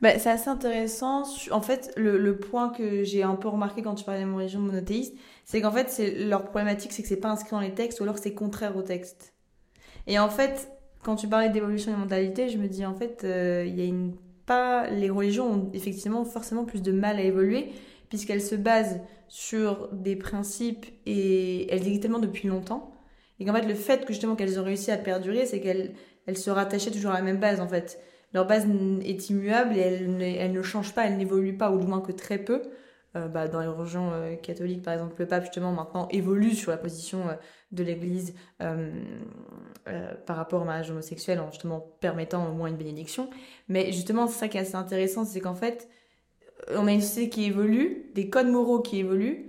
Bah, 0.00 0.18
c'est 0.18 0.30
assez 0.30 0.48
intéressant. 0.48 1.24
En 1.50 1.62
fait, 1.62 1.92
le, 1.96 2.18
le 2.18 2.36
point 2.36 2.68
que 2.68 3.02
j'ai 3.02 3.22
un 3.22 3.34
peu 3.34 3.48
remarqué 3.48 3.82
quand 3.82 3.94
tu 3.94 4.04
parlais 4.04 4.24
de 4.24 4.30
religion 4.30 4.60
monothéiste, 4.60 5.14
c'est 5.44 5.60
qu'en 5.60 5.72
fait, 5.72 5.88
c'est 5.88 6.10
leur 6.26 6.44
problématique, 6.44 6.92
c'est 6.92 7.02
que 7.02 7.08
c'est 7.08 7.16
pas 7.16 7.30
inscrit 7.30 7.52
dans 7.52 7.60
les 7.60 7.72
textes 7.72 8.00
ou 8.00 8.02
alors 8.02 8.18
c'est 8.18 8.34
contraire 8.34 8.76
au 8.76 8.82
texte. 8.82 9.32
Et 10.06 10.18
en 10.18 10.28
fait, 10.28 10.70
quand 11.02 11.16
tu 11.16 11.26
parlais 11.26 11.48
d'évolution 11.48 11.92
des 11.92 11.98
mentalités, 11.98 12.48
je 12.48 12.58
me 12.58 12.68
dis 12.68 12.84
en 12.84 12.94
fait, 12.94 13.22
euh, 13.24 13.64
il 13.66 13.78
y 13.78 13.80
a 13.80 13.84
une 13.84 14.14
pas 14.46 14.88
les 14.88 15.10
religions 15.10 15.46
ont 15.46 15.70
effectivement 15.74 16.24
forcément 16.24 16.64
plus 16.64 16.82
de 16.82 16.90
mal 16.90 17.16
à 17.18 17.22
évoluer 17.22 17.70
puisqu'elles 18.08 18.42
se 18.42 18.54
basent 18.54 18.98
sur 19.28 19.88
des 19.92 20.16
principes 20.16 20.86
et 21.06 21.72
elles 21.72 21.80
existent 21.80 22.02
tellement 22.02 22.18
depuis 22.18 22.48
longtemps 22.48 22.92
et 23.38 23.44
qu'en 23.44 23.54
fait 23.54 23.66
le 23.66 23.74
fait 23.74 24.04
que 24.04 24.12
justement 24.12 24.34
qu'elles 24.34 24.58
ont 24.58 24.64
réussi 24.64 24.90
à 24.90 24.96
perdurer, 24.96 25.46
c'est 25.46 25.60
qu'elles 25.60 25.94
elles 26.26 26.38
se 26.38 26.50
rattachaient 26.50 26.90
toujours 26.90 27.12
à 27.12 27.14
la 27.14 27.22
même 27.22 27.38
base 27.38 27.60
en 27.60 27.68
fait 27.68 28.00
leur 28.34 28.46
base 28.46 28.66
est 29.04 29.30
immuable 29.30 29.76
et 29.76 29.80
elle, 29.80 30.22
elle 30.22 30.52
ne 30.52 30.62
change 30.62 30.94
pas, 30.94 31.06
elle 31.06 31.16
n'évolue 31.16 31.56
pas, 31.56 31.70
ou 31.70 31.78
du 31.78 31.86
moins 31.86 32.00
que 32.00 32.12
très 32.12 32.38
peu. 32.38 32.62
Euh, 33.16 33.26
bah, 33.26 33.48
dans 33.48 33.60
les 33.60 33.66
religions 33.66 34.10
euh, 34.12 34.36
catholiques, 34.36 34.82
par 34.82 34.92
exemple, 34.92 35.14
le 35.18 35.26
pape, 35.26 35.44
justement, 35.44 35.72
maintenant 35.72 36.08
évolue 36.10 36.54
sur 36.54 36.70
la 36.70 36.76
position 36.76 37.26
euh, 37.28 37.34
de 37.72 37.82
l'Église 37.82 38.34
par 40.26 40.36
rapport 40.36 40.60
au 40.60 40.64
mariage 40.64 40.90
homosexuel, 40.90 41.40
en 41.40 41.50
justement 41.50 41.80
permettant 42.00 42.50
au 42.50 42.52
moins 42.52 42.68
une 42.68 42.76
bénédiction. 42.76 43.30
Mais 43.68 43.92
justement, 43.92 44.26
c'est 44.26 44.38
ça 44.38 44.48
qui 44.48 44.58
est 44.58 44.60
assez 44.60 44.74
intéressant, 44.74 45.24
c'est 45.24 45.40
qu'en 45.40 45.54
fait, 45.54 45.88
on 46.74 46.86
a 46.86 46.92
une 46.92 47.00
société 47.00 47.28
qui 47.28 47.44
évolue, 47.44 48.06
des 48.14 48.28
codes 48.28 48.48
moraux 48.48 48.80
qui 48.80 48.98
évoluent, 48.98 49.44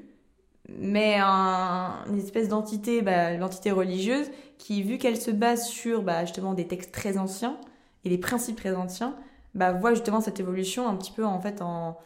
mais 0.77 1.19
une 1.19 2.17
espèce 2.17 2.47
d'entité, 2.47 3.01
bah, 3.01 3.35
l'entité 3.37 3.71
religieuse, 3.71 4.27
qui, 4.57 4.83
vu 4.83 4.97
qu'elle 4.97 5.17
se 5.17 5.31
base 5.31 5.67
sur 5.67 6.03
bah, 6.03 6.25
justement 6.25 6.53
des 6.53 6.67
textes 6.67 6.91
très 6.91 7.17
anciens, 7.17 7.57
et 8.05 8.09
les 8.09 8.17
principes 8.17 8.57
très 8.57 8.75
anciens, 8.75 9.15
bah, 9.55 9.71
voient 9.71 9.93
justement 9.93 10.21
cette 10.21 10.39
évolution 10.39 10.87
un 10.87 10.95
petit 10.95 11.11
peu 11.11 11.25
en 11.25 11.39
fait 11.39 11.61
en, 11.61 11.97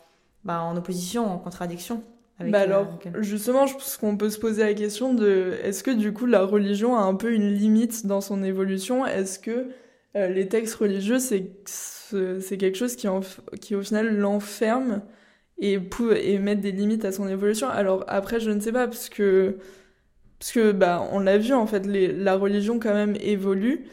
bah, 0.44 0.62
en 0.62 0.76
opposition, 0.78 1.26
en 1.26 1.38
contradiction. 1.38 2.04
Avec, 2.40 2.52
bah 2.52 2.62
alors, 2.62 2.88
justement, 3.20 3.68
je 3.68 3.74
pense 3.74 3.98
qu'on 3.98 4.18
peut 4.18 4.32
se 4.32 4.40
poser 4.40 4.64
la 4.64 4.74
question 4.74 5.14
de 5.14 5.54
est-ce 5.64 5.84
que 5.84 5.92
du 5.92 6.14
coup 6.14 6.26
la 6.26 6.44
religion 6.44 6.98
a 6.98 7.02
un 7.02 7.14
peu 7.14 7.32
une 7.32 7.54
limite 7.54 8.08
dans 8.08 8.22
son 8.22 8.42
évolution? 8.42 9.06
Est-ce 9.06 9.38
que 9.38 9.68
euh, 10.16 10.28
les 10.28 10.48
textes 10.48 10.76
religieux, 10.76 11.20
c'est 11.20 12.58
quelque 12.58 12.76
chose 12.76 12.96
qui, 12.96 13.08
qui 13.60 13.76
au 13.76 13.82
final 13.82 14.16
l'enferme 14.16 15.02
et, 15.58 15.80
et 16.22 16.40
mettre 16.40 16.62
des 16.62 16.72
limites 16.72 17.06
à 17.06 17.12
son 17.12 17.28
évolution 17.28 17.68
Alors 17.70 18.06
après, 18.08 18.40
je 18.40 18.52
ne 18.52 18.60
sais 18.60 18.72
pas, 18.72 18.88
parce 18.88 19.10
que, 19.10 19.58
parce 20.40 20.52
que 20.52 20.72
bah, 20.72 21.08
on 21.12 21.20
l'a 21.20 21.38
vu, 21.38 21.54
en 21.54 21.68
fait, 21.68 21.86
la 21.88 22.36
religion 22.36 22.80
quand 22.80 22.94
même 22.94 23.16
évolue. 23.22 23.86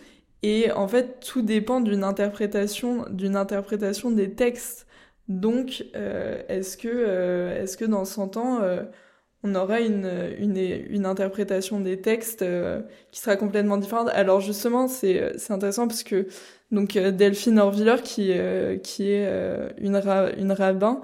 Et 0.43 0.73
en 0.73 0.89
fait, 0.89 1.21
tout 1.21 1.43
dépend 1.43 1.81
d'une 1.81 2.05
interprétation, 2.05 3.07
d'une 3.11 3.37
interprétation 3.37 4.11
des 4.11 4.33
textes. 4.35 4.87
Donc, 5.29 5.85
euh, 5.97 6.43
est-ce 6.49 6.77
que, 6.77 6.89
euh, 6.89 7.63
est-ce 7.63 7.77
que 7.77 7.85
dans 7.85 8.05
100 8.05 8.37
ans, 8.37 8.61
on 9.43 9.55
aura 9.55 9.81
une, 9.81 10.11
une, 10.39 10.57
une 10.57 11.07
interprétation 11.07 11.81
des 11.81 12.01
textes 12.01 12.45
qui 13.11 13.21
sera 13.21 13.37
complètement 13.37 13.79
différente. 13.79 14.09
Alors 14.13 14.41
justement, 14.41 14.89
c'est 14.89 15.33
intéressant 15.49 15.89
parce 15.89 16.03
que 16.03 16.27
donc 16.71 16.99
Delphine 16.99 17.59
Orviller, 17.59 17.97
qui, 18.05 18.33
qui 18.83 19.11
est 19.11 19.29
une, 19.79 20.01
une 20.39 20.53
rabbin 20.53 21.01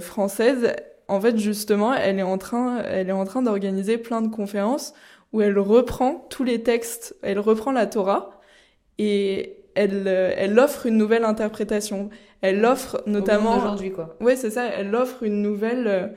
française, 0.00 0.74
en 1.08 1.20
fait 1.20 1.36
justement, 1.36 1.92
elle 1.92 2.18
est 2.18 2.22
en 2.22 2.38
train, 2.38 2.82
elle 2.82 3.08
est 3.08 3.12
en 3.12 3.24
train 3.24 3.42
d'organiser 3.42 3.98
plein 3.98 4.22
de 4.22 4.28
conférences 4.28 4.94
où 5.32 5.42
elle 5.42 5.58
reprend 5.58 6.26
tous 6.30 6.44
les 6.44 6.62
textes, 6.62 7.14
elle 7.22 7.38
reprend 7.38 7.72
la 7.72 7.86
Torah 7.86 8.40
et 8.98 9.58
elle, 9.74 10.08
elle 10.08 10.58
offre 10.58 10.86
une 10.86 10.96
nouvelle 10.96 11.24
interprétation. 11.24 12.10
Elle 12.42 12.64
offre 12.64 13.02
notamment. 13.06 13.58
Aujourd'hui, 13.58 13.92
quoi. 13.92 14.16
Oui, 14.20 14.32
c'est 14.36 14.50
ça. 14.50 14.64
Elle 14.64 14.94
offre 14.94 15.22
une 15.22 15.42
nouvelle, 15.42 16.14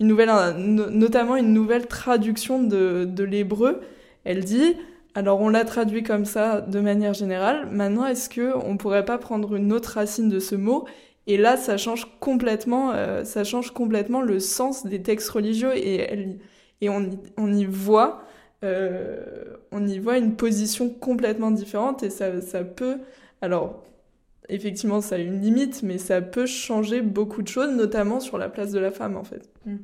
une 0.00 0.08
nouvelle, 0.08 0.30
notamment 0.56 1.36
une 1.36 1.52
nouvelle 1.52 1.86
traduction 1.86 2.62
de, 2.62 3.22
l'hébreu. 3.22 3.80
Elle 4.24 4.44
dit, 4.44 4.76
alors 5.14 5.40
on 5.40 5.48
l'a 5.48 5.64
traduit 5.64 6.02
comme 6.02 6.24
ça 6.24 6.60
de 6.60 6.80
manière 6.80 7.14
générale. 7.14 7.68
Maintenant, 7.70 8.06
est-ce 8.06 8.28
que 8.28 8.52
on 8.64 8.76
pourrait 8.76 9.04
pas 9.04 9.18
prendre 9.18 9.54
une 9.54 9.72
autre 9.72 9.92
racine 9.94 10.28
de 10.28 10.38
ce 10.38 10.54
mot? 10.54 10.86
Et 11.26 11.36
là, 11.36 11.56
ça 11.56 11.76
change 11.76 12.06
complètement, 12.20 12.92
euh, 12.92 13.24
ça 13.24 13.44
change 13.44 13.70
complètement 13.70 14.20
le 14.20 14.40
sens 14.40 14.84
des 14.84 15.02
textes 15.02 15.30
religieux 15.30 15.72
et 15.74 16.28
on 16.88 17.52
y 17.52 17.64
voit 17.64 18.24
euh, 18.64 19.18
on 19.72 19.86
y 19.86 19.98
voit 19.98 20.16
une 20.16 20.36
position 20.36 20.88
complètement 20.88 21.50
différente 21.50 22.02
et 22.02 22.10
ça, 22.10 22.40
ça 22.40 22.64
peut, 22.64 22.98
alors 23.42 23.84
effectivement 24.48 25.00
ça 25.00 25.16
a 25.16 25.18
une 25.18 25.40
limite, 25.40 25.82
mais 25.82 25.98
ça 25.98 26.20
peut 26.20 26.46
changer 26.46 27.00
beaucoup 27.00 27.42
de 27.42 27.48
choses, 27.48 27.74
notamment 27.74 28.20
sur 28.20 28.38
la 28.38 28.48
place 28.48 28.70
de 28.70 28.78
la 28.78 28.90
femme 28.90 29.16
en 29.16 29.24
fait. 29.24 29.48
Hmm. 29.66 29.76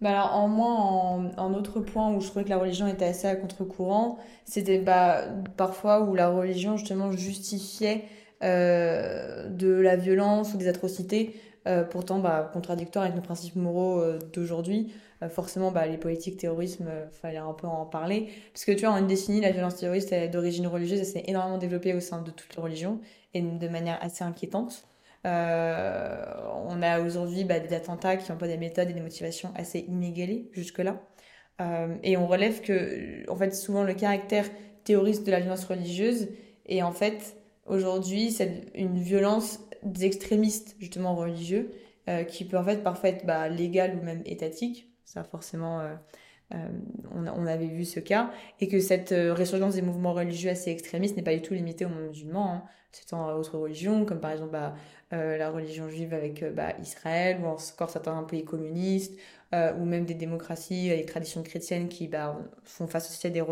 Bah 0.00 0.10
alors, 0.10 0.36
en 0.36 0.46
moins, 0.46 1.32
en, 1.36 1.54
autre 1.54 1.80
point 1.80 2.12
où 2.12 2.20
je 2.20 2.28
trouvais 2.28 2.44
que 2.44 2.50
la 2.50 2.58
religion 2.58 2.86
était 2.86 3.06
assez 3.06 3.26
à 3.26 3.34
contre-courant, 3.34 4.18
c'était 4.44 4.78
bah, 4.78 5.24
parfois 5.56 6.02
où 6.02 6.14
la 6.14 6.28
religion 6.28 6.76
justement 6.76 7.10
justifiait 7.10 8.04
euh, 8.44 9.48
de 9.48 9.72
la 9.72 9.96
violence 9.96 10.54
ou 10.54 10.56
des 10.56 10.68
atrocités, 10.68 11.34
euh, 11.66 11.82
pourtant 11.82 12.20
bah, 12.20 12.48
contradictoire 12.52 13.04
avec 13.04 13.16
nos 13.16 13.22
principes 13.22 13.56
moraux 13.56 14.00
d'aujourd'hui. 14.32 14.92
Euh, 15.24 15.28
forcément, 15.28 15.72
bah, 15.72 15.88
les 15.88 15.98
politiques 15.98 16.36
terrorisme, 16.36 16.88
fallait 17.10 17.38
un 17.38 17.52
peu 17.52 17.66
en 17.66 17.84
parler. 17.84 18.28
Parce 18.52 18.64
que 18.64 18.70
tu 18.70 18.86
vois, 18.86 18.94
en 18.94 18.98
une 18.98 19.08
décennie, 19.08 19.40
la 19.40 19.50
violence 19.50 19.74
terroriste 19.76 20.14
d'origine 20.30 20.68
religieuse, 20.68 21.00
elle 21.00 21.06
s'est 21.06 21.24
énormément 21.26 21.58
développée 21.58 21.92
au 21.94 22.00
sein 22.00 22.22
de 22.22 22.30
toutes 22.30 22.54
les 22.54 22.62
religions 22.62 23.00
et 23.34 23.42
de 23.42 23.68
manière 23.68 23.98
assez 24.02 24.24
inquiétante. 24.24 24.86
Euh, 25.26 26.24
on 26.66 26.80
a 26.82 27.00
aujourd'hui 27.00 27.44
bah, 27.44 27.58
des 27.58 27.74
attentats 27.74 28.16
qui 28.16 28.30
emploient 28.30 28.48
des 28.48 28.56
méthodes 28.56 28.90
et 28.90 28.92
des 28.92 29.00
motivations 29.00 29.52
assez 29.56 29.80
inégalées 29.80 30.48
jusque-là. 30.52 31.00
et 32.04 32.16
on 32.16 32.26
relève 32.26 32.60
que, 32.60 33.28
en 33.28 33.36
fait, 33.36 33.54
souvent 33.54 33.82
le 33.82 33.94
caractère 33.94 34.46
terroriste 34.84 35.26
de 35.26 35.32
la 35.32 35.40
violence 35.40 35.64
religieuse 35.64 36.28
est 36.66 36.82
en 36.82 36.92
fait 36.92 37.36
aujourd'hui 37.66 38.36
une 38.74 38.98
violence 38.98 39.60
des 39.82 40.04
extrémistes 40.04 40.76
justement 40.78 41.16
religieux 41.16 41.72
qui 42.28 42.44
peut 42.44 42.56
en 42.56 42.64
fait 42.64 42.82
parfois 42.82 43.10
être 43.10 43.26
bah, 43.26 43.48
légale 43.48 43.98
ou 44.00 44.04
même 44.04 44.22
étatique 44.24 44.88
ça, 45.08 45.24
forcément, 45.24 45.80
euh, 45.80 45.94
euh, 46.52 46.68
on, 47.14 47.46
avait 47.46 47.66
vu 47.66 47.86
ce 47.86 47.98
cas. 47.98 48.30
Et 48.60 48.68
que 48.68 48.78
cette 48.78 49.12
euh, 49.12 49.32
résurgence 49.32 49.74
des 49.74 49.80
mouvements 49.80 50.12
religieux 50.12 50.50
assez 50.50 50.70
extrémistes 50.70 51.16
n'est 51.16 51.22
pas 51.22 51.34
du 51.34 51.40
tout 51.40 51.54
limitée 51.54 51.86
aux 51.86 51.88
monde 51.88 52.08
musulman. 52.08 52.52
Hein. 52.52 52.62
C'est 52.92 53.12
en 53.12 53.32
autres 53.32 53.58
religions, 53.58 54.04
comme 54.04 54.20
par 54.20 54.32
exemple 54.32 54.52
bah, 54.52 54.74
la 55.10 55.50
religion 55.50 55.88
juive 55.88 56.14
avec 56.14 56.44
bah, 56.54 56.72
Israël, 56.80 57.38
ou 57.42 57.46
encore 57.46 57.90
certains 57.90 58.22
pays 58.24 58.44
communistes, 58.44 59.14
ou 59.52 59.84
même 59.84 60.04
des 60.04 60.14
démocraties, 60.14 60.88
les 60.88 61.04
traditions 61.04 61.42
chrétiennes 61.42 61.88
qui 61.88 62.08
bah, 62.08 62.36
font 62.64 62.86
face 62.86 63.10
aussi 63.10 63.26
à 63.26 63.30
des 63.30 63.42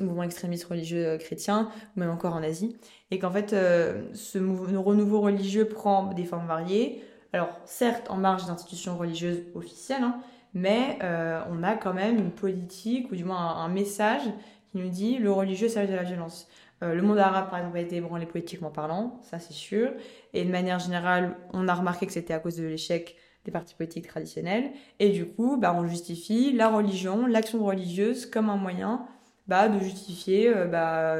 mouvements 0.00 0.22
extrémistes 0.22 0.64
religieux 0.64 1.18
chrétiens, 1.18 1.70
ou 1.96 2.00
même 2.00 2.10
encore 2.10 2.34
en 2.34 2.42
Asie. 2.42 2.76
Et 3.10 3.18
qu'en 3.18 3.30
fait, 3.30 3.50
ce 3.50 4.38
renouveau 4.76 5.20
religieux 5.20 5.68
prend 5.68 6.12
des 6.12 6.24
formes 6.24 6.46
variées. 6.46 7.02
Alors, 7.34 7.58
certes, 7.64 8.10
en 8.10 8.16
marge 8.16 8.46
d'institutions 8.46 8.96
religieuses 8.96 9.42
officielles, 9.54 10.02
hein, 10.02 10.20
mais 10.54 10.98
euh, 11.02 11.40
on 11.50 11.64
a 11.64 11.74
quand 11.74 11.92
même 11.92 12.16
une 12.16 12.30
politique, 12.30 13.10
ou 13.10 13.16
du 13.16 13.24
moins 13.24 13.56
un, 13.56 13.68
message 13.68 14.22
qui 14.70 14.78
nous 14.78 14.88
dit 14.88 15.18
le 15.18 15.32
religieux 15.32 15.68
c'est 15.68 15.86
de 15.88 15.94
la 15.94 16.04
violence. 16.04 16.48
Euh, 16.84 16.94
le 16.94 17.02
monde 17.02 17.18
arabe, 17.18 17.50
par 17.50 17.58
exemple, 17.58 17.78
a 17.78 17.80
été 17.80 17.96
ébranlé 17.96 18.26
politiquement 18.26 18.70
parlant, 18.70 19.20
ça 19.22 19.38
c'est 19.38 19.52
sûr. 19.52 19.92
Et 20.32 20.44
de 20.44 20.50
manière 20.50 20.78
générale, 20.78 21.36
on 21.52 21.66
a 21.68 21.74
remarqué 21.74 22.06
que 22.06 22.12
c'était 22.12 22.34
à 22.34 22.38
cause 22.38 22.56
de 22.56 22.64
l'échec 22.64 23.16
des 23.44 23.50
partis 23.50 23.74
politiques 23.74 24.06
traditionnels. 24.06 24.70
Et 25.00 25.10
du 25.10 25.26
coup, 25.26 25.56
bah, 25.56 25.74
on 25.76 25.86
justifie 25.86 26.52
la 26.52 26.68
religion, 26.68 27.26
l'action 27.26 27.64
religieuse 27.64 28.26
comme 28.26 28.48
un 28.48 28.56
moyen 28.56 29.06
bah, 29.48 29.68
de 29.68 29.78
justifier 29.80 30.48
euh, 30.48 30.66
bah, 30.66 31.16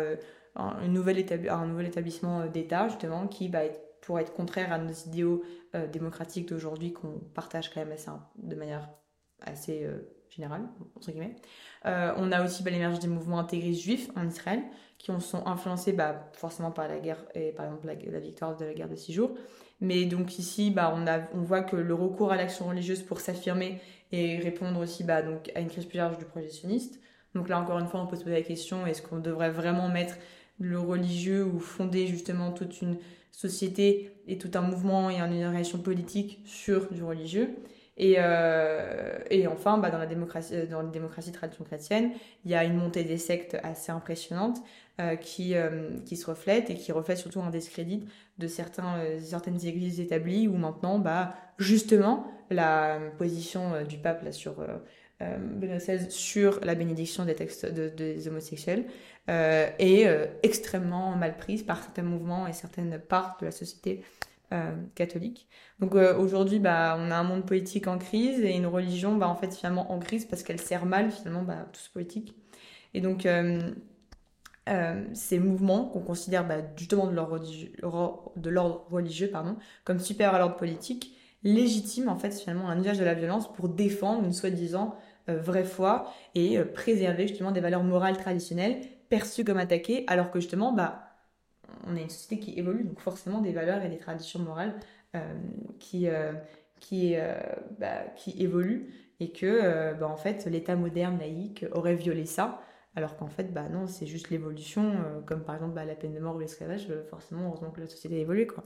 un, 0.57 0.89
nouvel 0.89 1.25
un 1.51 1.67
nouvel 1.67 1.87
établissement 1.87 2.47
d'État, 2.47 2.89
justement, 2.89 3.27
qui 3.27 3.49
bah, 3.49 3.63
pourrait 4.03 4.23
être 4.23 4.35
contraire 4.35 4.73
à 4.73 4.79
nos 4.79 4.93
idéaux 4.93 5.43
démocratiques 5.93 6.49
d'aujourd'hui 6.49 6.93
qu'on 6.93 7.19
partage 7.35 7.75
quand 7.75 7.81
même 7.81 7.91
assez, 7.91 8.11
de 8.37 8.55
manière 8.55 8.89
assez 9.47 9.85
euh, 9.85 9.99
générale, 10.31 10.63
entre 10.97 11.11
guillemets. 11.11 11.37
Euh, 11.87 12.13
on 12.17 12.33
a 12.33 12.45
aussi 12.45 12.63
bah, 12.63 12.71
l'émergence 12.71 13.01
des 13.01 13.09
mouvements 13.09 13.39
intégristes 13.39 13.83
juifs 13.83 14.11
en 14.17 14.27
Israël, 14.27 14.63
qui 15.05 15.11
ont, 15.11 15.21
sont 15.21 15.47
influencés 15.47 15.93
bah, 15.93 16.31
forcément 16.33 16.71
par 16.71 16.89
la 16.89 16.99
guerre, 16.99 17.23
et 17.35 17.53
par 17.53 17.67
exemple 17.67 17.87
la, 17.87 18.21
victoire 18.21 18.57
de 18.57 18.65
la 18.65 18.73
guerre 18.73 18.89
de 18.89 18.97
six 18.97 19.13
jours. 19.13 19.33
Mais 19.83 20.07
donc 20.07 20.39
ici, 20.39 20.71
bah, 20.71 20.95
on, 20.97 21.07
a, 21.07 21.21
on 21.35 21.43
voit 21.43 21.61
que 21.61 21.77
le 21.77 21.93
recours 21.93 22.33
à 22.33 22.37
l'action 22.37 22.67
religieuse 22.67 23.03
pour 23.03 23.21
s'affirmer 23.21 23.81
et 24.13 24.39
répondre 24.39 24.81
aussi 24.81 25.05
bah, 25.05 25.21
donc, 25.21 25.53
à 25.55 25.61
une 25.61 25.69
crise 25.69 25.85
plus 25.85 25.99
large 25.99 26.17
du 26.17 26.25
projectionniste. 26.25 27.01
Donc 27.35 27.51
là, 27.51 27.61
encore 27.61 27.79
une 27.79 27.87
fois, 27.87 28.01
on 28.01 28.07
peut 28.07 28.17
se 28.17 28.23
poser 28.23 28.37
la 28.37 28.43
question, 28.43 28.87
est-ce 28.87 29.03
qu'on 29.03 29.19
devrait 29.19 29.51
vraiment 29.51 29.89
mettre 29.89 30.15
le 30.59 30.81
religieux 30.81 31.45
ou 31.45 31.59
fonder 31.59 32.07
justement 32.07 32.53
toute 32.53 32.81
une 32.81 32.97
société 33.31 34.11
et 34.27 34.39
tout 34.39 34.53
un 34.55 34.63
mouvement 34.63 35.11
et 35.11 35.19
une 35.19 35.45
organisation 35.45 35.81
politique 35.81 36.41
sur 36.47 36.91
du 36.91 37.05
religieux? 37.05 37.51
Et, 37.97 38.17
euh, 38.19 39.19
et 39.31 39.47
enfin, 39.47 39.79
bah, 39.79 39.91
dans, 39.91 39.99
la 39.99 40.07
démocratie, 40.07 40.55
euh, 40.55 40.67
dans 40.67 40.83
la 40.83 40.89
démocratie 40.89 41.31
tradition 41.31 41.65
chrétienne, 41.65 42.11
il 42.45 42.51
y 42.51 42.55
a 42.55 42.65
une 42.65 42.75
montée 42.75 43.05
des 43.05 43.19
sectes 43.19 43.57
assez 43.63 43.93
impressionnante 43.93 44.59
euh, 45.01 45.17
qui, 45.17 45.57
euh, 45.57 45.99
qui 46.07 46.17
se 46.17 46.25
reflète 46.25 46.71
et 46.71 46.77
qui 46.77 46.93
reflète 46.93 47.19
surtout 47.19 47.41
un 47.41 47.51
discrédit 47.51 48.05
de 48.39 48.47
certains, 48.47 48.97
euh, 48.99 49.19
certaines 49.19 49.67
églises 49.67 49.99
établies 49.99 50.47
où 50.47 50.57
maintenant, 50.57 51.01
bah, 51.01 51.35
justement, 51.59 52.31
la 52.49 53.01
position 53.19 53.83
du 53.83 53.99
pape 53.99 54.23
là, 54.23 54.31
sur 54.31 54.55
Benoît 55.19 55.79
XVI 55.79 56.09
sur 56.13 56.61
la 56.63 56.77
bénédiction 56.77 57.25
des 57.25 57.35
textes 57.35 57.67
de, 57.67 57.89
des 57.89 58.29
homosexuels 58.29 58.85
est 59.27 60.07
extrêmement 60.45 61.17
mal 61.17 61.39
prise 61.39 61.65
par 61.65 61.83
certains 61.83 62.03
mouvements 62.03 62.47
et 62.47 62.53
certaines 62.53 63.01
parts 63.01 63.37
de 63.41 63.47
la 63.47 63.51
société 63.51 64.05
catholique. 64.95 65.49
Donc 65.81 65.95
aujourd'hui, 65.95 66.61
bah, 66.61 66.97
on 67.01 67.11
a 67.11 67.17
un 67.17 67.25
monde 67.25 67.47
politique 67.47 67.89
en 67.89 67.99
crise 67.99 68.41
et 68.45 68.55
une 68.55 68.67
religion, 68.67 69.17
bah, 69.17 69.27
en 69.27 69.35
fait, 69.35 69.53
finalement 69.53 69.91
en 69.91 69.99
crise 69.99 70.25
parce 70.27 70.45
qu'elle 70.45 70.61
sert 70.61 70.87
mal, 70.87 71.11
finalement, 71.11 71.43
bah, 71.43 71.67
tout 71.73 71.81
ce 71.81 71.91
politique. 71.91 72.37
Et 72.93 73.01
donc, 73.01 73.27
ces 75.13 75.39
mouvements 75.39 75.85
qu'on 75.85 76.01
considère 76.01 76.47
bah, 76.47 76.57
justement 76.77 77.07
de 77.07 77.15
l'ordre 78.51 78.87
religieux, 78.91 79.29
pardon, 79.29 79.57
comme 79.85 80.01
supérieur 80.01 80.35
à 80.35 80.39
l'ordre 80.39 80.57
politique, 80.57 81.17
légitiment 81.43 82.13
en 82.13 82.17
fait 82.17 82.33
finalement 82.33 82.71
un 82.71 82.81
usage 82.81 82.99
de 82.99 83.05
la 83.05 83.15
violence 83.15 83.53
pour 83.53 83.69
défendre 83.69 84.25
une 84.25 84.33
soi-disant 84.33 84.97
vraie 85.29 85.65
foi 85.65 86.11
et 86.35 86.59
préserver 86.61 87.29
justement 87.29 87.53
des 87.53 87.61
valeurs 87.61 87.85
morales 87.85 88.17
traditionnelles 88.17 88.81
perçues 89.09 89.45
comme 89.45 89.59
attaquées, 89.59 90.05
alors 90.07 90.31
que 90.31 90.41
justement, 90.41 90.73
bah, 90.73 91.05
on 91.87 91.97
est 91.97 92.03
une 92.03 92.11
société 92.11 92.39
qui 92.39 92.59
évolue, 92.59 92.85
donc 92.85 93.01
forcément 93.01 93.41
des 93.41 93.53
valeurs 93.53 93.83
et 93.85 93.89
des 93.89 93.99
traditions 93.99 94.41
morales 94.41 94.75
euh, 95.15 95.21
euh, 95.95 96.33
euh, 96.93 97.35
bah, 97.79 98.05
qui 98.17 98.43
évoluent 98.43 98.93
et 99.21 99.31
que 99.31 100.03
en 100.03 100.17
fait 100.17 100.47
l'État 100.47 100.77
moderne 100.77 101.19
laïque 101.19 101.65
aurait 101.73 101.95
violé 101.95 102.27
ça. 102.27 102.61
Alors 102.97 103.17
qu'en 103.17 103.29
fait, 103.29 103.53
bah 103.53 103.69
non, 103.69 103.87
c'est 103.87 104.07
juste 104.07 104.31
l'évolution, 104.31 104.93
comme 105.27 105.43
par 105.43 105.57
exemple 105.57 105.75
bah, 105.75 105.85
la 105.85 105.95
peine 105.95 106.15
de 106.15 106.21
mort 106.21 106.37
ou 106.37 106.39
l'esclavage, 106.39 106.87
forcément, 107.11 107.49
heureusement 107.49 107.71
que 107.71 107.81
la 107.81 107.89
société 107.89 108.17
a 108.17 108.19
évolué, 108.21 108.47
quoi. 108.47 108.65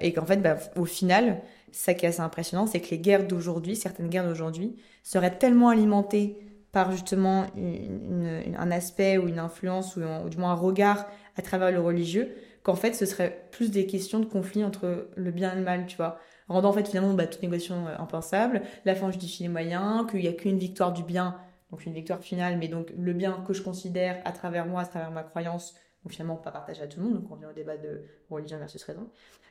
et 0.00 0.12
qu'en 0.14 0.24
fait, 0.24 0.38
bah, 0.38 0.56
au 0.76 0.86
final, 0.86 1.42
ça 1.70 1.92
qui 1.92 2.06
est 2.06 2.08
assez 2.08 2.22
impressionnant, 2.22 2.66
c'est 2.66 2.80
que 2.80 2.90
les 2.90 2.98
guerres 2.98 3.26
d'aujourd'hui, 3.26 3.76
certaines 3.76 4.08
guerres 4.08 4.26
d'aujourd'hui, 4.26 4.76
seraient 5.02 5.36
tellement 5.36 5.68
alimentées 5.68 6.38
par 6.74 6.90
justement 6.90 7.46
un 7.56 8.70
aspect 8.72 9.16
ou 9.16 9.28
une 9.28 9.38
influence 9.38 9.96
ou, 9.96 10.28
du 10.28 10.36
moins 10.36 10.50
un 10.50 10.56
regard 10.56 11.06
à 11.36 11.42
travers 11.42 11.70
le 11.70 11.80
religieux, 11.80 12.34
qu'en 12.64 12.74
fait 12.74 12.94
ce 12.94 13.06
serait 13.06 13.46
plus 13.52 13.70
des 13.70 13.86
questions 13.86 14.18
de 14.18 14.26
conflit 14.26 14.64
entre 14.64 15.08
le 15.14 15.30
bien 15.30 15.52
et 15.52 15.56
le 15.56 15.62
mal, 15.62 15.86
tu 15.86 15.96
vois. 15.96 16.18
Rendant 16.48 16.70
en 16.70 16.72
fait 16.72 16.86
finalement 16.86 17.14
bah, 17.14 17.26
toute 17.26 17.42
négociation 17.42 17.86
euh, 17.86 17.96
impensable, 17.98 18.62
la 18.84 18.94
fin 18.94 19.10
justifie 19.10 19.44
les 19.44 19.48
moyens, 19.48 20.06
qu'il 20.10 20.20
n'y 20.20 20.28
a 20.28 20.32
qu'une 20.32 20.58
victoire 20.58 20.92
du 20.92 21.02
bien, 21.04 21.36
donc 21.74 21.86
une 21.86 21.92
victoire 21.92 22.20
finale, 22.20 22.56
mais 22.56 22.68
donc 22.68 22.92
le 22.96 23.12
bien 23.12 23.42
que 23.44 23.52
je 23.52 23.60
considère 23.60 24.22
à 24.24 24.30
travers 24.30 24.64
moi, 24.64 24.82
à 24.82 24.86
travers 24.86 25.10
ma 25.10 25.24
croyance, 25.24 25.74
ou 26.04 26.08
finalement 26.08 26.36
pas 26.36 26.52
partagé 26.52 26.80
à 26.82 26.86
tout 26.86 27.00
le 27.00 27.06
monde, 27.06 27.14
donc 27.14 27.32
on 27.32 27.34
vient 27.34 27.50
au 27.50 27.52
débat 27.52 27.76
de 27.76 28.02
religion 28.30 28.58
versus 28.58 28.84
raison, 28.84 29.10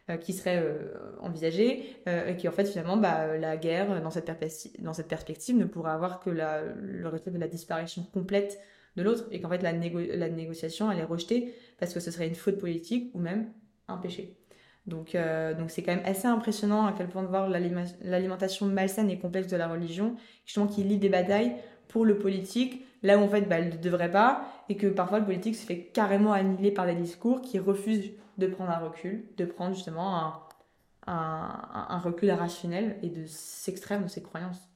euh, 0.09 0.15
qui 0.15 0.31
serait 0.31 0.61
euh, 0.63 0.93
envisagé, 1.19 1.97
euh, 2.07 2.27
et 2.27 2.37
qui 2.37 2.47
en 2.47 2.53
fait 2.53 2.63
finalement 2.63 2.95
bah, 2.95 3.35
la 3.37 3.57
guerre 3.57 4.01
dans 4.01 4.09
cette, 4.09 4.31
dans 4.79 4.93
cette 4.93 5.09
perspective 5.09 5.57
ne 5.57 5.65
pourrait 5.65 5.91
avoir 5.91 6.21
que 6.21 6.29
la, 6.29 6.61
le 6.63 7.05
résultat 7.09 7.31
de 7.31 7.39
la 7.39 7.49
disparition 7.49 8.03
complète 8.13 8.57
de 8.95 9.03
l'autre, 9.03 9.25
et 9.31 9.41
qu'en 9.41 9.49
fait 9.49 9.61
la, 9.61 9.73
la 9.73 10.29
négociation 10.29 10.89
elle 10.89 10.99
est 10.99 11.03
rejetée 11.03 11.53
parce 11.77 11.93
que 11.93 11.99
ce 11.99 12.09
serait 12.09 12.29
une 12.29 12.35
faute 12.35 12.57
politique 12.57 13.11
ou 13.13 13.19
même 13.19 13.51
un 13.89 13.97
péché. 13.97 14.37
Donc 14.85 15.17
donc 15.57 15.71
c'est 15.71 15.81
quand 15.81 15.95
même 15.95 16.05
assez 16.05 16.27
impressionnant 16.27 16.85
à 16.85 16.93
quel 16.97 17.07
point 17.07 17.23
de 17.23 17.27
voir 17.29 17.47
l'alimentation 17.49 18.65
malsaine 18.65 19.09
et 19.09 19.17
complexe 19.17 19.47
de 19.47 19.55
la 19.55 19.69
religion, 19.69 20.17
justement 20.45 20.67
qui 20.67 20.83
lie 20.83 20.97
des 20.97 21.07
batailles 21.07 21.55
pour 21.93 22.05
le 22.05 22.17
politique, 22.17 22.83
là 23.03 23.19
où 23.19 23.21
en 23.21 23.29
fait 23.29 23.41
bah, 23.41 23.59
elle 23.59 23.69
ne 23.69 23.77
devrait 23.77 24.09
pas, 24.09 24.47
et 24.67 24.75
que 24.75 24.87
parfois 24.87 25.19
le 25.19 25.25
politique 25.25 25.55
se 25.55 25.63
fait 25.63 25.91
carrément 25.93 26.33
annihiler 26.33 26.71
par 26.71 26.87
des 26.87 26.95
discours 26.95 27.39
qui 27.41 27.59
refusent 27.59 28.11
de 28.39 28.47
prendre 28.47 28.71
un 28.71 28.79
recul, 28.79 29.25
de 29.37 29.45
prendre 29.45 29.75
justement 29.75 30.17
un, 30.17 30.39
un, 31.05 31.85
un 31.89 31.99
recul 31.99 32.31
rationnel 32.31 32.97
et 33.03 33.09
de 33.09 33.25
s'extraire 33.27 34.01
de 34.01 34.07
ses 34.07 34.23
croyances 34.23 34.67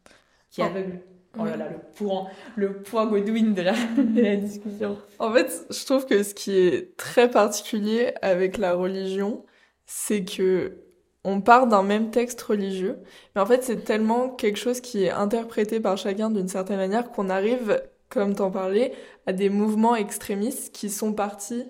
qui 0.51 0.61
oh. 0.61 0.65
aveuglent. 0.65 1.01
Oh 1.39 1.45
là 1.45 1.57
là, 1.57 1.69
le 1.69 1.79
poids, 1.95 2.29
le 2.55 2.81
poids 2.81 3.07
Godwin 3.07 3.53
de 3.53 3.63
la, 3.63 3.73
de 3.97 4.21
la 4.21 4.35
discussion. 4.35 4.97
En 5.17 5.31
fait, 5.33 5.65
je 5.71 5.85
trouve 5.85 6.05
que 6.05 6.21
ce 6.21 6.35
qui 6.35 6.55
est 6.55 6.95
très 6.97 7.29
particulier 7.29 8.13
avec 8.21 8.57
la 8.57 8.73
religion, 8.73 9.43
c'est 9.87 10.23
que 10.23 10.83
on 11.27 11.41
part 11.41 11.67
d'un 11.67 11.83
même 11.83 12.09
texte 12.09 12.41
religieux, 12.41 12.99
mais 13.35 13.41
en 13.41 13.45
fait 13.45 13.61
c'est 13.61 13.83
tellement 13.83 14.29
quelque 14.29 14.57
chose 14.57 14.79
qui 14.79 15.03
est 15.03 15.11
interprété 15.11 15.81
par 15.81 15.97
chacun 15.97 16.31
d'une 16.31 16.47
certaine 16.47 16.77
manière 16.77 17.11
qu'on 17.11 17.29
arrive, 17.29 17.83
comme 18.07 18.33
t'en 18.33 18.49
parlais, 18.49 18.93
à 19.25 19.33
des 19.33 19.49
mouvements 19.49 19.97
extrémistes 19.97 20.73
qui 20.73 20.89
sont 20.89 21.11
partis 21.11 21.65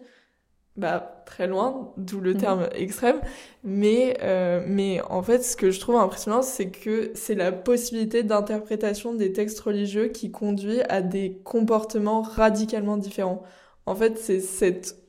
bah, 0.75 1.23
très 1.25 1.47
loin, 1.47 1.91
d'où 1.97 2.21
le 2.21 2.35
mhm. 2.35 2.39
terme 2.39 2.69
extrême. 2.75 3.19
Mais, 3.63 4.17
euh, 4.21 4.63
mais 4.67 5.01
en 5.09 5.23
fait, 5.23 5.43
ce 5.43 5.57
que 5.57 5.71
je 5.71 5.79
trouve 5.79 5.95
impressionnant, 5.95 6.43
c'est 6.43 6.69
que 6.69 7.09
c'est 7.15 7.33
la 7.33 7.51
possibilité 7.51 8.21
d'interprétation 8.21 9.15
des 9.15 9.33
textes 9.33 9.59
religieux 9.59 10.09
qui 10.09 10.29
conduit 10.29 10.81
à 10.87 11.01
des 11.01 11.41
comportements 11.43 12.21
radicalement 12.21 12.97
différents. 12.97 13.41
En 13.87 13.95
fait, 13.95 14.19
c'est 14.19 14.39
cette 14.39 15.06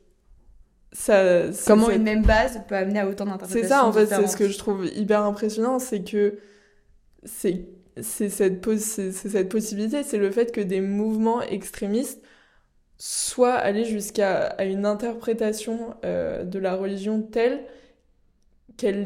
ça, 0.92 1.42
Comment 1.66 1.90
une 1.90 2.02
même 2.02 2.22
base 2.22 2.60
peut 2.66 2.74
amener 2.74 3.00
à 3.00 3.08
autant 3.08 3.26
d'interprétations 3.26 3.62
C'est 3.62 3.68
ça, 3.68 3.84
en 3.84 3.92
fait, 3.92 4.06
c'est 4.06 4.26
ce 4.26 4.36
que 4.36 4.48
je 4.48 4.58
trouve 4.58 4.86
hyper 4.86 5.22
impressionnant, 5.22 5.78
c'est 5.78 6.02
que 6.02 6.38
c'est 7.24 7.66
cette, 8.00 8.64
c'est 8.78 9.12
cette 9.12 9.48
possibilité, 9.48 10.02
c'est 10.02 10.18
le 10.18 10.30
fait 10.30 10.52
que 10.52 10.60
des 10.60 10.80
mouvements 10.80 11.42
extrémistes 11.42 12.22
soient 12.96 13.54
allés 13.54 13.84
jusqu'à 13.84 14.46
à 14.46 14.64
une 14.64 14.84
interprétation 14.84 15.94
euh, 16.04 16.44
de 16.44 16.58
la 16.58 16.74
religion 16.74 17.22
telle 17.22 17.64
qu'elle 18.76 19.04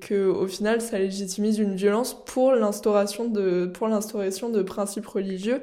que 0.00 0.26
au 0.26 0.46
final 0.46 0.80
ça 0.80 0.98
légitimise 0.98 1.58
une 1.58 1.74
violence 1.76 2.24
pour 2.24 2.52
l'instauration 2.52 3.28
de 3.28 3.66
pour 3.66 3.88
l'instauration 3.88 4.48
de 4.48 4.62
principes 4.62 5.06
religieux 5.06 5.62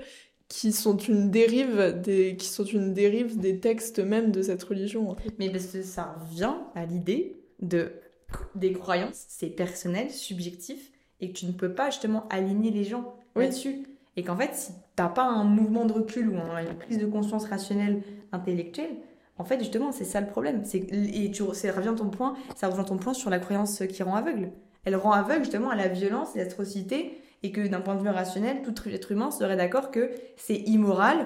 qui 0.50 0.74
sont 0.74 0.97
une 0.97 1.32
dérive 1.32 2.02
des 2.04 2.36
qui 2.36 2.47
sont 2.47 2.66
une 2.66 2.93
dérive 2.93 3.39
des 3.39 3.60
textes 3.60 4.00
même 4.00 4.32
de 4.32 4.41
cette 4.41 4.64
religion. 4.64 5.16
Mais 5.38 5.50
parce 5.50 5.68
que 5.68 5.84
ça 5.84 6.16
revient 6.20 6.56
à 6.76 6.86
l'idée 6.86 7.38
de 7.62 7.93
des 8.56 8.74
croyances, 8.74 9.26
c'est 9.28 9.50
personnel, 9.50 10.12
subjectif, 10.12 10.91
et 11.20 11.32
que 11.32 11.38
tu 11.38 11.45
ne 11.45 11.52
peux 11.52 11.74
pas 11.74 11.89
justement 11.89 12.28
aligner 12.30 12.72
les 12.72 12.84
gens 12.84 13.16
là-dessus. 13.36 13.88
Et 14.16 14.24
qu'en 14.24 14.36
fait, 14.36 14.54
si 14.54 14.72
t'as 14.95 15.08
pas 15.08 15.24
un 15.24 15.43
mouvement 15.43 15.86
de 15.86 15.93
recul 15.93 16.30
ou 16.30 16.34
une 16.34 16.78
prise 16.78 16.97
de 16.97 17.06
conscience 17.06 17.45
rationnelle, 17.45 18.02
intellectuelle, 18.32 18.97
en 19.38 19.45
fait, 19.45 19.60
justement, 19.60 19.91
c'est 19.91 20.04
ça 20.04 20.20
le 20.20 20.28
problème. 20.28 20.62
C'est, 20.66 20.80
et 20.91 21.32
tu, 21.32 21.43
ça 21.54 21.72
revient 21.72 21.93
ton 21.95 22.10
point, 22.10 22.36
ça 22.56 22.68
rejoint 22.68 22.84
ton 22.84 22.97
point 22.97 23.14
sur 23.14 23.30
la 23.30 23.39
croyance 23.39 23.84
qui 23.88 24.04
rend 24.04 24.16
aveugle. 24.16 24.52
Elle 24.84 24.97
rend 24.97 25.12
aveugle 25.12 25.43
justement 25.43 25.70
à 25.70 25.76
la 25.76 25.88
violence, 25.88 26.36
l'atrocité, 26.36 27.18
et 27.44 27.52
que 27.52 27.66
d'un 27.68 27.82
point 27.82 27.96
de 27.96 28.02
vue 28.02 28.10
rationnel, 28.10 28.62
tout 28.64 28.74
être 28.90 29.12
humain 29.12 29.32
serait 29.32 29.56
d'accord 29.56 29.92
que 29.92 30.12
c'est 30.36 30.58
immoral 30.58 31.26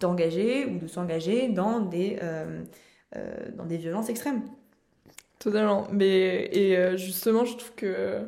d'engager 0.00 0.66
ou 0.66 0.78
de 0.78 0.86
s'engager 0.86 1.48
dans 1.48 1.80
des, 1.80 2.18
euh, 2.22 2.62
euh, 3.16 3.34
dans 3.56 3.64
des 3.66 3.76
violences 3.76 4.08
extrêmes. 4.08 4.42
Totalement. 5.38 5.86
Mais, 5.92 6.48
et 6.52 6.76
euh, 6.76 6.96
justement, 6.96 7.44
je 7.44 7.56
trouve 7.56 7.74
que, 7.74 8.20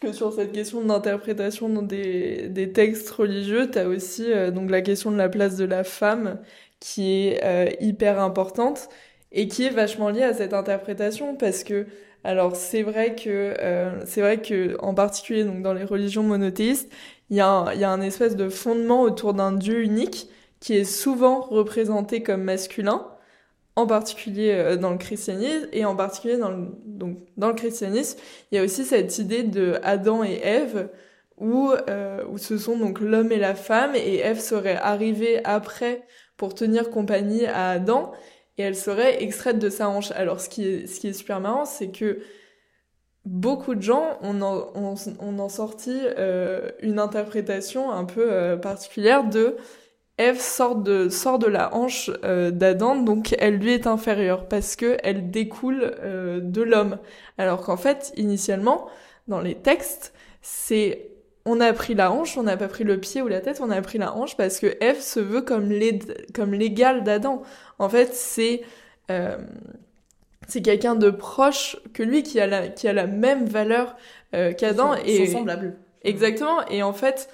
que 0.00 0.12
sur 0.12 0.32
cette 0.32 0.52
question 0.52 0.84
d'interprétation 0.84 1.68
dans 1.68 1.82
des, 1.82 2.48
des 2.48 2.72
textes 2.72 3.10
religieux, 3.10 3.70
tu 3.70 3.78
as 3.78 3.88
aussi 3.88 4.26
donc 4.52 4.70
la 4.70 4.82
question 4.82 5.10
de 5.10 5.16
la 5.16 5.28
place 5.28 5.56
de 5.56 5.64
la 5.64 5.84
femme 5.84 6.40
qui 6.80 7.28
est 7.28 7.76
hyper 7.80 8.20
importante 8.20 8.88
et 9.32 9.48
qui 9.48 9.64
est 9.64 9.70
vachement 9.70 10.10
liée 10.10 10.22
à 10.22 10.34
cette 10.34 10.52
interprétation 10.52 11.36
parce 11.36 11.64
que 11.64 11.86
alors 12.24 12.56
c'est 12.56 12.82
vrai 12.82 13.14
que 13.14 13.54
euh, 13.60 14.04
c'est 14.06 14.22
vrai 14.22 14.40
que 14.40 14.76
en 14.80 14.94
particulier 14.94 15.44
donc 15.44 15.62
dans 15.62 15.74
les 15.74 15.84
religions 15.84 16.22
monothéistes, 16.22 16.90
il 17.30 17.36
y 17.36 17.40
a 17.40 17.48
un, 17.48 17.74
y 17.74 17.84
a 17.84 17.90
un 17.90 18.00
espèce 18.00 18.34
de 18.34 18.48
fondement 18.48 19.02
autour 19.02 19.34
d'un 19.34 19.52
dieu 19.52 19.82
unique 19.82 20.28
qui 20.58 20.74
est 20.74 20.84
souvent 20.84 21.42
représenté 21.42 22.22
comme 22.22 22.42
masculin, 22.42 23.06
en 23.76 23.86
particulier 23.86 24.52
euh, 24.52 24.76
dans 24.76 24.90
le 24.90 24.96
christianisme 24.98 25.68
et 25.72 25.84
en 25.84 25.94
particulier 25.96 26.38
dans 26.38 26.50
le, 26.50 26.68
donc 26.86 27.18
dans 27.36 27.48
le 27.48 27.54
christianisme, 27.54 28.18
il 28.50 28.56
y 28.56 28.58
a 28.58 28.64
aussi 28.64 28.84
cette 28.84 29.18
idée 29.18 29.42
de 29.42 29.78
Adam 29.82 30.24
et 30.24 30.40
Ève 30.42 30.88
où 31.36 31.72
euh, 31.88 32.24
où 32.30 32.38
ce 32.38 32.56
sont 32.56 32.78
donc 32.78 33.00
l'homme 33.00 33.32
et 33.32 33.38
la 33.38 33.54
femme 33.54 33.94
et 33.94 34.18
Ève 34.20 34.40
serait 34.40 34.76
arrivée 34.76 35.44
après 35.44 36.06
pour 36.38 36.54
tenir 36.54 36.90
compagnie 36.90 37.44
à 37.46 37.70
Adam 37.70 38.12
et 38.58 38.62
elle 38.62 38.76
serait 38.76 39.22
extraite 39.22 39.58
de 39.58 39.68
sa 39.68 39.88
hanche. 39.88 40.10
Alors 40.12 40.40
ce 40.40 40.48
qui 40.48 40.66
est, 40.66 41.12
super 41.12 41.40
marrant, 41.40 41.64
c'est 41.64 41.88
que 41.90 42.20
beaucoup 43.24 43.74
de 43.74 43.82
gens 43.82 44.18
ont 44.22 44.40
en, 44.42 45.48
sorti 45.48 45.98
euh, 46.02 46.70
une 46.80 46.98
interprétation 46.98 47.90
un 47.90 48.04
peu 48.04 48.32
euh, 48.32 48.56
particulière 48.56 49.24
de 49.24 49.56
Ève 50.16 50.38
sort 50.38 50.76
de, 50.76 51.46
la 51.48 51.74
hanche 51.74 52.08
euh, 52.22 52.52
d'Adam, 52.52 52.94
donc 52.94 53.34
elle 53.40 53.56
lui 53.56 53.72
est 53.72 53.88
inférieure 53.88 54.46
parce 54.46 54.76
que 54.76 54.96
elle 55.02 55.32
découle 55.32 55.92
de 56.40 56.62
l'homme. 56.62 56.98
Alors 57.36 57.62
qu'en 57.62 57.76
fait, 57.76 58.12
initialement, 58.16 58.86
dans 59.26 59.40
les 59.40 59.56
textes, 59.56 60.14
c'est 60.40 61.14
on 61.46 61.60
a 61.60 61.72
pris 61.72 61.94
la 61.94 62.10
hanche, 62.10 62.38
on 62.38 62.44
n'a 62.44 62.56
pas 62.56 62.68
pris 62.68 62.84
le 62.84 62.98
pied 62.98 63.20
ou 63.22 63.28
la 63.28 63.40
tête, 63.40 63.60
on 63.60 63.70
a 63.70 63.80
pris 63.82 63.98
la 63.98 64.14
hanche 64.14 64.36
parce 64.36 64.60
que 64.60 64.76
Ève 64.80 65.00
se 65.00 65.20
veut 65.20 65.42
comme 65.42 65.70
l'égal 65.70 67.04
d'Adam. 67.04 67.42
En 67.78 67.88
fait, 67.88 68.14
c'est 68.14 68.62
euh, 69.10 69.36
c'est 70.48 70.62
quelqu'un 70.62 70.94
de 70.94 71.10
proche 71.10 71.76
que 71.92 72.02
lui 72.02 72.22
qui 72.22 72.40
a 72.40 72.46
la 72.46 72.68
qui 72.68 72.88
a 72.88 72.92
la 72.92 73.06
même 73.06 73.46
valeur 73.46 73.96
euh, 74.34 74.52
qu'Adam 74.52 74.94
et 74.94 75.26
semblable. 75.26 75.76
Exactement. 76.02 76.66
Et 76.68 76.82
en 76.82 76.92
fait, 76.92 77.28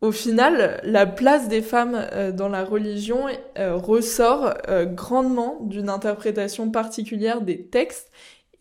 au 0.00 0.12
final, 0.12 0.80
la 0.84 1.06
place 1.06 1.48
des 1.48 1.62
femmes 1.62 2.06
euh, 2.12 2.32
dans 2.32 2.48
la 2.48 2.64
religion 2.64 3.26
euh, 3.58 3.76
ressort 3.76 4.54
grandement 4.94 5.58
d'une 5.62 5.88
interprétation 5.88 6.70
particulière 6.70 7.40
des 7.40 7.62
textes 7.62 8.10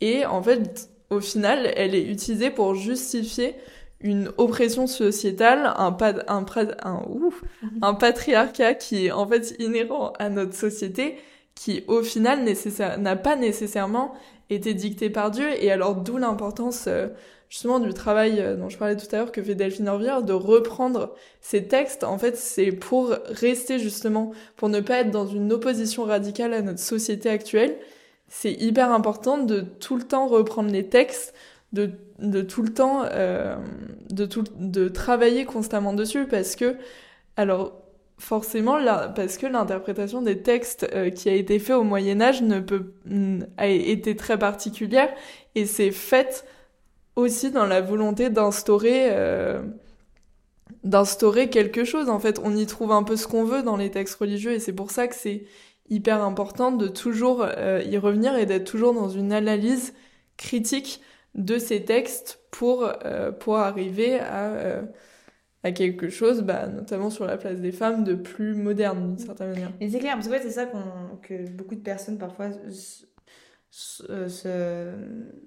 et 0.02 0.26
en 0.26 0.42
fait, 0.42 0.90
au 1.10 1.20
final, 1.20 1.72
elle 1.76 1.96
est 1.96 2.04
utilisée 2.04 2.52
pour 2.52 2.76
justifier 2.76 3.56
une 4.02 4.32
oppression 4.38 4.88
sociétale, 4.88 5.74
un, 5.76 5.96
un, 6.28 6.46
un, 6.84 7.04
ouf, 7.10 7.44
mhm. 7.62 7.70
un 7.82 7.94
patriarcat 7.94 8.74
qui 8.74 9.08
est 9.08 9.12
en 9.12 9.28
fait 9.28 9.56
inhérent 9.60 10.14
à 10.20 10.30
notre 10.30 10.54
société, 10.54 11.18
qui 11.56 11.84
au 11.88 12.02
final 12.04 12.46
n'a 13.00 13.16
pas 13.16 13.36
nécessairement 13.36 14.14
été 14.50 14.74
dicté 14.74 15.10
par 15.10 15.32
Dieu. 15.32 15.48
Et 15.62 15.72
alors 15.72 15.96
d'où 15.96 16.18
l'importance 16.18 16.86
euh, 16.88 17.08
justement 17.50 17.80
du 17.80 17.94
travail 17.94 18.40
euh, 18.40 18.56
dont 18.56 18.70
je 18.70 18.78
parlais 18.78 18.96
tout 18.96 19.08
à 19.12 19.18
l'heure 19.18 19.32
que 19.32 19.44
fait 19.44 19.56
Delphine 19.56 19.90
Orvière, 19.90 20.24
de 20.24 20.34
reprendre 20.34 21.14
ces 21.42 21.68
textes. 21.68 22.04
En 22.04 22.18
fait, 22.18 22.38
c'est 22.38 22.72
pour 22.72 23.10
rester 23.28 23.80
justement, 23.80 24.32
pour 24.56 24.70
ne 24.70 24.80
pas 24.80 25.00
être 25.00 25.12
dans 25.12 25.28
une 25.28 25.52
opposition 25.52 26.04
radicale 26.04 26.54
à 26.54 26.62
notre 26.62 26.80
société 26.80 27.30
actuelle. 27.30 27.76
C'est 28.30 28.54
hyper 28.54 28.92
important 28.92 29.40
de 29.40 29.62
tout 29.62 29.98
le 29.98 30.04
temps 30.04 30.28
reprendre 30.28 30.72
les 30.72 30.88
textes, 30.88 31.34
de, 31.74 31.92
de 32.20 32.42
tout 32.42 32.62
le 32.62 32.74
temps, 32.74 33.04
euh, 33.12 33.56
de, 34.10 34.26
tout, 34.26 34.44
de 34.58 34.88
travailler 34.88 35.46
constamment 35.46 35.94
dessus 35.94 36.26
parce 36.26 36.56
que, 36.56 36.76
alors, 37.38 37.82
forcément, 38.18 38.78
là, 38.78 39.10
parce 39.10 39.38
que 39.38 39.46
l'interprétation 39.48 40.22
des 40.22 40.42
textes 40.42 40.88
euh, 40.94 41.10
qui 41.10 41.30
a 41.30 41.34
été 41.34 41.60
fait 41.60 41.74
au 41.74 41.84
Moyen 41.84 42.22
Âge 42.22 42.42
ne 42.42 42.60
peut, 42.60 42.94
a 43.58 43.68
été 43.68 44.16
très 44.16 44.38
particulière 44.38 45.10
et 45.56 45.66
c'est 45.66 45.92
faite 45.92 46.46
aussi 47.16 47.52
dans 47.52 47.66
la 47.66 47.82
volonté 47.82 48.30
d'instaurer, 48.30 49.10
euh, 49.12 49.62
d'instaurer 50.84 51.50
quelque 51.50 51.84
chose. 51.84 52.10
En 52.10 52.20
fait, 52.20 52.40
on 52.44 52.56
y 52.56 52.66
trouve 52.66 52.92
un 52.92 53.04
peu 53.04 53.16
ce 53.16 53.28
qu'on 53.28 53.44
veut 53.44 53.62
dans 53.64 53.78
les 53.78 53.92
textes 53.92 54.16
religieux 54.16 54.54
et 54.54 54.60
c'est 54.60 54.74
pour 54.74 54.92
ça 54.92 55.08
que 55.08 55.16
c'est 55.16 55.46
hyper 55.90 56.24
important 56.24 56.72
de 56.72 56.88
toujours 56.88 57.48
y 57.84 57.98
revenir 57.98 58.36
et 58.36 58.46
d'être 58.46 58.70
toujours 58.70 58.94
dans 58.94 59.10
une 59.10 59.34
analyse 59.34 59.96
critique 60.38 61.02
de 61.36 61.58
ces 61.58 61.86
textes 61.86 62.40
pour, 62.52 62.92
euh, 63.06 63.32
pour 63.32 63.58
arriver 63.58 64.20
à, 64.20 64.46
euh, 64.54 64.82
à 65.64 65.72
quelque 65.72 66.10
chose, 66.10 66.42
bah, 66.42 66.68
notamment 66.68 67.10
sur 67.10 67.26
la 67.26 67.38
place 67.38 67.60
des 67.60 67.72
femmes, 67.72 68.04
de 68.04 68.14
plus 68.16 68.56
moderne 68.56 69.16
d'une 69.16 69.26
certaine 69.26 69.52
manière. 69.52 69.72
Et 69.80 69.90
c'est 69.90 70.00
clair, 70.00 70.16
parce 70.16 70.28
que 70.28 70.40
c'est 70.42 70.50
ça 70.50 70.66
que 71.22 71.50
beaucoup 71.50 71.76
de 71.76 71.82
personnes 71.82 72.18
parfois 72.18 72.50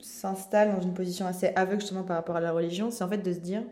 s'installent 0.01 0.75
dans 0.75 0.83
une 0.83 0.95
position 0.95 1.27
assez 1.27 1.49
aveugle 1.57 1.81
justement 1.81 2.05
par 2.05 2.17
rapport 2.17 2.37
à 2.37 2.41
la 2.41 2.53
religion, 2.53 2.91
c'est 2.91 3.03
en 3.03 3.09
fait 3.09 3.19
de 3.19 3.33
se 3.33 3.41
dire 3.41 3.65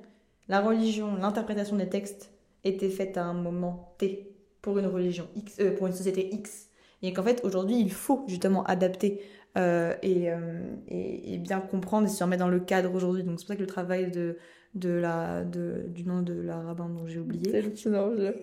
la 0.48 0.60
religion, 0.60 1.14
l'interprétation 1.14 1.76
des 1.76 1.88
textes 1.88 2.32
était 2.64 2.90
faite 2.90 3.16
à 3.16 3.24
un 3.24 3.34
moment 3.34 3.94
T 3.98 4.34
pour 4.62 4.78
une 4.78 4.86
religion 4.86 5.28
X, 5.36 5.56
euh, 5.60 5.76
pour 5.76 5.86
une 5.86 5.92
société 5.92 6.34
X. 6.34 6.68
Et 7.02 7.12
qu'en 7.12 7.22
fait, 7.22 7.40
aujourd'hui, 7.44 7.78
il 7.78 7.92
faut 7.92 8.24
justement 8.26 8.64
adapter 8.64 9.22
euh, 9.22 9.39
et, 9.56 10.30
euh, 10.30 10.60
et, 10.88 11.34
et, 11.34 11.38
bien 11.38 11.60
comprendre 11.60 12.06
et 12.06 12.10
se 12.10 12.22
remettre 12.22 12.44
dans 12.44 12.48
le 12.48 12.60
cadre 12.60 12.94
aujourd'hui. 12.94 13.22
Donc 13.22 13.38
c'est 13.38 13.46
pour 13.46 13.54
ça 13.54 13.56
que 13.56 13.60
le 13.60 13.66
travail 13.66 14.10
de, 14.10 14.36
de 14.74 14.90
la, 14.90 15.42
de, 15.42 15.84
du 15.88 16.04
nom 16.04 16.22
de 16.22 16.32
la 16.32 16.60
rabbin 16.60 16.88
dont 16.88 17.04
j'ai 17.06 17.18
oublié. 17.18 17.50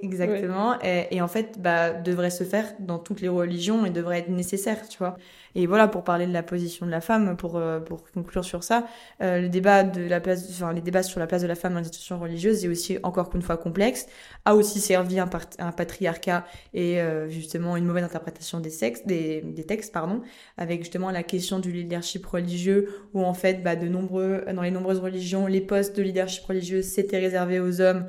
Exactement. 0.02 0.76
Et, 0.84 1.08
et, 1.12 1.22
en 1.22 1.30
fait, 1.30 1.56
bah, 1.62 1.94
devrait 1.94 2.32
se 2.32 2.44
faire 2.44 2.66
dans 2.80 3.00
toutes 3.00 3.22
les 3.22 3.30
religions 3.30 3.86
et 3.86 3.92
devrait 3.92 4.20
être 4.20 4.30
nécessaire, 4.30 4.90
tu 4.90 4.98
vois. 4.98 5.16
Et 5.56 5.66
voilà, 5.68 5.88
pour 5.88 6.04
parler 6.04 6.28
de 6.28 6.34
la 6.34 6.44
position 6.44 6.86
de 6.86 6.92
la 6.92 7.00
femme, 7.00 7.38
pour, 7.38 7.56
euh, 7.56 7.80
pour 7.80 8.04
conclure 8.12 8.44
sur 8.44 8.64
ça, 8.64 8.86
euh, 9.22 9.40
le 9.40 9.50
débat 9.50 9.84
de 9.84 10.02
la 10.02 10.20
place, 10.20 10.48
enfin, 10.52 10.74
les 10.74 10.82
débats 10.82 11.02
sur 11.02 11.20
la 11.22 11.28
place 11.28 11.42
de 11.42 11.48
la 11.48 11.56
femme 11.56 11.74
dans 11.74 11.80
l'institution 11.80 12.20
religieuse 12.20 12.66
est 12.66 12.68
aussi, 12.68 12.98
encore 13.04 13.30
qu'une 13.30 13.42
fois, 13.42 13.56
complexe, 13.56 14.08
a 14.44 14.54
aussi 14.54 14.82
servi 14.82 15.20
un, 15.20 15.30
un 15.60 15.72
patriarcat 15.72 16.46
et 16.74 17.00
euh, 17.00 17.30
justement 17.30 17.78
une 17.78 17.86
mauvaise 17.86 18.04
interprétation 18.04 18.60
des, 18.60 18.70
sexes, 18.70 19.06
des, 19.06 19.42
des 19.42 19.64
textes, 19.64 19.94
pardon, 19.94 20.22
avec 20.58 20.82
justement 20.82 21.10
la 21.10 21.24
question 21.24 21.60
du 21.60 21.72
leadership 21.72 22.26
religieux, 22.26 22.90
où 23.14 23.24
en 23.24 23.34
fait, 23.34 23.64
bah, 23.64 23.78
de 23.78 23.88
nombreux, 23.88 24.44
dans 24.54 24.62
les 24.62 24.72
nombreuses 24.72 25.00
religions, 25.00 25.48
les 25.48 25.62
postes 25.62 25.96
de 25.96 26.04
leadership 26.04 26.17
religieux, 26.48 26.82
c'était 26.82 27.20
réservé 27.20 27.60
aux 27.60 27.82
hommes. 27.82 28.08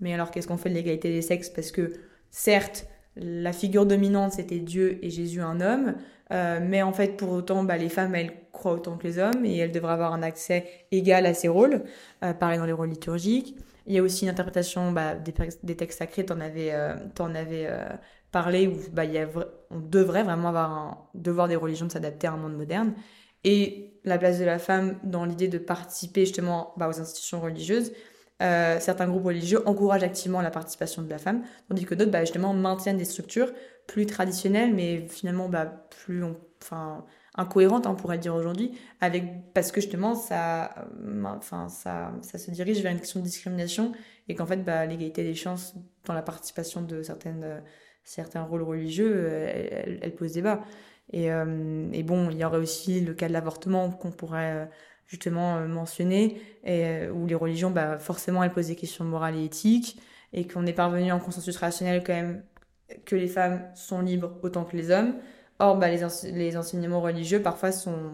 Mais 0.00 0.14
alors, 0.14 0.30
qu'est-ce 0.30 0.46
qu'on 0.46 0.56
fait 0.56 0.70
de 0.70 0.74
l'égalité 0.74 1.10
des 1.10 1.22
sexes? 1.22 1.50
Parce 1.50 1.70
que, 1.70 1.92
certes, 2.30 2.86
la 3.16 3.52
figure 3.52 3.86
dominante, 3.86 4.32
c'était 4.32 4.60
Dieu 4.60 4.98
et 5.02 5.10
Jésus, 5.10 5.40
un 5.40 5.60
homme, 5.60 5.94
euh, 6.32 6.60
mais 6.62 6.82
en 6.82 6.92
fait, 6.92 7.16
pour 7.16 7.32
autant, 7.32 7.64
bah, 7.64 7.76
les 7.76 7.88
femmes, 7.88 8.14
elles 8.14 8.32
croient 8.52 8.74
autant 8.74 8.96
que 8.96 9.06
les 9.06 9.18
hommes 9.18 9.44
et 9.44 9.56
elles 9.56 9.72
devraient 9.72 9.92
avoir 9.92 10.12
un 10.12 10.22
accès 10.22 10.66
égal 10.92 11.26
à 11.26 11.34
ces 11.34 11.48
rôles, 11.48 11.84
euh, 12.22 12.32
pareil 12.32 12.58
dans 12.58 12.66
les 12.66 12.72
rôles 12.72 12.90
liturgiques. 12.90 13.56
Il 13.88 13.94
y 13.94 13.98
a 13.98 14.02
aussi 14.02 14.24
une 14.24 14.30
interprétation 14.30 14.92
bah, 14.92 15.14
des, 15.14 15.32
des, 15.62 15.76
textes 15.76 15.98
sacrés, 15.98 16.26
t'en 16.26 16.40
avais, 16.40 16.74
euh, 16.74 16.94
en 17.20 17.34
avais 17.34 17.66
euh, 17.66 17.88
parlé, 18.30 18.68
où 18.68 18.76
bah, 18.92 19.06
il 19.06 19.12
y 19.12 19.18
a, 19.18 19.26
on 19.70 19.80
devrait 19.80 20.24
vraiment 20.24 20.48
avoir 20.48 20.70
un 20.70 20.98
devoir 21.14 21.48
des 21.48 21.56
religions 21.56 21.86
de 21.86 21.92
s'adapter 21.92 22.26
à 22.26 22.32
un 22.32 22.36
monde 22.36 22.54
moderne. 22.54 22.92
Et 23.44 23.97
la 24.08 24.18
place 24.18 24.38
de 24.38 24.44
la 24.44 24.58
femme 24.58 24.96
dans 25.04 25.24
l'idée 25.24 25.48
de 25.48 25.58
participer 25.58 26.22
justement 26.22 26.72
bah, 26.76 26.88
aux 26.88 27.00
institutions 27.00 27.40
religieuses. 27.40 27.92
Euh, 28.40 28.78
certains 28.78 29.08
groupes 29.08 29.24
religieux 29.24 29.66
encouragent 29.66 30.04
activement 30.04 30.40
la 30.40 30.50
participation 30.50 31.02
de 31.02 31.10
la 31.10 31.18
femme, 31.18 31.42
tandis 31.68 31.84
que 31.84 31.94
d'autres 31.94 32.12
bah, 32.12 32.20
justement 32.20 32.54
maintiennent 32.54 32.96
des 32.96 33.04
structures 33.04 33.52
plus 33.88 34.06
traditionnelles, 34.06 34.72
mais 34.74 35.08
finalement 35.08 35.48
bah, 35.48 35.66
plus 35.66 36.22
enfin, 36.62 37.04
incohérentes, 37.34 37.86
hein, 37.86 37.90
on 37.90 37.96
pourrait 37.96 38.18
dire 38.18 38.36
aujourd'hui, 38.36 38.78
avec 39.00 39.52
parce 39.54 39.72
que 39.72 39.80
justement 39.80 40.14
ça, 40.14 40.72
euh, 41.02 41.24
enfin, 41.24 41.68
ça, 41.68 42.12
ça 42.22 42.38
se 42.38 42.50
dirige 42.52 42.80
vers 42.80 42.92
une 42.92 43.00
question 43.00 43.18
de 43.18 43.24
discrimination 43.24 43.92
et 44.28 44.36
qu'en 44.36 44.46
fait 44.46 44.58
bah, 44.64 44.86
l'égalité 44.86 45.24
des 45.24 45.34
chances 45.34 45.74
dans 46.04 46.14
la 46.14 46.22
participation 46.22 46.82
de 46.82 47.02
certaines, 47.02 47.42
euh, 47.42 47.60
certains 48.04 48.42
rôles 48.42 48.62
religieux, 48.62 49.28
elle, 49.32 49.98
elle, 50.00 50.14
pose 50.14 50.32
débat. 50.32 50.62
Et, 51.12 51.32
euh, 51.32 51.88
et, 51.92 52.02
bon, 52.02 52.30
il 52.30 52.38
y 52.38 52.44
aurait 52.44 52.58
aussi 52.58 53.00
le 53.00 53.14
cas 53.14 53.28
de 53.28 53.32
l'avortement 53.32 53.90
qu'on 53.90 54.10
pourrait 54.10 54.68
justement 55.06 55.66
mentionner, 55.66 56.40
et, 56.64 57.08
où 57.08 57.26
les 57.26 57.34
religions, 57.34 57.70
bah, 57.70 57.98
forcément, 57.98 58.42
elles 58.44 58.52
posent 58.52 58.68
des 58.68 58.76
questions 58.76 59.04
morales 59.04 59.36
et 59.36 59.44
éthiques, 59.44 60.00
et 60.32 60.46
qu'on 60.46 60.66
est 60.66 60.72
parvenu 60.72 61.10
en 61.12 61.18
consensus 61.18 61.56
rationnel 61.56 62.02
quand 62.04 62.12
même 62.12 62.42
que 63.04 63.16
les 63.16 63.28
femmes 63.28 63.62
sont 63.74 64.00
libres 64.00 64.38
autant 64.42 64.64
que 64.64 64.76
les 64.76 64.90
hommes. 64.90 65.14
Or, 65.58 65.76
bah, 65.76 65.88
les, 65.90 66.56
enseignements 66.56 67.00
religieux 67.00 67.42
parfois 67.42 67.72
sont 67.72 68.12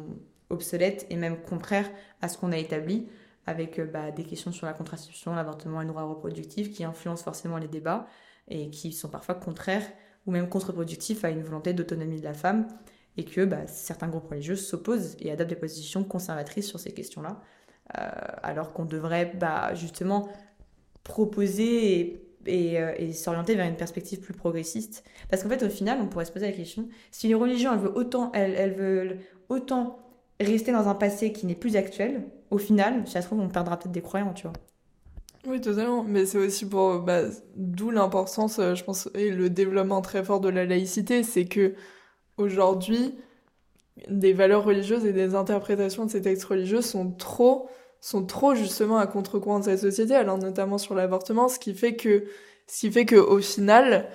obsolètes 0.51 1.07
et 1.11 1.17
même 1.17 1.41
contraires 1.43 1.91
à 2.23 2.29
ce 2.29 2.39
qu'on 2.39 2.53
a 2.53 2.57
établi, 2.57 3.09
avec 3.47 3.79
euh, 3.79 3.85
bah, 3.85 4.11
des 4.11 4.25
questions 4.25 4.53
sur 4.53 4.67
la 4.67 4.73
contraception, 4.73 5.35
l'avortement 5.35 5.83
et 5.83 5.85
le 5.85 5.91
droit 5.91 6.05
reproductif 6.05 6.73
qui 6.73 6.85
influencent 6.85 7.23
forcément 7.25 7.59
les 7.59 7.69
débats 7.69 8.07
et 8.49 8.71
qui 8.71 8.93
sont 8.93 9.09
parfois 9.09 9.35
contraires 9.35 9.87
ou 10.27 10.31
même 10.31 10.49
contre-productifs 10.49 11.25
à 11.25 11.31
une 11.31 11.43
volonté 11.43 11.73
d'autonomie 11.73 12.19
de 12.19 12.25
la 12.25 12.35
femme 12.35 12.67
et 13.17 13.25
que 13.25 13.45
bah, 13.45 13.67
certains 13.67 14.09
groupes 14.09 14.29
religieux 14.29 14.57
s'opposent 14.57 15.17
et 15.21 15.31
adoptent 15.31 15.51
des 15.51 15.57
positions 15.57 16.05
conservatrices 16.05 16.67
sur 16.67 16.81
ces 16.81 16.93
questions-là, 16.93 17.41
euh, 17.99 18.09
alors 18.43 18.73
qu'on 18.73 18.85
devrait 18.85 19.33
bah, 19.39 19.75
justement 19.75 20.29
proposer 21.05 22.23
euh, 22.49 22.95
et 22.97 23.13
s'orienter 23.13 23.55
vers 23.55 23.67
une 23.67 23.77
perspective 23.77 24.21
plus 24.21 24.35
progressiste. 24.35 25.05
Parce 25.29 25.43
qu'en 25.43 25.49
fait, 25.49 25.63
au 25.63 25.69
final, 25.69 25.99
on 26.01 26.07
pourrait 26.07 26.25
se 26.25 26.33
poser 26.33 26.47
la 26.47 26.53
question, 26.53 26.89
si 27.11 27.29
les 27.29 27.35
religions, 27.35 27.73
elles 27.73 27.81
veulent 27.81 27.97
autant, 27.97 28.33
elles, 28.33 28.55
elles 28.55 28.75
veulent 28.75 29.19
autant 29.49 29.99
rester 30.41 30.73
dans 30.73 30.89
un 30.89 30.95
passé 30.95 31.33
qui 31.33 31.47
n'est 31.47 31.55
plus 31.55 31.77
actuel, 31.77 32.25
au 32.51 32.59
final, 32.59 33.07
si 33.07 33.13
ça 33.13 33.23
se 33.23 33.27
trouve, 33.27 33.41
on 33.41 33.49
perdra 33.49 33.79
peut-être 33.79 33.93
des 33.93 34.03
croyants, 34.03 34.33
tu 34.33 34.47
vois. 34.47 34.53
Oui, 35.47 35.61
totalement. 35.61 36.05
Mais 36.05 36.25
c'est 36.27 36.39
aussi 36.39 36.67
pour, 36.69 37.01
bah, 37.01 37.23
d'où 37.57 37.91
l'importance, 37.91 38.59
euh, 38.59 38.75
je 38.75 38.83
pense, 38.85 39.09
et 39.15 39.31
le 39.31 39.51
développement 39.51 40.01
très 40.01 40.25
fort 40.25 40.41
de 40.41 40.49
la 40.49 40.65
laïcité, 40.65 41.23
c'est 41.23 41.45
que 41.45 41.75
aujourd'hui, 42.39 43.15
des 44.09 44.33
valeurs 44.33 44.65
religieuses 44.65 45.07
et 45.07 45.13
des 45.13 45.35
interprétations 45.35 46.07
de 46.07 46.11
ces 46.11 46.23
textes 46.23 46.45
religieux 46.45 46.83
sont 46.83 47.13
trop 47.13 47.69
sont 48.01 48.27
trop 48.27 48.55
justement 48.55 48.99
à 48.99 49.07
contre-courant 49.07 49.61
de 49.61 49.65
cette 49.65 49.81
société, 49.81 50.15
alors 50.15 50.39
notamment 50.39 50.79
sur 50.79 50.95
l'avortement, 50.95 51.49
ce 51.49 51.59
qui 51.59 51.75
fait 51.75 51.97
que, 51.97 52.25
ce 52.67 52.81
qui 52.81 52.93
fait 52.93 53.07
que 53.07 53.17
au 53.17 53.41
final, 53.41 54.09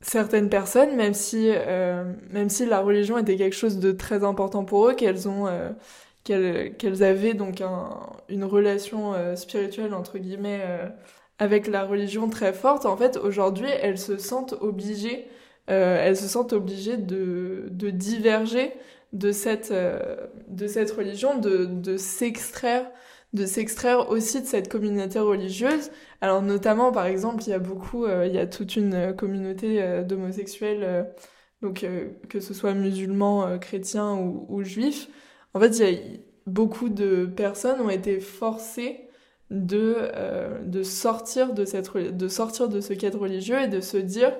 certaines 0.00 0.48
personnes, 0.48 0.96
même 0.96 1.14
si, 1.14 1.50
euh, 1.50 2.04
même 2.30 2.48
si 2.50 2.66
la 2.66 2.80
religion 2.80 3.18
était 3.18 3.36
quelque 3.36 3.56
chose 3.56 3.78
de 3.78 3.92
très 3.92 4.24
important 4.24 4.64
pour 4.64 4.88
eux, 4.88 4.94
qu'elles 4.94 5.28
ont, 5.28 5.46
euh, 5.48 5.70
qu'elles, 6.24 7.02
avaient 7.02 7.34
donc 7.34 7.60
un, 7.60 7.90
une 8.28 8.44
relation 8.44 9.14
euh, 9.14 9.36
spirituelle 9.36 9.94
entre 9.94 10.18
guillemets 10.18 10.60
euh, 10.62 10.88
avec 11.38 11.66
la 11.66 11.84
religion 11.84 12.28
très 12.28 12.52
forte, 12.52 12.84
en 12.86 12.96
fait, 12.96 13.16
aujourd'hui, 13.16 13.68
elles 13.80 13.98
se 13.98 14.18
sentent 14.18 14.54
obligées, 14.60 15.26
elles 15.66 16.16
se 16.16 16.28
sentent 16.28 16.52
obligées 16.52 16.98
de, 16.98 17.70
diverger 17.70 18.72
de 19.12 19.32
cette, 19.32 19.70
euh, 19.70 20.26
religion, 20.96 21.38
de, 21.38 21.96
s'extraire 21.96 22.90
de 23.32 23.46
s'extraire 23.46 24.10
aussi 24.10 24.40
de 24.40 24.46
cette 24.46 24.68
communauté 24.68 25.20
religieuse. 25.20 25.92
Alors 26.20 26.42
notamment, 26.42 26.90
par 26.90 27.06
exemple, 27.06 27.44
il 27.46 27.50
y 27.50 27.52
a 27.52 27.60
beaucoup, 27.60 28.04
euh, 28.04 28.26
il 28.26 28.34
y 28.34 28.38
a 28.38 28.46
toute 28.46 28.74
une 28.74 29.14
communauté 29.16 29.80
euh, 29.80 30.02
d'homosexuels, 30.02 31.06
donc 31.62 31.86
que 32.28 32.40
ce 32.40 32.54
soit 32.54 32.74
musulmans, 32.74 33.58
chrétiens 33.60 34.14
ou, 34.14 34.46
ou, 34.48 34.64
juifs. 34.64 35.08
En 35.54 35.60
fait, 35.60 35.80
a 35.82 36.20
beaucoup 36.46 36.88
de 36.88 37.26
personnes 37.26 37.80
ont 37.80 37.90
été 37.90 38.20
forcées 38.20 39.08
de 39.50 40.10
de 40.64 40.82
sortir 40.82 41.52
de 41.54 41.64
cette 41.64 41.92
de 41.96 42.28
sortir 42.28 42.68
de 42.68 42.80
ce 42.80 42.94
cadre 42.94 43.20
religieux 43.20 43.60
et 43.60 43.68
de 43.68 43.80
se 43.80 43.96
dire 43.96 44.32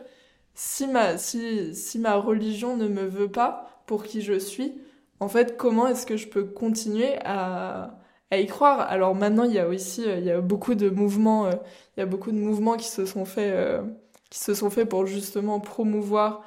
si 0.55 0.87
ma 0.87 1.19
si 1.19 1.75
si 1.75 1.99
ma 1.99 2.17
religion 2.17 2.77
ne 2.77 2.89
me 2.89 3.03
veut 3.05 3.31
pas 3.31 3.83
pour 3.87 4.05
qui 4.05 4.23
je 4.23 4.39
suis, 4.39 4.75
en 5.21 5.29
fait, 5.29 5.57
comment 5.57 5.89
est-ce 5.89 6.07
que 6.07 6.17
je 6.17 6.29
peux 6.29 6.45
continuer 6.45 7.17
à, 7.25 7.99
à, 8.31 8.39
y 8.39 8.47
croire? 8.47 8.81
Alors 8.81 9.15
maintenant, 9.15 9.45
il 9.45 9.53
y 9.53 9.59
a 9.59 9.69
aussi, 9.69 10.09
euh, 10.09 10.19
y 10.21 10.31
a 10.31 10.41
beaucoup 10.41 10.75
de 10.77 10.89
mouvements, 10.91 11.47
euh, 11.47 11.53
y 11.97 12.01
a 12.01 12.07
beaucoup 12.07 12.31
de 12.33 12.37
mouvements 12.39 12.77
qui 12.77 12.89
se 12.89 13.05
sont 13.07 13.25
faits, 13.25 13.53
euh, 13.53 13.83
qui 14.31 14.39
se 14.39 14.55
sont 14.55 14.71
faits 14.71 14.89
pour 14.89 15.07
justement 15.07 15.61
promouvoir 15.61 16.43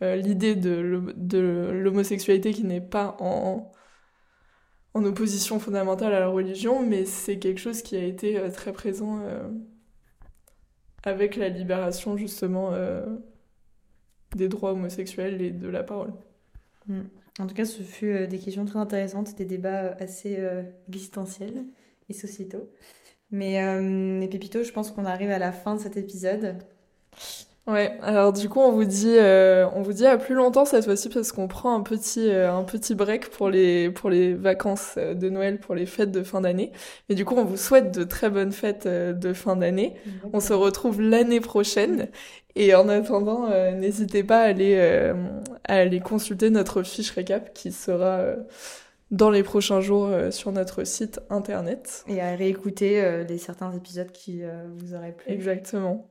l'idée 0.00 0.56
de, 0.56 1.14
de 1.16 1.70
l'homosexualité 1.72 2.52
qui 2.52 2.64
n'est 2.64 2.82
pas 2.82 3.16
en, 3.20 3.72
en 4.96 5.04
opposition 5.04 5.58
fondamentale 5.58 6.14
à 6.14 6.20
la 6.20 6.28
religion, 6.28 6.84
mais 6.84 7.04
c'est 7.04 7.38
quelque 7.38 7.58
chose 7.58 7.82
qui 7.82 7.96
a 7.96 8.02
été 8.02 8.40
très 8.52 8.72
présent 8.72 9.20
avec 11.04 11.36
la 11.36 11.48
libération 11.50 12.16
justement 12.16 12.72
des 14.34 14.48
droits 14.48 14.72
homosexuels 14.72 15.42
et 15.42 15.50
de 15.50 15.68
la 15.68 15.82
parole. 15.82 16.12
Mm. 16.86 17.00
En 17.38 17.46
tout 17.46 17.54
cas, 17.54 17.64
ce 17.64 17.82
fut 17.82 18.12
euh, 18.12 18.26
des 18.26 18.38
questions 18.38 18.64
très 18.64 18.78
intéressantes, 18.78 19.34
des 19.36 19.44
débats 19.44 19.84
euh, 19.84 19.94
assez 19.98 20.36
euh, 20.38 20.62
existentiels 20.88 21.64
et 22.08 22.14
sociétaux. 22.14 22.70
Mais, 23.30 23.62
euh, 23.62 24.26
Pépito, 24.28 24.62
je 24.62 24.72
pense 24.72 24.90
qu'on 24.90 25.04
arrive 25.04 25.30
à 25.30 25.38
la 25.38 25.52
fin 25.52 25.74
de 25.74 25.80
cet 25.80 25.96
épisode. 25.96 26.56
Ouais, 27.66 27.98
alors 28.00 28.32
du 28.32 28.48
coup, 28.48 28.60
on 28.60 28.70
vous 28.70 28.84
dit, 28.84 29.16
euh, 29.16 29.66
on 29.74 29.82
vous 29.82 29.92
dit 29.92 30.06
à 30.06 30.18
plus 30.18 30.34
longtemps 30.36 30.64
cette 30.64 30.84
fois-ci 30.84 31.08
parce 31.08 31.32
qu'on 31.32 31.48
prend 31.48 31.74
un 31.74 31.82
petit, 31.82 32.30
euh, 32.30 32.52
un 32.52 32.62
petit 32.62 32.94
break 32.94 33.30
pour 33.30 33.50
les, 33.50 33.90
pour 33.90 34.08
les 34.08 34.34
vacances 34.34 34.96
de 34.96 35.28
Noël, 35.28 35.58
pour 35.58 35.74
les 35.74 35.84
fêtes 35.86 36.12
de 36.12 36.22
fin 36.22 36.40
d'année. 36.40 36.70
Et 37.08 37.16
du 37.16 37.24
coup, 37.24 37.34
on 37.36 37.44
vous 37.44 37.56
souhaite 37.56 37.92
de 37.96 38.04
très 38.04 38.30
bonnes 38.30 38.52
fêtes 38.52 38.86
de 38.86 39.32
fin 39.32 39.56
d'année. 39.56 39.94
On 40.32 40.38
se 40.38 40.52
retrouve 40.52 41.00
l'année 41.00 41.40
prochaine. 41.40 42.08
Et 42.56 42.74
en 42.74 42.88
attendant, 42.88 43.50
euh, 43.50 43.72
n'hésitez 43.72 44.24
pas 44.24 44.38
à 44.40 44.44
aller, 44.44 44.76
euh, 44.78 45.14
à 45.68 45.74
aller 45.74 46.00
consulter 46.00 46.48
notre 46.48 46.82
fiche 46.82 47.10
récap 47.10 47.52
qui 47.52 47.70
sera, 47.70 48.20
euh, 48.20 48.36
dans 49.10 49.30
les 49.30 49.42
prochains 49.42 49.82
jours 49.82 50.10
sur 50.30 50.50
notre 50.52 50.84
site 50.84 51.20
internet. 51.28 52.02
Et 52.08 52.20
à 52.20 52.34
réécouter 52.34 53.24
les 53.28 53.38
certains 53.38 53.72
épisodes 53.72 54.10
qui 54.10 54.42
vous 54.78 54.94
auraient 54.94 55.12
plu. 55.12 55.32
Exactement. 55.32 56.10